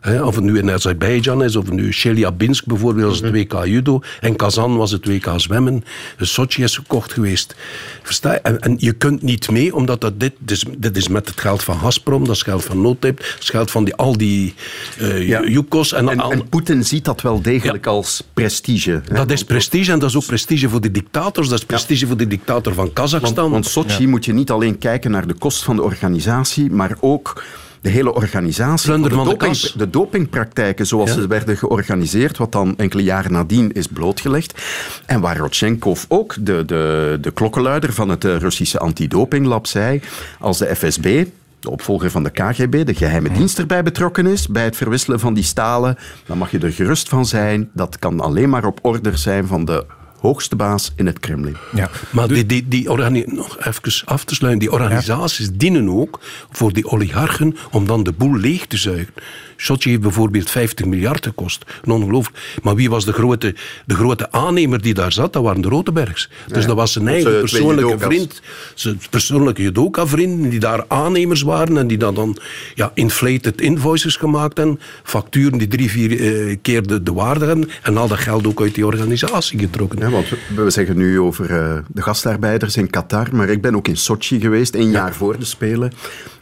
Hè, 0.00 0.22
of 0.22 0.34
het 0.34 0.44
nu 0.44 0.58
in 0.58 0.70
Azerbeidzjan 0.70 1.44
is, 1.44 1.56
of 1.56 1.64
het 1.64 1.74
nu 1.74 1.92
Chelyabinsk 1.92 2.64
bijvoorbeeld 2.66 3.08
was 3.08 3.20
het 3.20 3.32
WK 3.32 3.64
judo, 3.64 4.00
en 4.20 4.36
Kazan 4.36 4.76
was 4.76 4.90
het 4.90 5.06
WK 5.06 5.28
zwemmen, 5.36 5.84
Sochi 6.18 6.62
is 6.62 6.76
gekocht 6.76 7.12
geweest. 7.12 7.54
Versta 8.02 8.32
je? 8.32 8.38
En, 8.40 8.60
en 8.60 8.74
je 8.78 8.92
kunt 8.92 9.22
niet 9.22 9.50
mee, 9.50 9.74
omdat 9.74 10.00
dat 10.00 10.20
dit, 10.20 10.32
dit, 10.38 10.50
is, 10.56 10.64
dit 10.78 10.96
is 10.96 11.08
met 11.08 11.28
het 11.28 11.40
geld 11.40 11.62
van 11.62 11.78
Gazprom, 11.78 12.24
dat 12.26 12.34
is 12.34 12.42
geld 12.42 12.64
van 12.64 12.80
Notep, 12.80 13.16
dat 13.18 13.36
is 13.40 13.48
geld 13.50 13.70
van 13.70 13.84
die, 13.84 13.94
al 13.94 14.16
die 14.16 14.54
eh 14.98 15.28
Ja. 15.28 15.46
Yukos. 15.46 15.92
En, 15.92 16.08
En, 16.08 16.20
al- 16.20 16.32
en 16.32 16.48
Poetin 16.48 16.84
ziet 16.84 17.04
dat 17.04 17.20
wel 17.20 17.42
degelijk 17.42 17.86
als 17.86 18.22
prestige. 18.34 19.00
hè. 19.08 19.14
dat 19.14 19.30
is 19.30 19.44
prestige 19.44 19.92
en 19.92 19.98
dat 19.98 20.08
is 20.08 20.16
ook 20.16 20.26
prestige 20.26 20.68
voor 20.68 20.80
de 20.80 20.90
dictators, 20.90 21.48
dat 21.48 21.58
is 21.58 21.64
prestige 21.64 22.06
voor 22.06 22.16
de 22.16 22.26
dictator 22.26 22.74
van 22.74 22.92
Kazachstan. 22.92 23.50
Want, 23.50 23.72
want 23.72 23.88
Sochi 23.88 24.06
moet 24.06 24.24
je 24.24 24.32
niet 24.32 24.50
alleen 24.50 24.78
kijken 24.78 25.10
naar 25.10 25.26
de 25.26 25.34
kost 25.34 25.62
van 25.64 25.76
de 25.76 25.82
organisatie, 25.82 26.70
maar 26.70 26.96
ook 27.00 27.42
de 27.80 27.88
hele 27.88 28.14
organisatie. 28.14 28.86
De, 28.92 28.98
van 28.98 29.02
de 29.02 29.24
doping, 29.24 29.56
de 29.56 29.90
dopingpraktijken 29.90 30.86
zoals 30.86 31.10
Ja. 31.14 31.20
ze 31.20 31.26
werden 31.26 31.56
georganiseerd, 31.56 32.38
wat 32.38 32.52
dan 32.52 32.74
enkele 32.76 33.02
jaren 33.02 33.32
nadien 33.32 33.72
is 33.72 33.86
blootgelegd. 33.86 34.62
En 35.06 35.20
waar 35.20 35.36
Rodchenkov 35.36 36.04
ook, 36.08 36.34
de, 36.40 36.64
de, 36.64 37.18
de 37.20 37.30
klokkenluider 37.30 37.92
van 37.92 38.08
het 38.08 38.24
eh, 38.24 38.36
Russische 38.36 38.78
antidopinglab, 38.78 39.66
zei, 39.66 40.00
als 40.38 40.58
de 40.58 40.76
FSB 40.76 41.24
de 41.60 41.70
opvolger 41.70 42.10
van 42.10 42.22
de 42.22 42.30
KGB, 42.30 42.84
de 42.86 42.94
geheime 42.94 43.30
dienst 43.32 43.58
erbij 43.58 43.82
betrokken 43.82 44.26
is 44.26 44.48
bij 44.48 44.64
het 44.64 44.76
verwisselen 44.76 45.20
van 45.20 45.34
die 45.34 45.44
stalen, 45.44 45.98
dan 46.26 46.38
mag 46.38 46.50
je 46.50 46.58
er 46.58 46.72
gerust 46.72 47.08
van 47.08 47.26
zijn. 47.26 47.70
Dat 47.72 47.98
kan 47.98 48.20
alleen 48.20 48.48
maar 48.48 48.64
op 48.64 48.78
order 48.82 49.18
zijn 49.18 49.46
van 49.46 49.64
de 49.64 49.84
hoogste 50.20 50.56
baas 50.56 50.92
in 50.96 51.06
het 51.06 51.18
Kremlin. 51.18 51.56
Ja. 51.74 51.90
Maar 52.10 52.28
die, 52.28 52.46
die, 52.46 52.68
die 52.68 52.90
organi- 52.90 53.24
nog 53.26 53.58
even 53.58 54.06
af 54.06 54.24
te 54.24 54.34
sluiten, 54.34 54.60
die 54.60 54.72
organisaties 54.72 55.48
dienen 55.52 55.88
ook 55.88 56.20
voor 56.50 56.72
die 56.72 56.86
oligarchen 56.86 57.56
om 57.70 57.86
dan 57.86 58.02
de 58.02 58.12
boel 58.12 58.36
leeg 58.36 58.66
te 58.66 58.76
zuigen. 58.76 59.14
Sochi 59.60 59.88
heeft 59.88 60.02
bijvoorbeeld 60.02 60.50
50 60.50 60.86
miljard 60.86 61.24
gekost. 61.26 61.64
Ongelooflijk. 61.84 62.38
Maar 62.62 62.74
wie 62.74 62.90
was 62.90 63.04
de 63.04 63.12
grote, 63.12 63.54
de 63.86 63.94
grote 63.94 64.32
aannemer 64.32 64.82
die 64.82 64.94
daar 64.94 65.12
zat? 65.12 65.32
Dat 65.32 65.42
waren 65.42 65.62
de 65.62 65.68
Rotenbergs. 65.68 66.30
Dus 66.46 66.66
dat 66.66 66.76
was 66.76 66.92
zijn 66.92 67.08
eigen 67.08 67.40
persoonlijke 67.40 67.98
vriend. 67.98 68.40
Zijn 68.74 69.00
persoonlijke 69.10 69.62
judoka-vrienden 69.62 70.50
die 70.50 70.60
daar 70.60 70.84
aannemers 70.88 71.42
waren 71.42 71.78
en 71.78 71.86
die 71.86 71.98
dan, 71.98 72.14
dan 72.14 72.36
ja, 72.74 72.90
inflated 72.94 73.60
invoices 73.60 74.16
gemaakt 74.16 74.56
hebben. 74.56 74.80
Facturen 75.02 75.58
die 75.58 75.68
drie, 75.68 75.90
vier 75.90 76.20
eh, 76.20 76.56
keer 76.62 76.86
de, 76.86 77.02
de 77.02 77.12
waarde 77.12 77.46
hadden. 77.46 77.68
En 77.82 77.96
al 77.96 78.08
dat 78.08 78.18
geld 78.18 78.46
ook 78.46 78.60
uit 78.60 78.74
die 78.74 78.86
organisatie 78.86 79.58
getrokken. 79.58 79.98
Ja, 79.98 80.10
want 80.10 80.28
we, 80.28 80.62
we 80.62 80.70
zeggen 80.70 80.96
nu 80.96 81.20
over 81.20 81.50
eh, 81.50 81.78
de 81.88 82.02
gastarbeiders 82.02 82.76
in 82.76 82.90
Qatar, 82.90 83.28
maar 83.32 83.48
ik 83.48 83.62
ben 83.62 83.76
ook 83.76 83.88
in 83.88 83.96
Sochi 83.96 84.40
geweest, 84.40 84.74
een 84.74 84.90
jaar 84.90 85.14
voor 85.14 85.38
de 85.38 85.44
Spelen. 85.44 85.92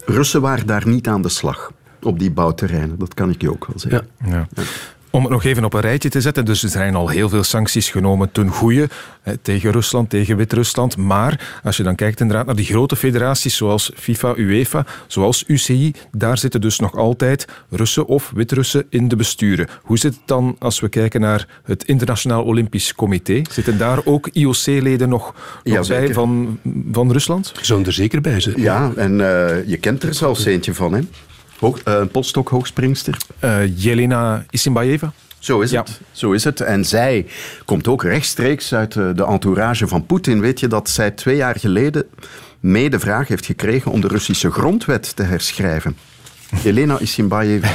Russen 0.05 0.41
waren 0.41 0.67
daar 0.67 0.89
niet 0.89 1.09
aan 1.09 1.23
de 1.23 1.29
slag 1.29 1.71
op 2.03 2.19
die 2.19 2.31
bouwterreinen, 2.31 2.99
dat 2.99 3.15
kan 3.15 3.31
ik 3.31 3.41
je 3.41 3.51
ook 3.51 3.67
wel 3.67 3.79
zeggen. 3.79 4.09
Ja. 4.25 4.29
Ja. 4.31 4.65
Om 5.11 5.23
het 5.23 5.33
nog 5.33 5.45
even 5.45 5.65
op 5.65 5.75
een 5.75 5.81
rijtje 5.81 6.09
te 6.09 6.21
zetten, 6.21 6.45
dus 6.45 6.63
er 6.63 6.69
zijn 6.69 6.95
al 6.95 7.09
heel 7.09 7.29
veel 7.29 7.43
sancties 7.43 7.91
genomen 7.91 8.33
ten 8.33 8.49
goede 8.49 8.89
hè, 9.23 9.37
tegen 9.37 9.71
Rusland, 9.71 10.11
tegen 10.11 10.37
Wit-Rusland. 10.37 10.97
Maar 10.97 11.61
als 11.63 11.77
je 11.77 11.83
dan 11.83 11.95
kijkt 11.95 12.21
inderdaad 12.21 12.47
naar 12.47 12.57
die 12.57 12.65
grote 12.65 12.97
federaties 12.97 13.57
zoals 13.57 13.93
FIFA, 13.97 14.35
UEFA, 14.37 14.87
zoals 15.07 15.45
UCI, 15.47 15.93
daar 16.13 16.39
zitten 16.39 16.61
dus 16.61 16.79
nog 16.79 16.97
altijd 16.97 17.47
Russen 17.71 18.07
of 18.07 18.31
Wit-Russen 18.35 18.87
in 18.89 19.09
de 19.09 19.17
besturen. 19.17 19.69
Hoe 19.83 19.99
zit 19.99 20.15
het 20.15 20.23
dan 20.27 20.57
als 20.59 20.81
we 20.81 20.89
kijken 20.89 21.21
naar 21.21 21.47
het 21.65 21.85
Internationaal 21.85 22.45
Olympisch 22.45 22.95
Comité? 22.95 23.43
Zitten 23.51 23.79
daar 23.79 24.01
ook 24.05 24.29
IOC-leden 24.33 25.09
nog, 25.09 25.35
nog 25.65 25.89
bij 25.89 26.13
van, 26.13 26.59
van 26.93 27.13
Rusland? 27.13 27.53
Zou 27.61 27.85
er 27.85 27.93
zeker 27.93 28.21
bij 28.21 28.41
zijn. 28.41 28.61
Ja, 28.61 28.93
en 28.97 29.21
eh, 29.21 29.69
je 29.69 29.77
kent 29.77 30.03
er 30.03 30.15
zelfs 30.15 30.45
eentje 30.45 30.75
van, 30.75 30.93
hè? 30.93 31.01
Hoog, 31.59 31.79
eh, 31.83 31.95
een 31.95 32.09
polstok 32.11 32.49
hoogspringster. 32.49 33.17
Eh, 33.39 33.77
Jelena 33.77 34.45
Isimbayeva? 34.51 35.13
Zo 35.39 35.61
is 35.61 35.71
Ja. 35.71 35.81
het. 35.81 36.01
Zo 36.13 36.33
is 36.33 36.45
het. 36.45 36.61
En 36.61 36.85
zij 36.85 37.27
komt 37.65 37.89
ook 37.89 38.03
rechtstreeks 38.03 38.75
uit 38.75 38.97
eh, 38.97 39.09
de 39.15 39.25
entourage 39.25 39.89
van 39.89 40.07
Poetin. 40.07 40.41
Weet 40.41 40.61
je 40.61 40.67
dat 40.69 40.89
zij 40.91 41.11
twee 41.11 41.37
jaar 41.37 41.59
geleden 41.59 42.07
mee 42.61 42.91
de 42.91 42.99
vraag 42.99 43.29
heeft 43.29 43.47
gekregen 43.47 43.91
om 43.91 44.01
de 44.01 44.09
Russische 44.09 44.51
grondwet 44.51 45.17
te 45.17 45.23
herschrijven? 45.23 45.97
Jelena 46.63 46.99
Isimbayeva. 46.99 47.69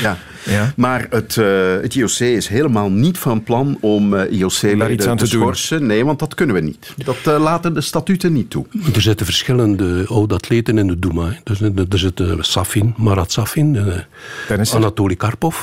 Ja. 0.00 0.16
Ja. 0.44 0.72
Maar 0.76 1.06
het, 1.10 1.36
eh, 1.36 1.72
het 1.82 1.94
IOC 1.94 2.18
is 2.18 2.48
helemaal 2.48 2.90
niet 2.90 3.18
van 3.18 3.42
plan 3.42 3.78
om 3.80 4.14
eh, 4.14 4.32
IOC-leden 4.38 4.96
te 4.96 5.24
te 5.24 5.30
doen. 5.30 5.40
schorsen. 5.40 5.86
Nee, 5.86 6.04
want 6.04 6.18
dat 6.18 6.34
kunnen 6.34 6.54
we 6.54 6.60
niet. 6.62 6.92
Dat 7.04 7.16
eh, 7.24 7.40
laten 7.42 7.74
de 7.74 7.80
statuten 7.80 8.32
niet 8.32 8.50
toe. 8.50 8.66
Er 8.94 9.00
zitten 9.00 9.26
verschillende 9.26 10.04
oud-atleten 10.08 10.78
in 10.78 10.86
de 10.86 10.98
Duma. 10.98 11.36
Dus, 11.44 11.60
er 11.60 11.72
er 11.90 11.98
zit 11.98 12.20
eh, 12.20 12.32
Safin, 12.40 12.94
Marat 12.96 13.32
Safin, 13.32 13.76
eh. 14.48 14.74
Anatoly 14.74 15.16
Karpov. 15.16 15.56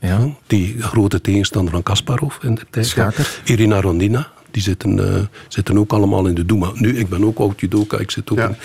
Ja. 0.00 0.28
Die 0.46 0.76
grote 0.80 1.20
tegenstander 1.20 1.72
van 1.72 1.82
Kasparov 1.82 2.36
in 2.42 2.54
de 2.54 2.62
tijd. 2.70 2.86
Schaker. 2.86 3.40
Irina 3.44 3.80
Rondina. 3.80 4.28
Die 4.52 4.62
zitten, 4.62 5.14
eh, 5.14 5.20
zitten 5.48 5.78
ook 5.78 5.92
allemaal 5.92 6.26
in 6.26 6.34
de 6.34 6.46
Duma. 6.46 6.70
Nu, 6.74 6.98
ik 6.98 7.08
ben 7.08 7.24
ook 7.24 7.38
oud 7.38 7.60
judoka, 7.60 7.98
ik 7.98 8.10
zit 8.10 8.30
ook 8.30 8.38
Ja. 8.38 8.48
in, 8.48 8.56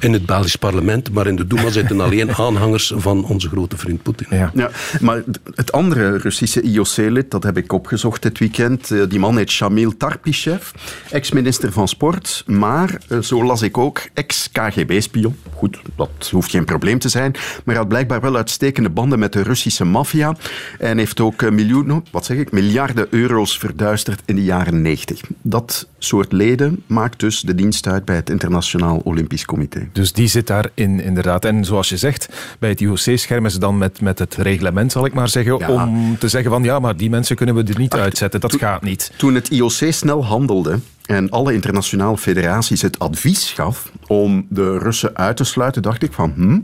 in 0.00 0.12
het 0.12 0.26
Belgisch 0.26 0.56
parlement. 0.56 1.12
Maar 1.12 1.26
in 1.26 1.36
de 1.36 1.46
Duma 1.46 1.70
zitten 1.70 2.00
alleen 2.00 2.34
aanhangers 2.46 2.92
van 2.96 3.24
onze 3.24 3.48
grote 3.48 3.76
vriend 3.76 4.02
Poetin. 4.02 4.26
Ja. 4.30 4.50
Ja, 4.54 4.70
maar 5.00 5.22
het 5.54 5.72
andere 5.72 6.16
Russische 6.18 6.60
IOC-lid, 6.62 7.30
dat 7.30 7.42
heb 7.42 7.56
ik 7.56 7.72
opgezocht 7.72 8.22
dit 8.22 8.38
weekend. 8.38 8.90
eh, 8.90 9.00
Die 9.08 9.18
man 9.18 9.36
heet 9.36 9.50
Shamil 9.50 9.96
Tarpishev, 9.96 10.70
ex-minister 11.10 11.72
van 11.72 11.88
Sport, 11.88 12.42
maar, 12.46 12.98
eh, 13.08 13.18
zo 13.18 13.44
las 13.44 13.62
ik 13.62 13.78
ook, 13.78 14.00
ex-KGB-spion. 14.14 15.36
Goed, 15.54 15.78
dat 15.96 16.28
hoeft 16.30 16.50
geen 16.50 16.64
probleem 16.64 16.98
te 16.98 17.08
zijn, 17.08 17.30
maar 17.32 17.62
hij 17.64 17.76
had 17.76 17.88
blijkbaar 17.88 18.20
wel 18.20 18.36
uitstekende 18.36 18.90
banden 18.90 19.18
met 19.18 19.32
de 19.32 19.42
Russische 19.42 19.84
maffia 19.84 20.36
en 20.78 20.98
heeft 20.98 21.20
ook 21.20 21.50
miljoenen, 21.50 22.04
wat 22.10 22.24
zeg 22.24 22.36
ik, 22.36 22.52
miljarden 22.52 23.06
euro's 23.10 23.58
verduisterd 23.58 24.22
in 24.24 24.34
de 24.36 24.44
jaren 24.44 24.82
90. 24.82 25.20
Dat 25.42 25.88
soort 25.98 26.32
leden 26.32 26.82
maakt 26.86 27.20
dus 27.20 27.40
de 27.40 27.54
dienst 27.54 27.86
uit 27.86 28.04
bij 28.04 28.16
het 28.16 28.30
Internationaal 28.30 29.00
Olympisch 29.04 29.44
Comité. 29.44 29.88
Dus 29.92 30.12
die 30.12 30.26
zit 30.28 30.46
daarin, 30.46 31.00
inderdaad. 31.00 31.44
En 31.44 31.64
zoals 31.64 31.88
je 31.88 31.96
zegt, 31.96 32.28
bij 32.58 32.68
het 32.68 32.80
IOC 32.80 32.98
schermen 32.98 33.50
ze 33.50 33.58
dan 33.58 33.78
met, 33.78 34.00
met 34.00 34.18
het 34.18 34.34
reglement, 34.34 34.92
zal 34.92 35.04
ik 35.06 35.14
maar 35.14 35.28
zeggen, 35.28 35.58
Ja. 35.58 35.72
om 35.72 36.18
te 36.18 36.28
zeggen 36.28 36.50
van 36.50 36.62
ja, 36.62 36.78
maar 36.78 36.96
die 36.96 37.10
mensen 37.10 37.36
kunnen 37.36 37.54
we 37.54 37.62
er 37.62 37.78
niet 37.78 37.92
Ach, 37.92 38.00
uitzetten. 38.00 38.40
Dat 38.40 38.56
gaat 38.56 38.82
niet. 38.82 39.12
Toen 39.16 39.34
het 39.34 39.48
IOC 39.48 39.70
snel 39.90 40.24
handelde 40.24 40.78
en 41.06 41.30
alle 41.30 41.52
internationale 41.52 42.18
federaties 42.18 42.82
het 42.82 42.98
advies 42.98 43.50
gaf 43.52 43.90
om 44.06 44.46
de 44.48 44.78
Russen 44.78 45.16
uit 45.16 45.36
te 45.36 45.44
sluiten, 45.44 45.82
dacht 45.82 46.02
ik 46.02 46.12
van, 46.12 46.32
hm, 46.36 46.58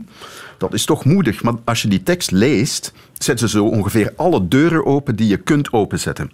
dat 0.57 0.73
is 0.73 0.85
toch 0.85 1.05
moedig. 1.05 1.43
Maar 1.43 1.53
als 1.63 1.81
je 1.81 1.87
die 1.87 2.03
tekst 2.03 2.31
leest, 2.31 2.93
zetten 3.17 3.49
ze 3.49 3.57
zo 3.57 3.65
ongeveer 3.65 4.13
alle 4.15 4.47
deuren 4.47 4.85
open 4.85 5.15
die 5.15 5.27
je 5.27 5.37
kunt 5.37 5.73
openzetten. 5.73 6.31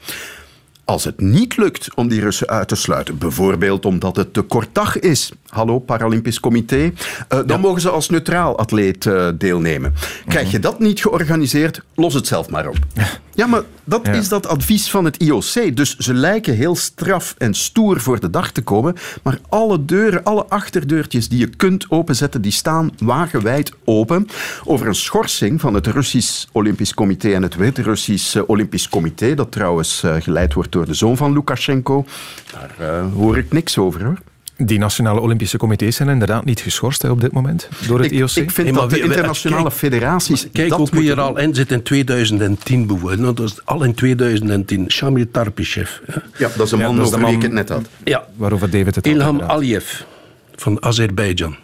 Als 0.89 1.03
het 1.03 1.21
niet 1.21 1.57
lukt 1.57 1.89
om 1.95 2.07
die 2.07 2.21
Russen 2.21 2.47
uit 2.47 2.67
te 2.67 2.75
sluiten, 2.75 3.17
bijvoorbeeld 3.17 3.85
omdat 3.85 4.15
het 4.15 4.33
te 4.33 4.41
kort 4.41 4.67
dag 4.71 4.99
is, 4.99 5.31
hallo 5.47 5.79
Paralympisch 5.79 6.39
Comité, 6.39 6.91
eh, 7.27 7.39
dan 7.45 7.59
mogen 7.59 7.81
ze 7.81 7.89
als 7.89 8.09
neutraal 8.09 8.57
atleet 8.57 9.05
eh, 9.05 9.27
deelnemen. 9.35 9.93
Krijg 10.27 10.51
je 10.51 10.59
dat 10.59 10.79
niet 10.79 11.01
georganiseerd, 11.01 11.81
los 11.95 12.13
het 12.13 12.27
zelf 12.27 12.49
maar 12.49 12.67
op. 12.67 12.77
Ja, 13.33 13.47
maar 13.47 13.61
dat 13.83 14.05
Ja. 14.05 14.11
is 14.13 14.27
dat 14.29 14.47
advies 14.47 14.89
van 14.89 15.05
het 15.05 15.17
IOC. 15.17 15.75
Dus 15.75 15.97
ze 15.97 16.13
lijken 16.13 16.53
heel 16.55 16.75
straf 16.75 17.35
en 17.37 17.53
stoer 17.53 17.99
voor 18.01 18.19
de 18.19 18.29
dag 18.29 18.51
te 18.51 18.61
komen, 18.61 18.95
maar 19.23 19.39
alle 19.49 19.85
deuren, 19.85 20.23
alle 20.23 20.45
achterdeurtjes 20.45 21.29
die 21.29 21.39
je 21.39 21.47
kunt 21.47 21.85
openzetten, 21.89 22.41
die 22.41 22.51
staan 22.51 22.91
wagenwijd 22.97 23.71
open. 23.85 24.27
Over 24.63 24.87
een 24.87 24.95
schorsing 24.95 25.61
van 25.61 25.73
het 25.73 25.87
Russisch 25.87 26.45
Olympisch 26.51 26.93
Comité 26.93 27.31
en 27.33 27.43
het 27.43 27.55
Wit-Russisch 27.55 28.35
eh, 28.35 28.43
Olympisch 28.47 28.89
Comité, 28.89 29.35
dat 29.35 29.51
trouwens 29.51 30.03
geleid 30.19 30.53
wordt 30.53 30.71
door 30.71 30.78
de 30.85 30.93
zoon 30.93 31.17
van 31.17 31.33
Lukashenko, 31.33 32.05
daar 32.51 32.89
eh, 32.89 33.05
hoor 33.13 33.37
ik 33.37 33.51
niks 33.53 33.77
over 33.77 34.03
hoor. 34.03 34.17
Die 34.61 34.79
nationale 34.79 35.19
Olympische 35.19 35.57
comité's 35.57 35.95
zijn 35.95 36.09
inderdaad 36.09 36.45
niet 36.45 36.59
geschorst 36.59 37.01
hè, 37.01 37.09
op 37.09 37.21
dit 37.21 37.31
moment 37.31 37.69
door 37.87 37.97
het 37.99 38.11
Ik, 38.11 38.17
IOC. 38.17 38.29
ik 38.29 38.51
vind 38.51 38.67
Hey, 38.69 38.71
dat 38.71 38.89
de 38.89 39.01
internationale 39.01 39.63
kijk- 39.63 39.75
federaties. 39.75 40.47
Kijk 40.51 40.69
dat 40.69 40.79
ook 40.79 40.89
wie 40.89 41.11
er 41.11 41.19
al 41.19 41.37
in 41.37 41.55
zit 41.55 41.71
in 41.71 41.83
2010 41.83 42.87
bijvoorbeeld. 42.87 43.19
Nou, 43.21 43.33
Dat 43.33 43.45
is 43.49 43.65
al 43.65 43.83
in 43.83 43.93
2010. 43.93 44.91
Shamil 44.91 45.25
Tarpishev. 45.31 45.89
hè. 46.05 46.13
Ja, 46.37 46.49
dat 46.57 46.65
is 46.65 46.71
een 46.71 46.79
Ja, 46.79 46.85
man 46.87 46.95
de 46.95 47.01
over 47.01 47.19
wie 47.25 47.35
ik 47.35 47.41
het 47.41 47.51
net 47.51 47.69
had. 47.69 47.85
Ja. 48.03 48.27
Waarover 48.35 48.69
David 48.69 48.95
het 48.95 49.05
al 49.05 49.11
Ilham 49.11 49.29
inderdaad. 49.31 49.55
Aliyev 49.55 50.01
van 50.55 50.83
Azerbeidzjan. 50.83 51.55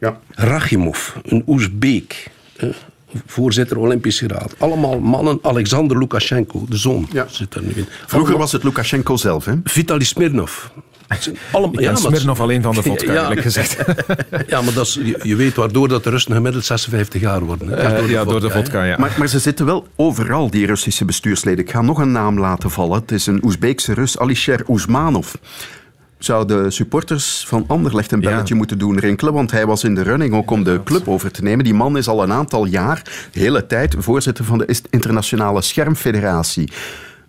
Ja. 0.00 0.18
Rachimov, 0.30 1.08
een 1.22 1.42
Oezbeek. 1.46 2.30
Voorzitter 3.26 3.78
Olympische 3.78 4.26
Raad. 4.28 4.54
Allemaal 4.58 4.98
mannen. 5.00 5.38
Alexander 5.42 5.98
Lukashenko, 5.98 6.64
de 6.68 6.76
zoon, 6.76 7.08
Ja. 7.12 7.26
zit 7.30 7.52
daar 7.52 7.62
nu 7.62 7.72
in. 7.74 7.86
Vroeger 8.06 8.38
was 8.38 8.52
het 8.52 8.62
Lukashenko 8.64 9.16
zelf, 9.16 9.44
hè? 9.44 9.54
Vitali 9.64 10.04
Smirnov. 10.04 10.52
Allemaal, 11.52 11.82
maar- 11.82 11.96
Smirnov 11.96 12.40
alleen 12.40 12.62
van 12.62 12.74
de 12.74 12.82
vodka, 12.82 13.12
Ja. 13.12 13.22
eerlijk 13.22 13.40
gezegd. 13.40 13.76
Ja, 14.46 14.62
maar 14.62 14.74
dat 14.74 14.86
is, 14.86 14.94
je, 14.94 15.18
je 15.22 15.36
weet 15.36 15.54
waardoor 15.54 15.88
dat 15.88 16.04
de 16.04 16.10
Russen 16.10 16.32
gemiddeld 16.32 16.64
56 16.64 17.20
jaar 17.20 17.40
worden. 17.44 17.68
hè. 17.68 17.74
Eh, 17.76 18.10
ja, 18.10 18.24
door 18.24 18.40
de 18.40 18.50
vodka, 18.50 18.84
ja. 18.84 18.96
Maar, 18.98 19.14
maar 19.18 19.28
ze 19.28 19.38
zitten 19.38 19.66
wel 19.66 19.86
overal, 19.96 20.50
die 20.50 20.66
Russische 20.66 21.04
bestuursleden. 21.04 21.64
Ik 21.64 21.70
ga 21.70 21.80
nog 21.82 21.98
een 21.98 22.12
naam 22.12 22.38
laten 22.38 22.70
vallen. 22.70 23.00
Het 23.00 23.12
is 23.12 23.26
een 23.26 23.40
Oezbeekse 23.44 23.94
Rus, 23.94 24.18
Alisher 24.18 24.64
Oezmanov. 24.68 25.34
Zou 26.24 26.46
de 26.46 26.70
supporters 26.70 27.44
van 27.46 27.64
Anderlecht 27.66 28.12
een 28.12 28.20
Ja. 28.20 28.28
belletje 28.30 28.54
moeten 28.54 28.78
doen 28.78 28.98
rinkelen, 28.98 29.32
want 29.32 29.50
hij 29.50 29.66
was 29.66 29.84
in 29.84 29.94
de 29.94 30.02
running 30.02 30.34
ook 30.34 30.50
om 30.50 30.64
de 30.64 30.80
club 30.84 31.08
over 31.08 31.30
te 31.30 31.42
nemen. 31.42 31.64
Die 31.64 31.74
man 31.74 31.96
is 31.96 32.08
al 32.08 32.22
een 32.22 32.32
aantal 32.32 32.64
jaar, 32.66 33.02
de 33.32 33.40
hele 33.40 33.66
tijd, 33.66 33.94
voorzitter 33.98 34.44
van 34.44 34.58
de 34.58 34.78
Internationale 34.90 35.62
Schermfederatie. 35.62 36.72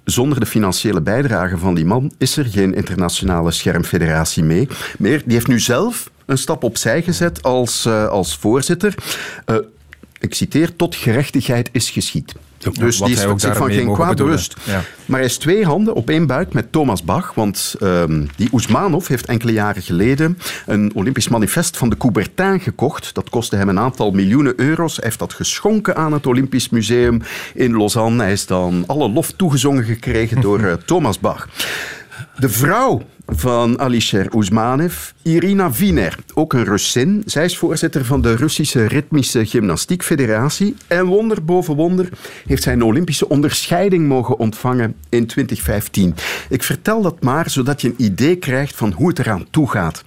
Zonder 0.04 0.40
de 0.40 0.46
financiële 0.46 1.02
bijdrage 1.02 1.58
van 1.58 1.74
die 1.76 1.86
man 1.86 2.12
is 2.18 2.38
er 2.38 2.46
geen 2.46 2.76
internationale 2.76 3.52
schermfederatie 3.52 4.44
mee. 4.44 4.68
meer. 4.98 5.22
Die 5.26 5.34
heeft 5.34 5.48
nu 5.48 5.60
zelf 5.60 6.10
een 6.26 6.38
stap 6.38 6.64
opzij 6.64 7.02
gezet 7.02 7.44
als, 7.44 7.86
eh, 7.86 8.08
als 8.08 8.38
voorzitter. 8.38 8.96
Eh, 9.46 9.56
ik 10.24 10.34
citeer, 10.34 10.76
tot 10.76 10.96
gerechtigheid 10.96 11.70
is 11.72 11.90
geschied. 11.90 12.34
Dus 12.72 12.98
die 12.98 13.12
is 13.12 13.26
ook 13.26 13.40
zich 13.40 13.58
van 13.58 13.72
geen 13.72 13.94
kwaad 13.94 14.16
bewust. 14.16 14.56
Ja. 14.64 14.82
Maar 15.06 15.20
hij 15.20 15.28
is 15.28 15.38
twee 15.38 15.66
handen 15.66 15.94
op 15.94 16.10
één 16.10 16.28
buik 16.28 16.54
met 16.54 16.72
Thomas 16.72 17.04
Bach. 17.04 17.34
Want 17.34 17.76
ehm, 17.80 18.26
die 18.36 18.50
Oezmanov 18.52 19.08
heeft 19.08 19.26
enkele 19.26 19.52
jaren 19.52 19.82
geleden 19.82 20.38
een 20.66 20.92
Olympisch 20.96 21.28
manifest 21.28 21.78
van 21.78 21.90
de 21.90 21.98
Coubertin 21.98 22.60
gekocht. 22.60 23.14
Dat 23.14 23.30
kostte 23.30 23.56
hem 23.56 23.70
een 23.70 23.80
aantal 23.80 24.12
miljoenen 24.12 24.54
euro's. 24.56 24.96
Hij 24.96 25.06
heeft 25.06 25.20
dat 25.20 25.34
geschonken 25.34 25.96
aan 25.96 26.14
het 26.14 26.28
Olympisch 26.28 26.70
Museum 26.70 27.22
in 27.54 27.78
Lausanne. 27.78 28.24
Hij 28.24 28.32
is 28.32 28.46
dan 28.46 28.84
alle 28.88 29.10
lof 29.10 29.32
toegezongen 29.32 29.84
gekregen 29.84 30.42
door 30.42 30.60
eh, 30.60 30.74
Thomas 30.74 31.20
Bach. 31.20 31.48
De 32.38 32.50
vrouw 32.50 33.02
van 33.28 33.80
Alisher 33.80 34.28
Oezmanev, 34.36 35.10
Irina 35.22 35.72
Wiener, 35.72 36.18
ook 36.34 36.54
een 36.54 36.64
Russin. 36.64 37.24
Zij 37.26 37.46
is 37.46 37.58
voorzitter 37.58 38.06
van 38.06 38.22
de 38.22 38.36
Russische 38.36 38.86
Ritmische 38.86 39.46
Gymnastiek 39.46 40.04
Federatie. 40.04 40.76
En 40.88 41.06
wonder 41.06 41.46
boven 41.46 41.76
wonder 41.76 42.10
heeft 42.46 42.64
zij 42.64 42.74
een 42.74 42.84
Olympische 42.84 43.30
onderscheiding 43.30 44.08
mogen 44.08 44.40
ontvangen 44.40 44.96
in 45.10 45.26
2015. 45.26 46.16
Ik 46.50 46.64
vertel 46.64 47.02
dat 47.02 47.24
maar 47.24 47.50
zodat 47.50 47.82
je 47.82 47.88
een 47.88 48.04
idee 48.04 48.36
krijgt 48.36 48.76
van 48.76 48.92
hoe 48.92 49.08
het 49.08 49.20
eraan 49.20 49.46
toe 49.50 49.70
gaat. 49.70 50.04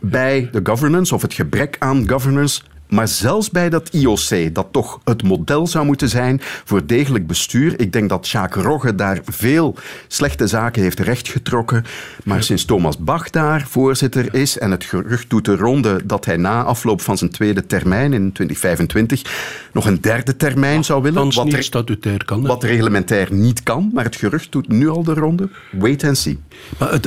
Bij 0.00 0.48
de 0.52 0.60
governance 0.62 1.14
of 1.14 1.22
het 1.22 1.34
gebrek 1.34 1.76
aan 1.78 2.08
governance 2.08 2.60
Maar 2.88 3.08
zelfs 3.08 3.50
bij 3.50 3.70
dat 3.70 3.88
IOC, 3.88 4.54
dat 4.54 4.66
toch 4.70 5.00
het 5.04 5.22
model 5.22 5.66
zou 5.66 5.84
moeten 5.86 6.08
zijn 6.08 6.40
voor 6.64 6.86
degelijk 6.86 7.26
bestuur, 7.26 7.80
ik 7.80 7.92
denk 7.92 8.08
dat 8.08 8.28
Jacques 8.28 8.64
Rogge 8.64 8.94
daar 8.94 9.20
veel 9.24 9.74
slechte 10.08 10.46
zaken 10.46 10.82
heeft 10.82 11.00
rechtgetrokken. 11.00 11.84
Maar 12.24 12.42
sinds 12.42 12.64
Thomas 12.64 12.98
Bach 12.98 13.30
daar 13.30 13.66
voorzitter 13.68 14.34
is 14.34 14.58
en 14.58 14.70
het 14.70 14.84
gerucht 14.84 15.30
doet 15.30 15.44
de 15.44 15.56
ronde 15.56 16.00
dat 16.04 16.24
hij 16.24 16.36
na 16.36 16.62
afloop 16.62 17.00
van 17.00 17.18
zijn 17.18 17.30
tweede 17.30 17.66
termijn 17.66 18.12
in 18.12 18.32
2025 18.32 19.67
nog 19.78 19.86
een 19.86 20.00
derde 20.00 20.36
termijn 20.36 20.84
zou 20.84 21.02
willen. 21.02 21.34
Wat 21.34 21.44
niet 21.44 21.64
statutair 21.64 22.24
kan. 22.24 22.46
wat 22.46 22.62
reglementair 22.64 23.32
niet 23.32 23.62
kan, 23.62 23.90
maar 23.94 24.04
het 24.04 24.16
gerucht 24.16 24.52
doet 24.52 24.68
nu 24.68 24.88
al 24.88 25.02
de 25.02 25.14
ronde. 25.14 25.48
Wait 25.72 26.04
and 26.04 26.18
see. 26.18 26.38
Maar 26.78 26.92
het, 26.92 27.04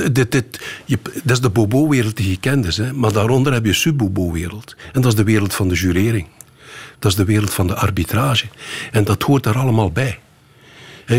je, 0.84 0.98
dat 1.24 1.36
is 1.36 1.40
de 1.40 1.50
bobo-wereld 1.50 2.16
die 2.16 2.30
je 2.30 2.36
kent. 2.40 2.66
is, 2.66 2.76
Hè. 2.76 2.92
Maar 2.92 3.12
daaronder 3.12 3.52
heb 3.52 3.64
je 3.64 3.72
sub-bobo-wereld. 3.72 4.76
En 4.92 5.00
dat 5.00 5.10
is 5.12 5.16
de 5.16 5.24
wereld 5.24 5.54
van 5.54 5.68
de 5.68 5.74
jurering. 5.74 6.26
Dat 6.98 7.10
is 7.10 7.16
de 7.16 7.24
wereld 7.24 7.52
van 7.52 7.66
de 7.66 7.74
arbitrage. 7.74 8.46
En 8.92 9.04
dat 9.04 9.22
hoort 9.22 9.42
daar 9.42 9.58
allemaal 9.58 9.90
bij. 9.90 10.18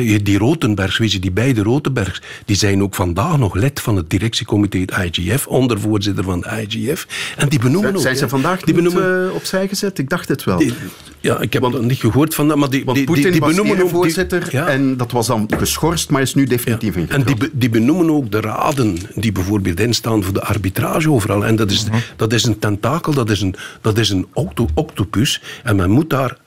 Je- 0.01 0.21
Die 0.21 0.37
Rotenbergs, 0.37 0.97
weet 0.97 1.11
je, 1.11 1.19
die 1.19 1.31
beide 1.31 1.61
Rotenbergs, 1.63 2.21
die 2.45 2.55
zijn 2.55 2.81
ook 2.83 2.95
vandaag 2.95 3.37
nog 3.37 3.55
lid 3.55 3.79
van 3.79 3.95
het 3.95 4.09
directiecomité 4.09 4.77
het 4.79 4.91
IGF, 5.17 5.47
ondervoorzitter 5.47 6.23
van 6.23 6.39
de 6.41 6.65
IGF. 6.69 7.07
En 7.37 7.49
die 7.49 7.59
benoemen 7.59 7.95
ook. 7.95 8.01
Zijn 8.01 8.15
ze 8.17 8.29
vandaag 8.29 8.61
die 8.61 8.73
benoemen, 8.73 9.27
eh, 9.29 9.35
opzij 9.35 9.67
gezet? 9.67 9.97
Ik 9.99 10.09
dacht 10.09 10.27
het 10.27 10.43
wel. 10.43 10.57
die- 10.57 10.73
ja, 11.19 11.39
ik 11.39 11.53
heb 11.53 11.61
dat 11.61 11.81
niet 11.81 11.99
gehoord 11.99 12.35
van 12.35 12.47
dat, 12.47 12.57
maar 12.57 12.69
die, 12.69 12.85
Want 12.85 12.97
die, 12.97 13.39
benoemen 13.39 13.83
ook... 13.83 13.89
voorzitter 13.89 14.47
ja. 14.51 14.67
en 14.67 14.97
dat 14.97 15.11
was 15.11 15.27
dan 15.27 15.49
geschorst, 15.57 16.09
maar 16.09 16.21
is 16.21 16.33
nu 16.33 16.45
definitief 16.45 16.95
Ja. 16.95 17.01
En 17.07 17.23
die, 17.23 17.35
die 17.53 17.69
benoemen 17.69 18.09
ook 18.11 18.31
de 18.31 18.39
raden 18.41 18.97
die 19.15 19.31
bijvoorbeeld 19.31 19.79
instaan 19.79 20.23
voor 20.23 20.33
de 20.33 20.41
arbitrage 20.43 21.11
overal. 21.11 21.45
En 21.45 21.55
dat 21.55 21.71
is, 21.71 21.85
dat 22.15 22.33
is 22.33 22.43
een 22.43 22.59
tentakel, 22.59 23.13
dat 23.13 23.29
is 23.29 23.41
een, 23.41 23.55
dat 23.81 23.97
is 23.97 24.09
een 24.09 24.27
octo- 24.33 24.67
octopus. 24.73 25.41
En 25.63 25.75
men 25.75 25.89
moet 25.89 26.09
daar 26.09 26.37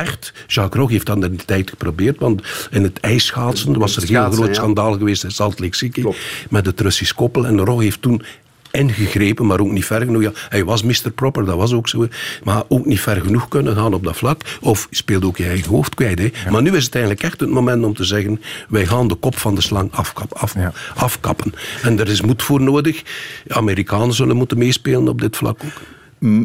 echt... 0.00 0.32
Jacques 0.46 0.80
Rogge 0.80 0.92
heeft 0.92 1.06
dat 1.06 1.24
in 1.24 1.36
de 1.36 1.44
tijd 1.44 1.70
geprobeerd, 1.70 2.18
want 2.18 2.42
in 2.70 2.82
het 2.82 3.00
ijsschaatsen 3.00 3.78
was 3.78 3.96
er 3.96 4.02
een 4.02 4.08
heel 4.08 4.30
groot 4.30 4.46
ja. 4.46 4.54
schandaal 4.54 4.92
geweest 4.92 5.24
in 5.24 5.30
Salt 5.30 5.60
Lake 5.60 5.76
City 5.76 6.00
Klopt. 6.00 6.18
met 6.50 6.66
het 6.66 6.80
Russisch 6.80 7.14
koppel. 7.14 7.46
En 7.46 7.64
Rogge 7.64 7.82
heeft 7.82 8.02
toen 8.02 8.22
ingegrepen, 8.70 9.46
maar 9.46 9.60
ook 9.60 9.70
niet 9.70 9.84
ver 9.84 10.00
genoeg. 10.00 10.22
Ja, 10.22 10.32
hij 10.48 10.64
was 10.64 10.82
Mr. 10.82 11.10
Proper, 11.14 11.44
dat 11.44 11.56
was 11.56 11.72
ook 11.72 11.88
zo. 11.88 12.06
Maar 12.44 12.62
ook 12.68 12.86
niet 12.86 13.00
ver 13.00 13.20
genoeg 13.20 13.48
kunnen 13.48 13.76
gaan 13.76 13.94
op 13.94 14.04
dat 14.04 14.16
vlak. 14.16 14.42
Of 14.60 14.86
je 14.90 14.96
speelt 14.96 15.24
ook 15.24 15.36
je 15.36 15.44
eigen 15.44 15.70
hoofd 15.70 15.94
kwijt. 15.94 16.18
Hè. 16.18 16.50
Maar 16.50 16.62
nu 16.62 16.76
is 16.76 16.84
het 16.84 16.94
eigenlijk 16.94 17.24
echt 17.24 17.40
het 17.40 17.50
moment 17.50 17.84
om 17.84 17.94
te 17.94 18.04
zeggen... 18.04 18.40
wij 18.68 18.86
gaan 18.86 19.08
de 19.08 19.14
kop 19.14 19.38
van 19.38 19.54
de 19.54 19.60
slang 19.60 19.92
afkap, 19.92 20.32
af, 20.34 20.54
Ja. 20.54 20.72
afkappen. 20.94 21.54
En 21.82 21.98
er 21.98 22.08
is 22.08 22.20
moed 22.20 22.42
voor 22.42 22.60
nodig. 22.60 23.02
De 23.44 23.54
Amerikanen 23.54 24.14
zullen 24.14 24.36
moeten 24.36 24.58
meespelen 24.58 25.08
op 25.08 25.20
dit 25.20 25.36
vlak 25.36 25.58
ook. 25.64 25.99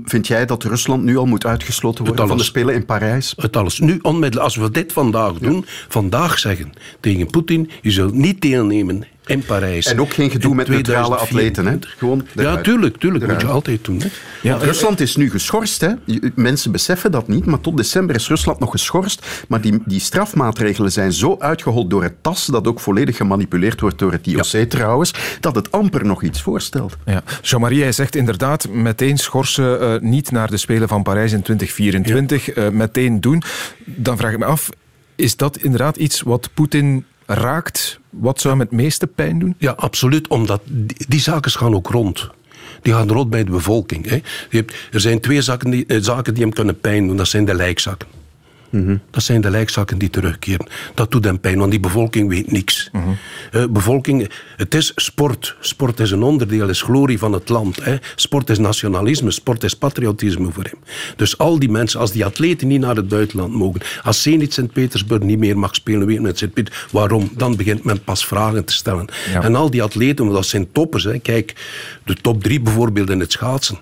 Vind 0.06 0.28
jij 0.28 0.46
dat 0.46 0.64
Rusland 0.64 1.04
nu 1.04 1.18
al 1.18 1.26
moet 1.26 1.46
uitgesloten 1.46 2.06
worden 2.06 2.28
van 2.28 2.38
de. 2.38 2.44
Spelen 2.44 2.74
in 2.74 2.86
Parijs? 2.86 3.34
Het 3.38 3.58
alles. 3.58 3.80
Nu 3.80 4.00
onmiddellijk, 4.02 4.44
als 4.44 4.56
we 4.56 4.72
dit 4.72 4.94
vandaag 4.94 5.34
doen, 5.34 5.66
vandaag 5.88 6.40
zeggen 6.40 6.72
tegen 7.00 7.28
Poetin, 7.28 7.70
je 7.82 7.92
zult 7.92 8.14
niet 8.14 8.42
deelnemen 8.42 9.04
in 9.26 9.44
Parijs. 9.46 9.86
En 9.86 10.02
ook 10.02 10.14
geen 10.14 10.32
gedoe 10.32 10.56
met 10.56 10.68
neutrale 10.68 11.16
atleten, 11.16 11.66
hè? 11.66 11.78
2024. 11.78 11.96
Gewoon 11.98 12.28
ja, 12.34 12.62
tuurlijk, 12.62 12.98
tuurlijk. 12.98 13.28
moet 13.28 13.42
je 13.42 13.48
altijd 13.48 13.86
doen. 13.86 14.02
Hè. 14.02 14.08
Ja, 14.42 14.58
Rusland 14.58 15.00
is 15.00 15.16
nu 15.16 15.30
geschorst. 15.30 15.82
Hè? 15.82 15.92
Mensen 16.36 16.72
beseffen 16.72 17.12
dat 17.12 17.28
niet, 17.28 17.46
maar 17.46 17.60
tot 17.60 17.78
december 17.78 18.16
is 18.16 18.28
Rusland 18.28 18.60
nog 18.60 18.72
geschorst. 18.72 19.46
Maar 19.48 19.62
die, 19.62 19.82
die 19.86 20.00
strafmaatregelen 20.00 20.92
zijn 20.92 21.14
zo 21.14 21.36
uitgehold 21.40 21.90
door 21.90 22.04
het 22.04 22.24
TAS, 22.24 22.46
dat 22.46 22.68
ook 22.68 22.80
volledig 22.80 23.18
gemanipuleerd 23.18 23.82
wordt 23.82 24.00
door 24.00 24.12
het 24.12 24.28
IOC 24.28 24.70
trouwens, 24.70 25.14
dat 25.40 25.56
het 25.56 25.72
amper 25.72 26.06
nog 26.06 26.24
iets 26.24 26.42
voorstelt. 26.42 26.98
Ja. 27.06 27.24
Jean-Marie, 27.42 27.82
hij 27.82 27.92
zegt 27.92 28.16
inderdaad 28.16 28.70
meteen 28.70 29.18
schorsen, 29.18 29.82
eh, 29.82 30.00
niet 30.02 30.32
naar 30.32 30.50
de 30.50 30.58
Spelen 30.58 30.88
van 30.88 31.04
Parijs 31.04 31.32
in 31.32 31.42
2024, 31.42 32.50
eh, 32.50 32.70
meteen 32.70 33.22
doen. 33.22 33.44
Dan 33.86 34.18
vraag 34.18 34.32
ik 34.32 34.40
me 34.40 34.46
af, 34.46 34.70
is 35.16 35.36
dat 35.36 35.58
inderdaad 35.58 35.98
iets 35.98 36.22
wat 36.22 36.50
Poetin 36.54 37.06
raakt? 37.26 38.00
Wat 38.10 38.42
zou 38.42 38.54
hem 38.54 38.64
het 38.64 38.72
meeste 38.72 39.08
pijn 39.08 39.40
doen? 39.40 39.56
Ja, 39.58 39.72
absoluut. 39.72 40.28
Omdat 40.28 40.62
die, 41.08 41.20
zaken 41.20 41.52
gaan 41.52 41.76
ook 41.76 41.88
rond. 41.88 42.30
Die 42.82 42.94
gaan 42.94 43.10
rond 43.10 43.30
bij 43.30 43.44
de 43.44 43.52
bevolking. 43.52 44.10
Hè. 44.10 44.16
Je 44.50 44.58
hebt, 44.58 44.76
er 44.92 45.00
zijn 45.00 45.20
twee 45.20 45.42
zaken 45.42 45.70
die, 45.70 45.86
eh, 45.86 45.98
zaken 46.02 46.34
die 46.34 46.44
hem 46.44 46.54
kunnen 46.54 46.80
pijn 46.80 47.08
doen. 47.08 47.18
Dat 47.18 47.28
zijn 47.28 47.46
de 47.46 47.56
Dat 49.12 49.24
zijn 49.24 49.42
de 49.42 49.50
lijkzakken 49.50 49.98
die 49.98 50.10
terugkeren. 50.10 50.68
Dat 50.94 51.12
doet 51.12 51.26
hem 51.26 51.40
pijn, 51.40 51.58
want 51.58 51.72
die 51.72 51.80
bevolking 51.80 52.30
weet 52.30 52.52
niks. 52.52 52.92
Eh, 53.52 53.66
bevolking, 53.70 54.30
het 54.56 54.76
is 54.76 54.92
sport. 54.96 55.56
Sport 55.60 56.00
is 56.00 56.12
een 56.12 56.24
onderdeel, 56.24 56.70
is 56.70 56.82
glorie 56.82 57.18
van 57.18 57.34
het 57.34 57.50
land. 57.50 57.84
Hè. 57.84 57.96
Sport 58.16 58.50
is 58.50 58.58
nationalisme, 58.58 59.32
sport 59.32 59.64
is 59.64 59.74
patriotisme 59.74 60.52
voor 60.52 60.64
hem. 60.64 60.80
Dus 61.16 61.38
al 61.38 61.60
die 61.60 61.70
mensen, 61.70 62.00
als 62.00 62.12
die 62.12 62.26
atleten 62.26 62.68
niet 62.68 62.80
naar 62.80 62.96
het 62.96 63.08
buitenland 63.08 63.54
mogen, 63.54 63.82
als 64.04 64.22
Zenit 64.22 64.54
Sint-Petersburg 64.54 65.22
niet 65.22 65.40
meer 65.40 65.58
mag 65.58 65.76
spelen, 65.76 66.08
weet 66.08 66.22
met 66.22 66.38
Sint-Peter, 66.38 66.88
waarom? 66.92 67.30
Dan 67.38 67.56
begint 67.56 67.84
men 67.84 68.04
pas 68.04 68.26
vragen 68.26 68.66
te 68.66 68.74
stellen. 68.74 69.08
Ja. 69.34 69.42
En 69.42 69.56
al 69.56 69.70
die 69.70 69.84
atleten, 69.84 70.26
want 70.26 70.38
dat 70.38 70.46
zijn 70.46 70.72
toppers. 70.72 71.04
Hè. 71.04 71.20
Kijk, 71.20 71.56
de 72.06 72.14
top 72.14 72.44
drie 72.44 72.62
bijvoorbeeld 72.62 73.10
in 73.10 73.20
het 73.20 73.32
schaatsen. 73.32 73.78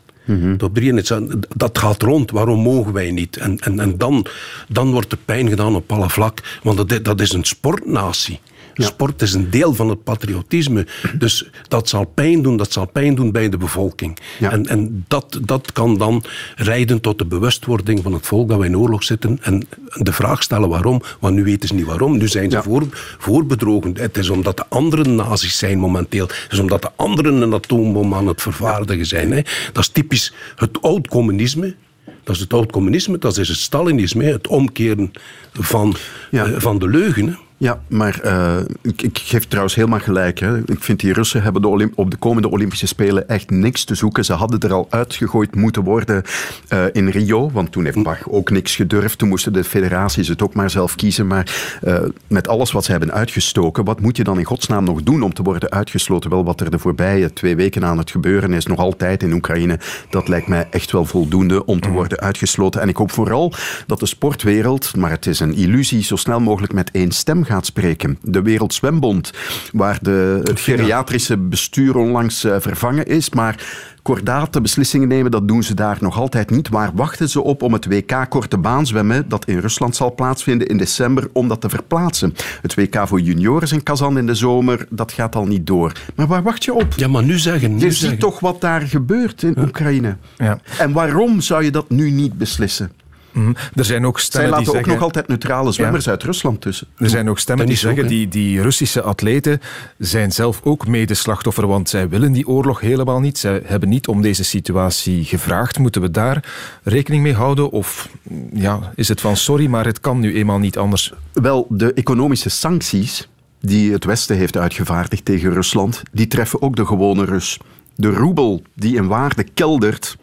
Drie 0.73 0.89
in 0.89 0.95
het 0.95 1.13
dat 1.55 1.77
gaat 1.77 2.01
rond. 2.01 2.31
Waarom 2.31 2.59
mogen 2.59 2.93
wij 2.93 3.11
niet? 3.11 3.37
En, 3.37 3.59
en, 3.59 3.97
dan, 3.97 4.25
dan 4.67 4.91
wordt 4.91 5.11
er 5.11 5.17
pijn 5.25 5.49
gedaan 5.49 5.75
op 5.75 5.91
alle 5.91 6.09
vlak. 6.09 6.59
Want 6.63 6.89
dat, 6.89 7.05
dat 7.05 7.21
is 7.21 7.33
een 7.33 7.43
sportnatie. 7.43 8.39
Sport 8.73 9.21
is 9.21 9.33
een 9.33 9.49
deel 9.49 9.73
van 9.73 9.89
het 9.89 10.03
patriotisme. 10.03 10.87
Dus 11.17 11.49
dat 11.67 11.89
zal 11.89 12.05
pijn 12.05 12.41
doen, 12.41 12.57
dat 12.57 12.71
zal 12.71 12.85
pijn 12.85 13.15
doen 13.15 13.31
bij 13.31 13.49
de 13.49 13.57
bevolking. 13.57 14.17
Ja. 14.39 14.51
En, 14.51 14.67
en 14.67 15.05
dat, 15.07 15.39
dat 15.45 15.71
kan 15.71 15.97
dan 15.97 16.23
leiden 16.55 17.01
tot 17.01 17.17
de 17.17 17.25
bewustwording 17.25 18.03
van 18.03 18.13
het 18.13 18.25
volk 18.27 18.49
dat 18.49 18.57
wij 18.57 18.67
in 18.67 18.77
oorlog 18.77 19.03
zitten. 19.03 19.37
En 19.41 19.67
de 19.93 20.13
vraag 20.13 20.43
stellen 20.43 20.69
waarom, 20.69 21.01
want 21.19 21.35
nu 21.35 21.43
weten 21.43 21.67
ze 21.67 21.75
niet 21.75 21.85
waarom. 21.85 22.17
Nu 22.17 22.27
zijn 22.27 22.49
ze 22.51 22.57
Ja. 22.57 22.63
voor, 22.63 22.83
voorbedrogen. 23.17 23.93
Het 23.97 24.17
is 24.17 24.29
omdat 24.29 24.57
de 24.57 24.65
andere 24.69 25.03
nazi's 25.09 25.57
zijn 25.57 25.79
momenteel. 25.79 26.27
Het 26.27 26.47
is 26.51 26.59
omdat 26.59 26.81
de 26.81 26.91
anderen 26.95 27.41
een 27.41 27.53
atoombom 27.53 28.13
aan 28.13 28.27
het 28.27 28.41
vervaardigen 28.41 29.05
zijn. 29.05 29.31
Hè. 29.31 29.41
Dat 29.73 29.83
is 29.83 29.87
typisch 29.89 30.33
het 30.55 30.81
oud-communisme. 30.81 31.75
Dat 32.23 32.35
is 32.35 32.41
het 32.41 32.53
oud-communisme, 32.53 33.17
dat 33.17 33.37
is 33.37 33.47
het 33.47 33.57
Stalinisme, 33.57 34.23
het 34.23 34.47
omkeren 34.47 35.11
van, 35.53 35.95
Ja. 36.31 36.45
eh, 36.45 36.53
van 36.57 36.79
de 36.79 36.87
leugen. 36.87 37.37
Ja, 37.57 37.81
maar 37.87 38.19
eh, 38.19 38.57
ik, 38.81 39.01
ik 39.01 39.17
geef 39.17 39.47
trouwens 39.47 39.75
helemaal 39.75 39.99
gelijk. 39.99 40.39
Hè. 40.39 40.57
Ik 40.57 40.83
vind 40.83 40.99
die 40.99 41.13
Russen 41.13 41.43
hebben 41.43 41.61
de 41.61 41.91
op 41.95 42.11
de 42.11 42.17
komende 42.17 42.49
Olympische 42.49 42.87
Spelen 42.87 43.29
echt 43.29 43.49
niks 43.49 43.83
te 43.83 43.95
zoeken. 43.95 44.25
Ze 44.25 44.33
hadden 44.33 44.59
er 44.59 44.73
al 44.73 44.87
uitgegooid 44.89 45.55
moeten 45.55 45.83
worden 45.83 46.23
eh, 46.67 46.83
in 46.91 47.07
Rio, 47.07 47.51
want 47.51 47.71
toen 47.71 47.85
heeft 47.85 48.03
Bach 48.03 48.29
ook 48.29 48.49
niks 48.49 48.75
gedurfd. 48.75 49.17
Toen 49.17 49.29
moesten 49.29 49.53
de 49.53 49.63
federaties 49.63 50.27
het 50.27 50.41
ook 50.41 50.53
maar 50.53 50.69
zelf 50.69 50.95
kiezen. 50.95 51.27
Maar 51.27 51.77
eh, 51.81 51.99
met 52.27 52.47
alles 52.47 52.71
wat 52.71 52.85
ze 52.85 52.91
hebben 52.91 53.11
uitgestoken, 53.11 53.83
wat 53.83 54.01
moet 54.01 54.17
je 54.17 54.23
dan 54.23 54.39
in 54.39 54.45
godsnaam 54.45 54.83
nog 54.83 55.03
doen 55.03 55.21
om 55.21 55.33
te 55.33 55.43
worden 55.43 55.71
uitgesloten? 55.71 56.29
Wel, 56.29 56.43
wat 56.43 56.61
er 56.61 56.71
de 56.71 56.79
voorbije 56.79 57.33
twee 57.33 57.55
weken 57.55 57.85
aan 57.85 57.97
het 57.97 58.11
gebeuren 58.11 58.53
is, 58.53 58.65
nog 58.65 58.79
altijd 58.79 59.23
in 59.23 59.33
Oekraïne, 59.33 59.79
dat 60.09 60.27
lijkt 60.27 60.47
mij 60.47 60.67
echt 60.69 60.91
wel 60.91 61.05
voldoende 61.05 61.65
om 61.65 61.79
te 61.79 61.89
worden 61.89 62.19
uitgesloten. 62.19 62.81
En 62.81 62.89
ik 62.89 62.97
hoop 62.97 63.11
vooral 63.11 63.53
dat 63.87 63.99
de 63.99 64.05
sportwereld, 64.05 64.95
maar 64.95 65.11
het 65.11 65.25
is 65.25 65.39
een 65.39 65.55
illusie, 65.55 66.03
zo 66.03 66.15
snel 66.15 66.39
mogelijk 66.39 66.73
met 66.73 66.91
één 66.91 67.11
stem 67.11 67.43
gaat 67.43 67.51
spreken. 67.61 68.17
De 68.21 68.41
Wereldzwembond, 68.41 69.31
waar 69.71 69.99
de, 70.01 70.39
het 70.43 70.59
geriatrische 70.59 71.37
bestuur 71.37 71.95
onlangs 71.95 72.43
eh, 72.43 72.55
vervangen 72.59 73.05
is, 73.05 73.29
maar 73.29 73.63
kordate 74.01 74.61
beslissingen 74.61 75.07
nemen, 75.07 75.31
dat 75.31 75.47
doen 75.47 75.63
ze 75.63 75.73
daar 75.73 75.97
nog 75.99 76.17
altijd 76.17 76.49
niet. 76.49 76.69
Waar 76.69 76.91
wachten 76.95 77.29
ze 77.29 77.41
op 77.41 77.61
om 77.61 77.73
het 77.73 77.85
WK 77.85 78.25
korte 78.29 78.57
baan 78.57 78.85
zwemmen, 78.85 79.29
dat 79.29 79.45
in 79.45 79.57
Rusland 79.57 79.95
zal 79.95 80.15
plaatsvinden 80.15 80.67
in 80.67 80.77
december, 80.77 81.29
om 81.33 81.47
dat 81.47 81.61
te 81.61 81.69
verplaatsen? 81.69 82.33
Het 82.61 82.75
WK 82.75 83.07
voor 83.07 83.19
junioren 83.19 83.71
in 83.71 83.83
Kazan 83.83 84.17
in 84.17 84.25
de 84.25 84.35
zomer, 84.35 84.85
dat 84.89 85.11
gaat 85.11 85.35
al 85.35 85.45
niet 85.45 85.67
door. 85.67 85.91
Maar 86.15 86.27
waar 86.27 86.43
wacht 86.43 86.63
je 86.63 86.73
op? 86.73 86.93
Ja, 86.95 87.07
maar 87.07 87.23
nu 87.23 87.37
zeggen... 87.37 87.75
Nu 87.75 87.75
Je 87.75 87.91
zeggen. 87.91 88.09
ziet 88.09 88.19
toch 88.19 88.39
wat 88.39 88.61
daar 88.61 88.81
gebeurt 88.81 89.43
in 89.43 89.55
Oekraïne. 89.59 90.17
Ja. 90.37 90.59
En 90.77 90.91
waarom 90.91 91.41
zou 91.41 91.63
je 91.63 91.71
dat 91.71 91.89
nu 91.89 92.11
niet 92.11 92.37
beslissen? 92.37 92.91
Mhm. 93.33 93.53
Er 93.75 93.85
zijn 93.85 94.05
ook 94.05 94.19
Zij 94.19 94.25
stemmen 94.25 94.49
laten 94.49 94.63
die 94.63 94.73
ook 94.73 94.77
zeggen... 94.77 94.93
nog 94.93 95.03
altijd 95.03 95.27
neutrale 95.27 95.71
zwemmers 95.71 96.09
uit 96.09 96.23
Rusland 96.23 96.61
tussen. 96.61 96.87
Er 96.97 97.09
zijn 97.09 97.29
ook 97.29 97.39
stemmen 97.39 97.65
die 97.65 97.75
ook, 97.75 97.81
zeggen, 97.81 98.07
die, 98.07 98.27
die 98.27 98.61
Russische 98.61 99.01
atleten 99.01 99.61
zijn 99.97 100.31
zelf 100.31 100.61
ook 100.63 100.87
medeslachtoffer, 100.87 101.67
want 101.67 101.89
zij 101.89 102.09
willen 102.09 102.31
die 102.31 102.47
oorlog 102.47 102.79
helemaal 102.79 103.19
niet. 103.19 103.37
Zij 103.37 103.61
hebben 103.65 103.89
niet 103.89 104.07
om 104.07 104.21
deze 104.21 104.43
situatie 104.43 105.23
gevraagd. 105.23 105.79
Moeten 105.79 106.01
we 106.01 106.11
daar 106.11 106.43
rekening 106.83 107.23
mee 107.23 107.33
houden? 107.33 107.71
Of 107.71 108.09
ja, 108.53 108.91
is 108.95 109.07
het 109.07 109.21
van 109.21 109.37
sorry, 109.37 109.67
maar 109.67 109.85
het 109.85 109.99
kan 109.99 110.19
nu 110.19 110.35
eenmaal 110.35 110.59
niet 110.59 110.77
anders? 110.77 111.13
Wel, 111.33 111.65
de 111.69 111.93
economische 111.93 112.49
sancties 112.49 113.27
die 113.59 113.91
het 113.91 114.05
Westen 114.05 114.35
heeft 114.35 114.57
uitgevaardigd 114.57 115.25
tegen 115.25 115.53
Rusland, 115.53 116.01
die 116.11 116.27
treffen 116.27 116.61
ook 116.61 116.75
de 116.75 116.85
gewone 116.85 117.25
Rus. 117.25 117.59
De 117.95 118.09
roebel 118.09 118.61
die 118.75 118.95
in 118.95 119.07
waarde 119.07 119.43
keldert, 119.43 120.17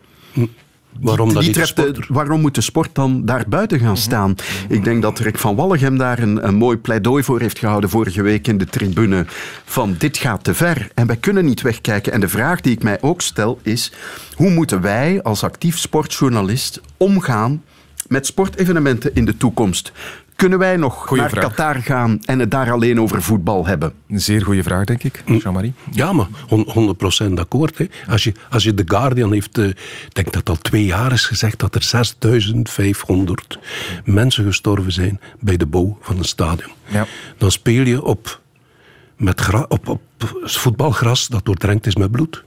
Waarom, 1.01 1.28
dat 1.34 1.42
die 1.42 1.46
niet 1.53 1.59
de 1.59 1.72
treft 1.72 1.76
de- 1.76 1.82
sport 1.82 2.09
waarom 2.09 2.40
moet 2.40 2.55
de 2.55 2.61
sport 2.61 2.94
dan 2.94 3.24
daar 3.24 3.44
buiten 3.48 3.78
gaan 3.80 3.96
staan? 3.96 4.34
Ik 4.68 4.84
denk 4.84 5.03
dat 5.03 5.18
Rick 5.18 5.38
van 5.38 5.57
Wallegem 5.57 5.98
daar 5.98 6.18
een, 6.18 6.46
een 6.46 6.55
mooi 6.55 6.76
pleidooi 6.76 7.22
voor 7.22 7.40
heeft 7.40 7.59
gehouden 7.59 7.90
vorige 7.90 8.22
week 8.22 8.46
in 8.48 8.59
de 8.59 8.64
tribune. 8.66 9.24
Van 9.64 9.94
dit 9.98 10.16
gaat 10.18 10.44
te 10.44 10.55
ver 10.55 10.88
en 10.94 11.07
wij 11.07 11.16
kunnen 11.16 11.44
niet 11.44 11.62
wegkijken. 11.62 12.12
En 12.12 12.20
de 12.20 12.28
vraag 12.28 12.61
die 12.61 12.72
ik 12.72 12.82
mij 12.82 12.98
ook 13.03 13.20
stel 13.22 13.59
is, 13.62 13.92
hoe 14.34 14.51
moeten 14.51 14.80
wij 14.80 15.22
als 15.22 15.44
actief 15.44 15.78
sportjournalist 15.78 16.80
omgaan 16.96 17.62
met 18.09 18.26
sportevenementen 18.26 19.14
in 19.14 19.24
de 19.24 19.36
toekomst? 19.36 19.92
Kunnen 20.41 20.59
wij 20.59 20.76
nog 20.76 20.95
Goeie 21.07 21.22
naar 21.22 21.30
vraag. 21.30 21.45
Qatar 21.45 21.74
gaan 21.82 22.18
en 22.24 22.38
het 22.38 22.51
daar 22.51 22.70
alleen 22.72 23.01
over 23.01 23.22
voetbal 23.22 23.66
hebben? 23.66 23.93
Een 24.09 24.20
zeer 24.20 24.43
goede 24.45 24.62
vraag, 24.62 24.84
denk 24.84 25.03
ik. 25.03 25.22
Jean-Marie? 25.26 25.72
Ja, 25.91 26.12
maar 26.12 26.26
hon- 26.49 26.97
100% 27.30 27.32
akkoord. 27.41 27.78
Hè. 27.78 27.86
Als, 28.09 28.24
je, 28.24 28.32
als 28.51 28.62
je 28.64 28.74
The 28.74 28.82
Guardian 28.86 29.32
heeft, 29.32 29.59
eh, 29.59 29.64
ik 29.66 30.09
denk 30.14 30.32
dat 30.32 30.49
al 30.49 30.57
twee 30.57 30.84
jaar 30.84 31.12
is 31.12 31.26
gezegd 31.26 31.59
dat 31.59 31.74
er 31.74 31.82
6500 31.82 33.59
mensen 34.05 34.45
gestorven 34.45 34.93
zijn 34.93 35.20
bij 35.41 35.57
de 35.57 35.66
bouw 35.66 35.99
van 36.01 36.18
een 36.18 36.24
stadion. 36.24 36.70
Ja. 36.86 37.07
Dan 37.38 37.51
speel 37.51 37.84
je 37.86 38.03
op, 38.03 38.41
met 39.16 39.41
gra- 39.41 39.66
op, 39.68 39.88
op 39.88 40.01
voetbalgras 40.42 41.26
dat 41.28 41.44
doordrenkt 41.44 41.86
is 41.86 41.96
met 41.96 42.10
bloed. 42.10 42.44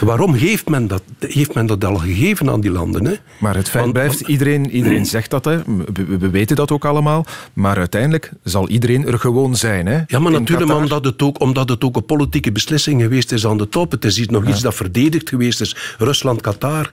Waarom 0.00 0.34
heeft 0.34 0.68
men, 0.68 0.86
dat, 0.86 1.02
heeft 1.18 1.54
men 1.54 1.66
dat 1.66 1.84
al 1.84 1.96
gegeven 1.96 2.50
aan 2.50 2.60
die 2.60 2.70
landen? 2.70 3.04
Hè? 3.04 3.14
Maar 3.38 3.56
het 3.56 3.68
feit 3.68 3.82
Want- 3.82 3.92
blijft, 3.94 4.14
want- 4.20 4.28
iedereen, 4.32 4.70
iedereen 4.70 5.06
zegt 5.16 5.30
dat, 5.30 5.44
hè. 5.44 5.58
We, 5.92 6.16
we 6.18 6.30
weten 6.30 6.56
dat 6.56 6.70
ook 6.70 6.84
allemaal. 6.84 7.26
Maar 7.52 7.76
uiteindelijk 7.76 8.32
zal 8.44 8.68
iedereen 8.68 9.06
er 9.06 9.18
gewoon 9.18 9.56
zijn. 9.56 9.86
Hè. 9.86 10.00
Ja, 10.06 10.18
maar 10.18 10.32
natuurlijk 10.32 10.68
Qatar. 10.68 10.82
omdat 10.82 11.04
het, 11.04 11.22
ook, 11.22 11.40
omdat 11.40 11.68
het 11.68 11.84
ook 11.84 11.96
een 11.96 12.04
politieke 12.04 12.52
beslissing 12.52 13.02
geweest 13.02 13.32
is 13.32 13.46
aan 13.46 13.58
de 13.58 13.68
top. 13.68 13.90
Het 13.90 14.04
is 14.04 14.18
iets- 14.18 14.28
nog 14.32 14.46
iets 14.48 14.60
dat 14.60 14.74
verdedigd 14.74 15.28
geweest 15.28 15.60
is. 15.60 15.76
Rusland-Qatar, 15.98 16.92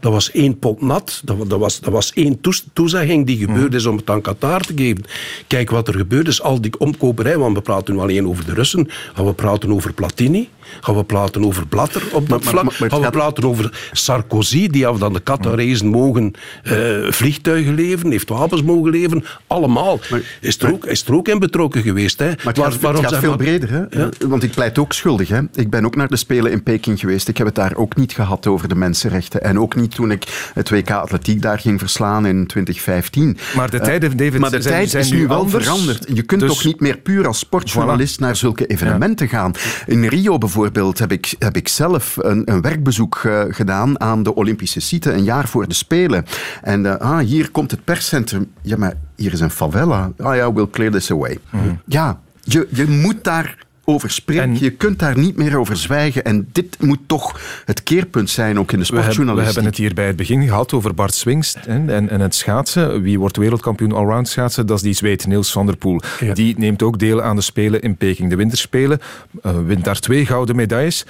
dat 0.00 0.12
was 0.12 0.30
één 0.30 0.58
pot 0.58 0.80
nat. 0.80 1.22
Dat, 1.24 1.50
dat, 1.50 1.58
was, 1.58 1.80
dat 1.80 1.92
was 1.92 2.12
één 2.12 2.40
toezegging 2.72 3.26
die 3.26 3.38
gebeurd 3.38 3.74
is 3.74 3.86
om 3.86 3.96
het 3.96 4.10
aan 4.10 4.20
Qatar 4.20 4.60
te 4.60 4.72
geven. 4.76 5.04
Kijk 5.46 5.70
wat 5.70 5.88
er 5.88 5.94
gebeurd 5.94 6.28
is, 6.28 6.42
al 6.42 6.60
die 6.60 6.78
omkoperij. 6.78 7.38
Want 7.38 7.56
we 7.56 7.62
praten 7.62 7.94
nu 7.94 8.00
alleen 8.00 8.28
over 8.28 8.44
de 8.44 8.54
Russen. 8.54 8.88
Gaan 9.14 9.26
we 9.26 9.32
praten 9.32 9.72
over 9.72 9.92
Platini? 9.92 10.48
Gaan 10.80 10.94
we 10.96 11.04
praten 11.04 11.44
over 11.44 11.66
Blatter 11.66 12.02
op 12.12 12.28
dat 12.28 12.44
maar- 12.44 12.52
vlak? 12.52 12.54
maar- 12.54 12.64
maar 12.64 12.80
het 12.80 12.88
Gaan 12.90 12.98
we 12.98 13.04
gaat- 13.04 13.12
praten 13.14 13.44
over 13.44 13.88
Sarkozy, 13.92 14.68
die 14.68 14.86
af 14.86 14.98
dan 14.98 15.12
de 15.12 15.20
Qatarezen 15.20 15.86
mogen 15.86 16.32
eh, 16.62 16.72
vliegtuigen 17.10 17.74
leveren, 17.74 18.10
heeft 18.10 18.28
wapens 18.28 18.62
mogen 18.62 18.90
leveren? 18.90 19.24
Allemaal. 19.46 20.00
Maar- 20.10 20.20
is, 20.40 20.58
er 20.58 20.72
ook, 20.72 20.84
is 20.86 21.04
er 21.06 21.14
ook 21.14 21.28
in 21.28 21.38
betrokken 21.38 21.82
geweest. 21.82 22.18
Hè? 22.18 22.26
Maar 22.26 22.36
het 22.44 22.56
Waar- 22.56 22.72
gaat, 22.72 22.80
waarom 22.80 23.00
het 23.02 23.10
gaat 23.12 23.20
veel 23.20 23.28
maar- 23.28 23.38
breder. 23.38 23.70
Hè? 23.70 24.00
Ja. 24.00 24.08
Want 24.28 24.42
ik 24.42 24.50
pleit 24.50 24.78
ook 24.78 24.92
schuldig. 24.92 25.28
Hè? 25.28 25.40
Ik 25.54 25.70
ben 25.70 25.84
ook 25.84 25.96
naar 25.96 26.08
de 26.08 26.16
Spelen 26.16 26.52
in 26.52 26.62
Peking 26.62 27.00
geweest. 27.00 27.28
Ik 27.28 27.36
heb 27.36 27.46
het 27.46 27.54
daar 27.54 27.76
ook 27.76 27.96
niet 27.96 28.12
gehad 28.12 28.46
over 28.46 28.68
de 28.68 28.74
mensenrechten. 28.74 29.42
En 29.42 29.58
ook 29.58 29.74
niet 29.76 29.94
toen 29.94 30.10
ik 30.10 30.50
het 30.54 30.70
WK 30.70 30.90
Atletiek 30.90 31.42
daar 31.42 31.58
ging 31.58 31.78
verslaan 31.78 32.26
in 32.26 32.46
2015. 32.46 33.38
Maar 33.56 33.70
de 33.70 33.78
Eh, 33.78 33.84
tijden, 33.84 34.16
David, 34.16 34.38
maar 34.38 34.50
de 34.50 34.62
zijn- 34.62 34.74
tijd 34.74 34.90
zijn 34.90 35.04
is 35.04 35.10
nu 35.10 35.26
wel 35.26 35.38
anders. 35.38 35.64
veranderd. 35.64 36.06
Je 36.14 36.22
kunt 36.22 36.40
Dus- 36.40 36.50
toch 36.50 36.64
niet 36.64 36.80
meer 36.80 36.96
puur 36.98 37.26
als 37.26 37.38
sportjournalist 37.38 38.20
naar 38.20 38.36
zulke 38.36 38.66
evenementen 38.66 39.28
gaan. 39.28 39.52
In 39.86 40.04
Rio 40.04 40.38
bijvoorbeeld 40.38 40.59
heb 40.64 41.12
ik, 41.12 41.34
heb 41.38 41.56
ik 41.56 41.68
zelf 41.68 42.16
een, 42.20 42.50
een 42.50 42.60
werkbezoek 42.60 43.20
eh, 43.24 43.42
gedaan 43.48 44.00
aan 44.00 44.22
de 44.22 44.34
Olympische 44.34 44.80
site 44.80 45.12
een 45.12 45.24
jaar 45.24 45.48
voor 45.48 45.68
de 45.68 45.74
Spelen. 45.74 46.24
En 46.62 46.86
eh, 46.86 47.10
ah, 47.10 47.18
hier 47.18 47.50
komt 47.50 47.70
het 47.70 47.84
perscentrum. 47.84 48.50
Ja, 48.62 48.76
maar 48.76 48.94
hier 49.16 49.32
is 49.32 49.40
een 49.40 49.50
favela. 49.50 50.12
Ah 50.18 50.36
ja, 50.36 50.52
we'll 50.52 50.68
clear 50.70 50.92
this 50.92 51.10
away. 51.10 51.38
Ja, 51.84 52.20
je, 52.42 52.68
je 52.70 52.86
moet 52.86 53.24
daar 53.24 53.56
over 53.90 54.10
spreken. 54.10 54.42
En- 54.42 54.58
je 54.58 54.70
kunt 54.70 54.98
daar 54.98 55.18
niet 55.18 55.36
meer 55.36 55.56
over 55.58 55.76
zwijgen. 55.76 56.24
En 56.24 56.48
dit 56.52 56.76
moet 56.82 56.98
toch 57.06 57.40
het 57.64 57.82
keerpunt 57.82 58.30
zijn, 58.30 58.58
ook 58.58 58.72
in 58.72 58.78
de 58.78 58.84
We 58.84 58.94
hebben, 58.94 58.96
we 58.96 59.02
sportjournalistiek. 59.02 59.54
hebben 59.54 59.72
het 59.72 59.76
hier 59.80 59.94
bij 59.94 60.06
het 60.06 60.16
begin 60.16 60.46
gehad 60.46 60.72
over 60.72 60.94
Bart 60.94 61.14
Swings 61.14 61.56
hè, 61.58 61.86
en, 61.94 62.08
en 62.08 62.20
het 62.20 62.34
schaatsen. 62.34 63.02
Wie 63.02 63.18
wordt 63.18 63.36
wereldkampioen 63.36 63.92
allround 63.92 64.28
schaatsen? 64.28 64.66
Dat 64.66 64.76
is 64.76 64.82
die 64.82 64.94
Zweed, 64.94 65.26
Niels 65.26 65.52
van 65.52 65.66
der 65.66 65.76
Poel. 65.76 66.00
Ja. 66.20 66.34
Die 66.34 66.54
neemt 66.58 66.82
ook 66.82 66.98
deel 66.98 67.22
aan 67.22 67.36
de 67.36 67.42
Spelen 67.42 67.82
in 67.82 67.96
Peking. 67.96 68.30
De 68.30 68.36
winterspelen, 68.36 69.00
eh, 69.42 69.52
wint 69.66 69.84
daar 69.84 69.98
twee 70.00 70.26
gouden 70.26 70.56
medailles, 70.56 71.04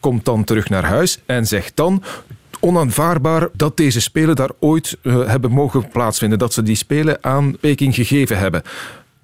komt 0.00 0.24
dan 0.24 0.44
terug 0.44 0.68
naar 0.68 0.84
huis 0.84 1.18
en 1.26 1.46
zegt 1.46 1.72
dan... 1.74 2.02
Onaanvaardbaar 2.60 3.48
dat 3.52 3.76
deze 3.76 4.00
Spelen 4.00 4.36
daar 4.36 4.50
ooit 4.58 4.96
eh, 5.02 5.26
hebben 5.26 5.50
mogen 5.50 5.88
plaatsvinden. 5.88 6.38
Dat 6.38 6.52
ze 6.52 6.62
die 6.62 6.76
Spelen 6.76 7.18
aan 7.20 7.56
Peking 7.60 7.94
gegeven 7.94 8.38
hebben. 8.38 8.62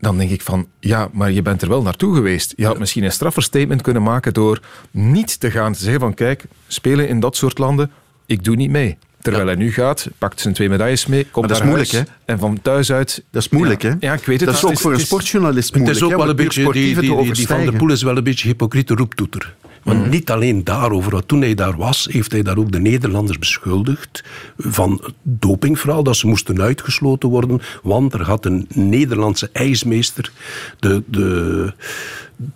Dan 0.03 0.18
denk 0.18 0.30
ik 0.30 0.42
van, 0.42 0.66
ja, 0.80 1.09
maar 1.12 1.30
je 1.30 1.42
bent 1.42 1.62
er 1.62 1.68
wel 1.68 1.82
naartoe 1.82 2.14
geweest. 2.14 2.53
Je 2.57 2.66
had 2.66 2.78
misschien 2.78 3.05
een 3.05 3.12
straffer 3.12 3.42
statement 3.42 3.82
kunnen 3.82 4.03
maken 4.03 4.32
door 4.32 4.61
niet 4.90 5.40
te 5.40 5.50
gaan. 5.50 5.72
Te 5.72 5.78
zeggen 5.78 6.00
van, 6.00 6.14
kijk, 6.14 6.44
spelen 6.66 7.09
in 7.09 7.20
dat 7.20 7.36
soort 7.36 7.59
landen, 7.59 7.90
ik 8.26 8.44
doe 8.44 8.57
niet 8.57 8.70
mee. 8.70 8.98
Terwijl 9.20 9.46
hij 9.46 9.55
nu 9.55 9.72
gaat, 9.72 10.09
pakt 10.18 10.40
zijn 10.40 10.55
twee 10.55 10.68
medailles 10.68 11.07
mee, 11.07 11.26
komt 11.30 11.48
dat 11.48 11.57
is 11.57 11.62
naar 11.62 11.68
moeilijk, 11.68 11.92
huis 11.92 12.07
hè? 12.07 12.32
En 12.32 12.38
van 12.38 12.59
thuis 12.62 12.92
uit... 12.92 13.24
Dat 13.30 13.42
is 13.42 13.48
moeilijk, 13.48 13.82
ja, 13.82 13.88
hè? 13.88 13.96
Ja, 14.00 14.12
ik 14.12 14.24
weet 14.24 14.40
het. 14.40 14.48
Dat 14.48 14.59
is 14.59 14.64
ook 14.64 14.70
het 14.70 14.80
voor 14.80 14.90
een 14.90 14.96
het 14.96 15.07
sportjournalist 15.07 15.68
Het 15.68 15.76
moeilijk. 15.76 15.98
is 15.98 16.05
ook 16.05 16.11
wel 16.11 16.20
een 16.20 16.28
het 16.28 16.36
beetje, 16.36 16.62
die, 16.62 16.72
die, 16.72 16.82
die, 16.82 17.00
die 17.00 17.11
Van 17.11 17.18
overstijgen. 17.18 17.76
Poel 17.76 17.90
is 17.90 18.03
wel 18.03 18.16
een 18.16 18.24
beetje 18.24 18.48
hypocriete 18.48 18.94
roeptoeter. 18.94 19.55
Want 19.82 20.10
niet 20.10 20.30
alleen 20.30 20.64
daarover, 20.64 21.12
want 21.12 21.28
toen 21.28 21.40
hij 21.40 21.54
daar 21.54 21.76
was, 21.76 22.08
heeft 22.10 22.32
hij 22.32 22.42
daar 22.42 22.56
ook 22.58 22.72
de 22.72 22.80
Nederlanders 22.80 23.38
beschuldigd 23.38 24.24
van 24.58 25.00
dopingverhaal, 25.22 26.02
dat 26.02 26.16
ze 26.16 26.26
moesten 26.26 26.60
uitgesloten 26.62 27.28
worden, 27.28 27.60
want 27.82 28.14
er 28.14 28.22
had 28.22 28.44
een 28.44 28.66
Nederlandse 28.74 29.50
ijsmeester 29.52 30.32
de, 30.78 31.02
de 31.06 31.72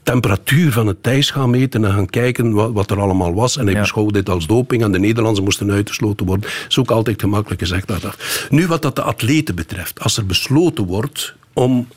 temperatuur 0.03 0.73
van 0.73 0.87
het 0.87 0.97
ijs 1.07 1.31
gaan 1.31 1.51
meten 1.51 1.85
en 1.85 1.93
gaan 1.93 2.07
kijken 2.07 2.53
wat, 2.53 2.73
wat 2.73 2.91
er 2.91 3.01
allemaal 3.01 3.35
was. 3.35 3.57
En 3.57 3.65
hij 3.65 3.75
Ja. 3.75 3.81
beschouwde 3.81 4.13
dit 4.13 4.29
als 4.29 4.47
doping 4.47 4.83
en 4.83 4.93
de 4.93 4.99
Nederlanders 4.99 5.45
moesten 5.45 5.71
uitgesloten 5.71 6.27
worden. 6.27 6.51
Dat 6.51 6.67
is 6.69 6.79
ook 6.79 6.91
altijd 6.91 7.21
gemakkelijk 7.21 7.61
gezegd. 7.61 7.89
Dat 7.89 8.03
dat. 8.03 8.17
Nu 8.51 8.67
wat 8.67 8.83
dat 8.83 8.97
de 8.97 9.03
atleten 9.03 9.55
betreft, 9.55 10.01
als 10.01 10.17
er 10.17 10.27
besloten 10.27 10.85
wordt 10.87 11.35
om 11.53 11.89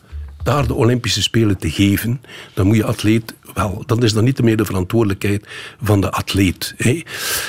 daar 0.43 0.67
de 0.67 0.73
Olympische 0.73 1.21
Spelen 1.21 1.57
te 1.57 1.69
geven, 1.71 2.21
dan 2.53 2.67
moet 2.67 2.75
je 2.75 2.85
atleet 2.85 3.33
wel. 3.53 3.83
Dan 3.85 4.03
is 4.03 4.13
dat 4.13 4.23
niet 4.23 4.41
meer 4.41 4.57
de 4.57 4.65
verantwoordelijkheid 4.65 5.47
van 5.81 6.01
de 6.01 6.11
atleet. 6.11 6.73
Hè. 6.77 7.01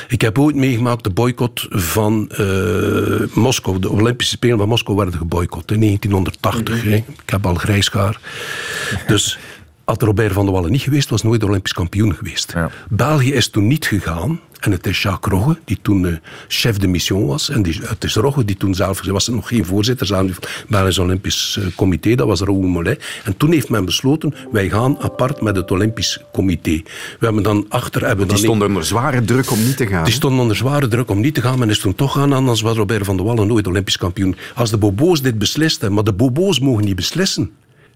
Ik 0.09 0.20
heb 0.20 0.38
ooit 0.38 0.57
meegemaakt 0.57 1.05
de 1.05 1.11
boycott 1.11 1.66
van 1.70 2.30
eh, 2.30 3.34
Moskou. 3.34 3.78
De 3.78 3.91
Olympische 3.91 4.34
Spelen 4.34 4.59
van 4.59 4.68
Moskou 4.68 4.97
werden 4.97 5.14
geboycott 5.18 5.70
in 5.70 5.80
1980. 5.80 6.82
hè. 6.82 6.95
Ik 6.95 7.05
heb 7.30 7.47
al 7.47 7.55
grijs 7.55 7.91
haar. 7.91 8.20
Dus 9.07 9.38
had 9.84 10.03
Robert 10.03 10.32
van 10.32 10.45
der 10.45 10.55
Wallen 10.55 10.70
niet 10.70 10.82
geweest, 10.82 11.11
was 11.11 11.22
nooit 11.22 11.45
Olympisch 11.45 11.72
kampioen 11.72 12.14
geweest. 12.14 12.53
Ja. 12.55 12.70
België 12.88 13.32
is 13.32 13.49
toen 13.49 13.66
niet 13.66 13.86
gegaan. 13.86 14.41
En 14.61 14.72
het 14.72 14.86
is 14.86 15.02
Jacques 15.02 15.38
Rogge, 15.38 15.58
die 15.64 15.78
toen 15.82 16.06
eh, 16.06 16.14
chef 16.48 16.78
de 16.78 16.86
mission 16.86 17.26
was. 17.26 17.48
En 17.50 17.62
die, 17.62 17.80
het 17.82 18.04
is 18.04 18.14
Rogge 18.14 18.44
die 18.44 18.56
toen 18.56 18.74
zelf... 18.74 19.02
Was 19.11 19.28
nog 19.28 19.48
geen 19.48 19.64
voorzitter 19.64 20.06
van 20.06 20.26
het 20.26 20.64
Belgisch 20.68 20.98
Olympisch 20.98 21.58
eh, 21.61 21.66
Comité. 21.76 22.14
Dat 22.14 22.26
was 22.26 22.40
Raoul 22.40 22.61
Mollet. 22.61 23.04
En 23.24 23.36
toen 23.36 23.52
heeft 23.52 23.68
men 23.68 23.84
besloten, 23.84 24.34
wij 24.52 24.68
gaan 24.68 24.98
apart 25.00 25.40
met 25.40 25.56
het 25.56 25.70
Olympisch 25.70 26.20
Comité. 26.32 26.82
We 27.18 27.24
hebben 27.24 27.42
dan 27.42 27.66
achter... 27.68 28.00
Hebben 28.00 28.18
Die 28.18 28.34
dan 28.34 28.44
stonden 28.44 28.68
onder 28.68 28.84
zware 28.84 29.24
druk 29.24 29.50
om 29.50 29.64
niet 29.64 29.76
te 29.76 29.86
gaan. 29.86 30.04
die 30.04 30.12
stonden 30.12 30.40
onder 30.40 30.56
zware 30.56 30.88
druk 30.88 31.11
om 31.11 31.20
niet 31.20 31.34
te 31.34 31.40
gaan. 31.40 31.58
Men 31.58 31.70
is 31.70 31.78
toen 31.78 31.94
toch 31.94 32.12
gaan, 32.12 32.32
anders 32.32 32.61
was 32.61 32.76
Robert 32.76 33.04
van 33.04 33.16
der 33.16 33.26
Wallen 33.26 33.46
nooit 33.46 33.66
Olympisch 33.66 33.96
kampioen. 33.96 34.36
Als 34.54 34.70
de 34.70 34.76
Bobo's 34.76 35.22
dit 35.22 35.38
beslisten, 35.38 35.92
maar 35.92 36.04
de 36.04 36.12
Bobo's 36.12 36.61
mogen 36.61 36.84
niet 36.84 36.96
beslissen. 36.96 37.50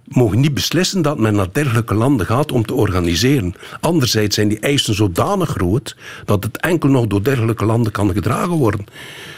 Mogen 0.08 0.40
niet 0.40 0.54
beslissen 0.54 1.02
dat 1.02 1.18
men 1.18 1.34
naar 1.34 1.48
dergelijke 1.52 1.94
landen 1.94 2.26
gaat 2.26 2.52
om 2.52 2.66
te 2.66 2.74
organiseren. 2.74 3.54
Anderzijds 3.80 4.34
zijn 4.34 4.48
die 4.48 4.58
eisen 4.58 4.94
zodanig 4.94 5.48
groot 5.48 5.96
dat 6.24 6.44
het 6.44 6.56
enkel 6.56 6.88
nog 6.88 7.06
door 7.06 7.22
dergelijke 7.22 7.64
landen 7.64 7.92
kan 7.92 8.12
gedragen 8.12 8.56
worden. 8.56 8.86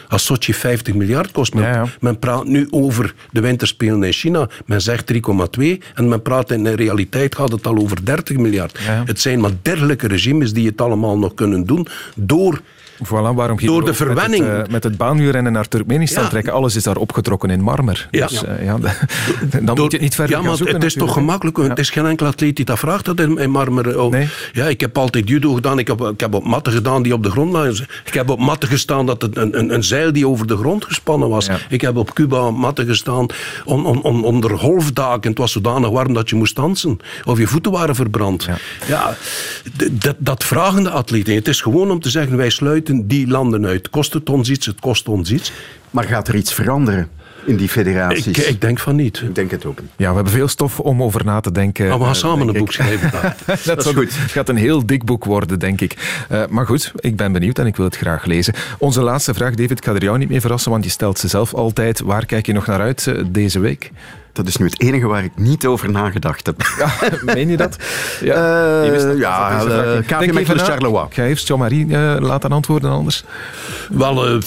Als 0.09 0.25
Sochi 0.25 0.55
50 0.55 0.95
miljard 0.95 1.33
kost, 1.33 1.55
men, 1.55 1.63
Ja, 1.63 1.73
ja. 1.73 1.87
men 2.01 2.19
praat 2.19 2.47
nu 2.47 2.67
over 2.71 3.15
de 3.31 3.41
winterspelen 3.41 4.03
in 4.03 4.13
China. 4.13 4.49
Men 4.67 4.81
zegt 4.83 5.13
3,2 5.13 5.19
en 5.95 6.09
men 6.09 6.23
praat 6.23 6.51
in 6.51 6.65
de 6.65 6.75
realiteit 6.75 7.35
gaat 7.35 7.53
het 7.53 7.67
al 7.67 7.77
over 7.77 8.05
30 8.05 8.37
miljard. 8.37 8.79
Ja. 8.87 9.03
Het 9.07 9.21
zijn 9.21 9.41
maar 9.41 9.51
dergelijke 9.63 10.07
regimes 10.07 10.53
die 10.53 10.67
het 10.67 10.81
allemaal 10.81 11.19
nog 11.19 11.35
kunnen 11.35 11.67
doen 11.67 11.87
door 12.15 12.61
Voilà, 13.05 13.35
waarom 13.35 13.59
ging 13.59 13.71
Door 13.71 13.85
de 13.85 13.95
verwenning. 13.95 14.45
Met 14.45 14.57
het, 14.57 14.67
eh, 14.67 14.73
met 14.73 14.85
het 14.85 14.97
baanwielrennen 14.97 15.53
naar 15.53 15.69
Turkmenistan 15.69 16.23
Ja. 16.23 16.29
trekken, 16.29 16.53
alles 16.53 16.77
is 16.77 16.83
daar 16.83 16.97
opgetrokken 16.97 17.51
in 17.51 17.61
marmer. 17.61 18.09
Ja. 18.11 18.27
Dus, 18.27 18.45
eh, 18.45 18.65
ja, 18.65 18.77
dan 18.79 19.65
Door- 19.65 19.77
moet 19.79 19.91
je 19.91 19.97
het 19.97 20.01
niet 20.01 20.15
verder 20.15 20.37
Ja, 20.37 20.43
maar 20.43 20.57
zoeken. 20.57 20.75
het 20.75 20.85
is 20.85 20.93
toch 20.93 21.07
natuurlijk, 21.07 21.31
gemakkelijk. 21.31 21.69
Het 21.71 21.79
is 21.79 21.91
geen 21.91 22.07
enkel 22.07 22.27
atleet 22.27 22.57
die 22.57 22.65
dat 22.65 22.79
vraagt 22.79 23.05
dat 23.05 23.21
in, 23.21 23.51
marmer. 23.51 24.01
Oh. 24.01 24.11
Nee. 24.11 24.29
Ja, 24.53 24.67
ik 24.67 24.81
heb 24.81 24.99
altijd 24.99 25.29
judo 25.29 25.53
gedaan. 25.55 25.79
Ik 25.79 25.87
heb, 25.87 26.01
ik 26.01 26.21
heb 26.21 26.35
op 26.35 26.45
matten 26.45 26.73
gedaan 26.73 27.03
die 27.03 27.13
op 27.13 27.23
de 27.23 27.31
grond 27.31 27.53
lagen. 27.53 27.87
Ik 28.05 28.15
heb 28.15 28.29
op 28.31 28.39
matten 28.39 28.69
gestaan 28.69 29.07
dat 29.07 29.23
het 29.23 29.37
een, 29.37 29.59
een, 29.59 29.75
een 29.75 29.85
zeil 29.85 30.13
die 30.13 30.29
over 30.29 30.47
de 30.47 30.57
grond 30.57 30.85
gespannen 30.85 31.29
was. 31.29 31.49
Ik 31.69 31.81
heb 31.81 31.97
op 31.97 32.15
Cuba 32.15 32.47
op 32.47 32.57
matten 32.57 32.87
gestaan 32.87 33.27
on, 33.65 33.87
on, 33.87 34.03
on- 34.03 34.25
onder 34.25 34.59
golfdaken. 34.59 35.31
Het 35.31 35.39
was 35.39 35.53
zodanig 35.53 35.91
warm 35.91 36.13
dat 36.13 36.29
je 36.31 36.37
moest 36.37 36.57
dansen. 36.57 36.99
Of 37.25 37.39
je 37.39 37.47
voeten 37.47 37.73
waren 37.73 37.95
verbrand. 37.95 38.49
Ja. 38.89 39.17
Dat, 39.93 40.17
dat 40.19 40.45
vragen 40.45 40.83
de 40.83 40.91
atleten. 40.91 41.35
Het 41.35 41.49
is 41.49 41.61
gewoon 41.61 41.91
om 41.91 42.01
te 42.01 42.11
zeggen, 42.11 42.37
wij 42.37 42.51
sluiten 42.51 42.86
die 43.05 43.27
landen 43.27 43.67
uit. 43.67 43.91
Kost 43.91 44.13
het 44.13 44.31
ons 44.31 44.51
iets, 44.51 44.67
het 44.67 44.81
kost 44.81 45.09
ons 45.09 45.33
iets. 45.33 45.53
Maar 45.91 46.05
gaat 46.05 46.29
er 46.29 46.35
iets 46.35 46.55
veranderen? 46.55 47.09
in 47.47 47.57
die 47.57 47.69
federaties? 47.69 48.27
Ik, 48.27 48.37
ik 48.37 48.61
denk 48.61 48.79
van 48.79 48.97
niet. 48.97 49.21
Ik 49.21 49.35
denk 49.35 49.51
het 49.51 49.65
ook 49.65 49.81
niet. 49.81 49.91
Ja, 49.97 50.09
we 50.09 50.15
hebben 50.15 50.33
veel 50.33 50.49
stof 50.49 50.81
om 50.81 51.03
over 51.03 51.25
na 51.25 51.41
te 51.41 51.53
denken. 51.53 51.89
Maar 51.89 51.99
we 51.99 52.05
gaan 52.05 52.13
eh, 52.13 52.19
samen 52.19 52.49
een 52.49 52.55
boek 52.55 52.73
schrijven. 52.73 53.11
dat 53.65 53.79
is 53.79 53.87
is 53.87 53.93
goed. 53.93 54.19
Het 54.21 54.31
gaat 54.31 54.49
een 54.49 54.57
heel 54.57 54.87
dik 54.87 55.05
boek 55.05 55.25
worden, 55.25 55.59
denk 55.59 55.81
ik. 55.81 56.25
Eh, 56.29 56.43
maar 56.49 56.67
goed, 56.67 56.93
ik 56.97 57.17
ben 57.17 57.33
benieuwd 57.33 57.59
en 57.59 57.67
ik 57.67 57.77
wil 57.77 57.85
het 57.85 57.97
graag 57.97 58.25
lezen. 58.25 58.55
Onze 58.79 59.03
laatste 59.03 59.35
vraag, 59.35 59.55
David, 59.55 59.79
ik 59.79 59.85
ga 59.85 59.95
er 59.95 60.03
jou 60.03 60.19
niet 60.19 60.29
mee 60.29 60.41
verrassen, 60.41 60.71
want 60.71 60.85
je 60.85 60.91
stelt 60.91 61.19
ze 61.19 61.29
zelf 61.29 61.55
altijd. 61.55 62.01
Waar 62.01 62.27
kijk 62.27 62.47
je 62.47 62.53
nog 62.53 62.67
naar 62.67 62.81
uit 62.81 63.07
eh, 63.07 63.23
deze 63.27 63.59
week? 63.59 63.91
Dat 64.37 64.47
is 64.47 64.57
nu 64.57 64.65
het 64.67 64.81
enige 64.81 65.07
waar 65.07 65.25
ik 65.25 65.33
niet 65.37 65.67
over 65.67 65.91
nagedacht 65.91 66.47
heb. 66.47 66.63
Ja, 66.79 66.91
meen 67.35 67.49
je 67.49 67.57
dat? 67.57 67.77
Je 68.21 68.89
wist 68.91 69.05
dat- 69.07 69.19
ja. 69.19 69.59
KV 70.07 70.21
even 70.21 70.35
Mechelen 70.35 70.57
na. 70.57 70.65
Charleroi. 70.65 71.07
Ga 71.11 71.23
even 71.23 71.45
Jean-Marie 71.45 71.97
eh, 71.97 72.17
laten 72.21 72.51
antwoorden 72.53 72.91
anders. 72.91 73.25
Wel, 73.91 74.39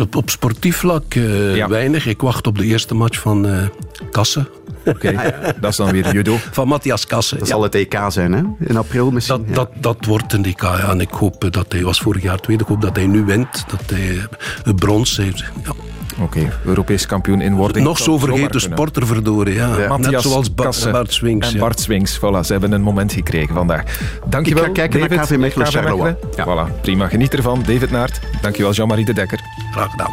op, 0.00 0.16
op 0.16 0.30
sportief 0.30 0.76
vlak 0.76 1.14
eh, 1.14 1.56
Ja. 1.56 1.68
weinig. 1.68 2.06
Ik 2.06 2.20
wacht 2.20 2.46
op 2.46 2.58
de 2.58 2.64
eerste 2.64 2.94
match 2.94 3.18
van 3.20 3.46
eh 3.46 3.66
Kassen. 4.10 4.48
Oké, 4.84 5.12
dat 5.60 5.70
is 5.70 5.76
dan 5.76 5.90
weer 5.90 6.12
judo. 6.12 6.36
Van 6.50 6.68
Matthias 6.68 7.06
Kassen. 7.06 7.38
Dat 7.38 7.46
Ja. 7.48 7.54
zal 7.54 7.62
het 7.62 7.74
EK 7.74 7.98
zijn, 8.08 8.32
hè? 8.32 8.42
In 8.66 8.76
april 8.76 9.10
misschien. 9.10 9.36
Dat, 9.38 9.46
ja. 9.48 9.54
dat, 9.54 9.70
dat 9.80 10.04
wordt 10.04 10.32
een 10.32 10.42
DK. 10.42 10.62
Ja. 10.62 10.88
En 10.90 11.00
ik 11.00 11.10
hoop 11.10 11.46
dat 11.52 11.66
hij 11.72 11.82
was 11.82 12.00
vorig 12.00 12.22
jaar 12.22 12.38
tweede. 12.40 12.62
Ik 12.62 12.68
hoop 12.68 12.80
dat 12.82 12.96
hij 12.96 13.06
nu 13.06 13.24
wint. 13.24 13.64
Dat 13.70 13.82
hij 13.86 14.18
het 14.64 14.76
brons 14.76 15.16
heeft. 15.16 15.38
Ja. 15.64 15.72
Oké, 16.20 16.52
Europees 16.64 17.06
kampioen 17.06 17.40
in 17.40 17.54
wording. 17.54 17.84
Nog 17.86 17.98
zo 17.98 18.18
vergeten 18.18 18.60
sporter 18.60 19.06
verdorie. 19.06 19.54
Ja. 19.54 19.76
Net 19.76 19.88
Matthias 19.88 20.22
zoals 20.22 20.54
Ba- 20.54 20.62
Kassen 20.64 20.92
Bart 20.92 21.12
Swings. 21.12 21.48
En 21.48 21.54
ja. 21.54 21.60
Bart 21.60 21.80
Swings, 21.80 22.16
voilà, 22.18 22.40
ze 22.40 22.52
hebben 22.52 22.72
een 22.72 22.82
moment 22.82 23.12
gekregen 23.12 23.54
vandaag. 23.54 23.82
Dankjewel, 24.26 24.62
Ik 24.62 24.68
ga 24.68 24.74
kijken 24.74 25.00
naar. 25.00 25.08
KV 25.08 25.36
Mechelen 25.36 25.66
KV 25.66 25.72
Charleroi. 25.72 26.14
Voilà, 26.30 26.80
prima. 26.80 27.08
Geniet 27.08 27.34
ervan. 27.34 27.62
David 27.66 27.90
Naert. 27.90 28.20
Dankjewel, 28.40 28.72
Jean-Marie 28.72 29.04
de 29.04 29.12
Dekker. 29.12 29.40
Graag 29.72 29.90
gedaan. 29.90 30.10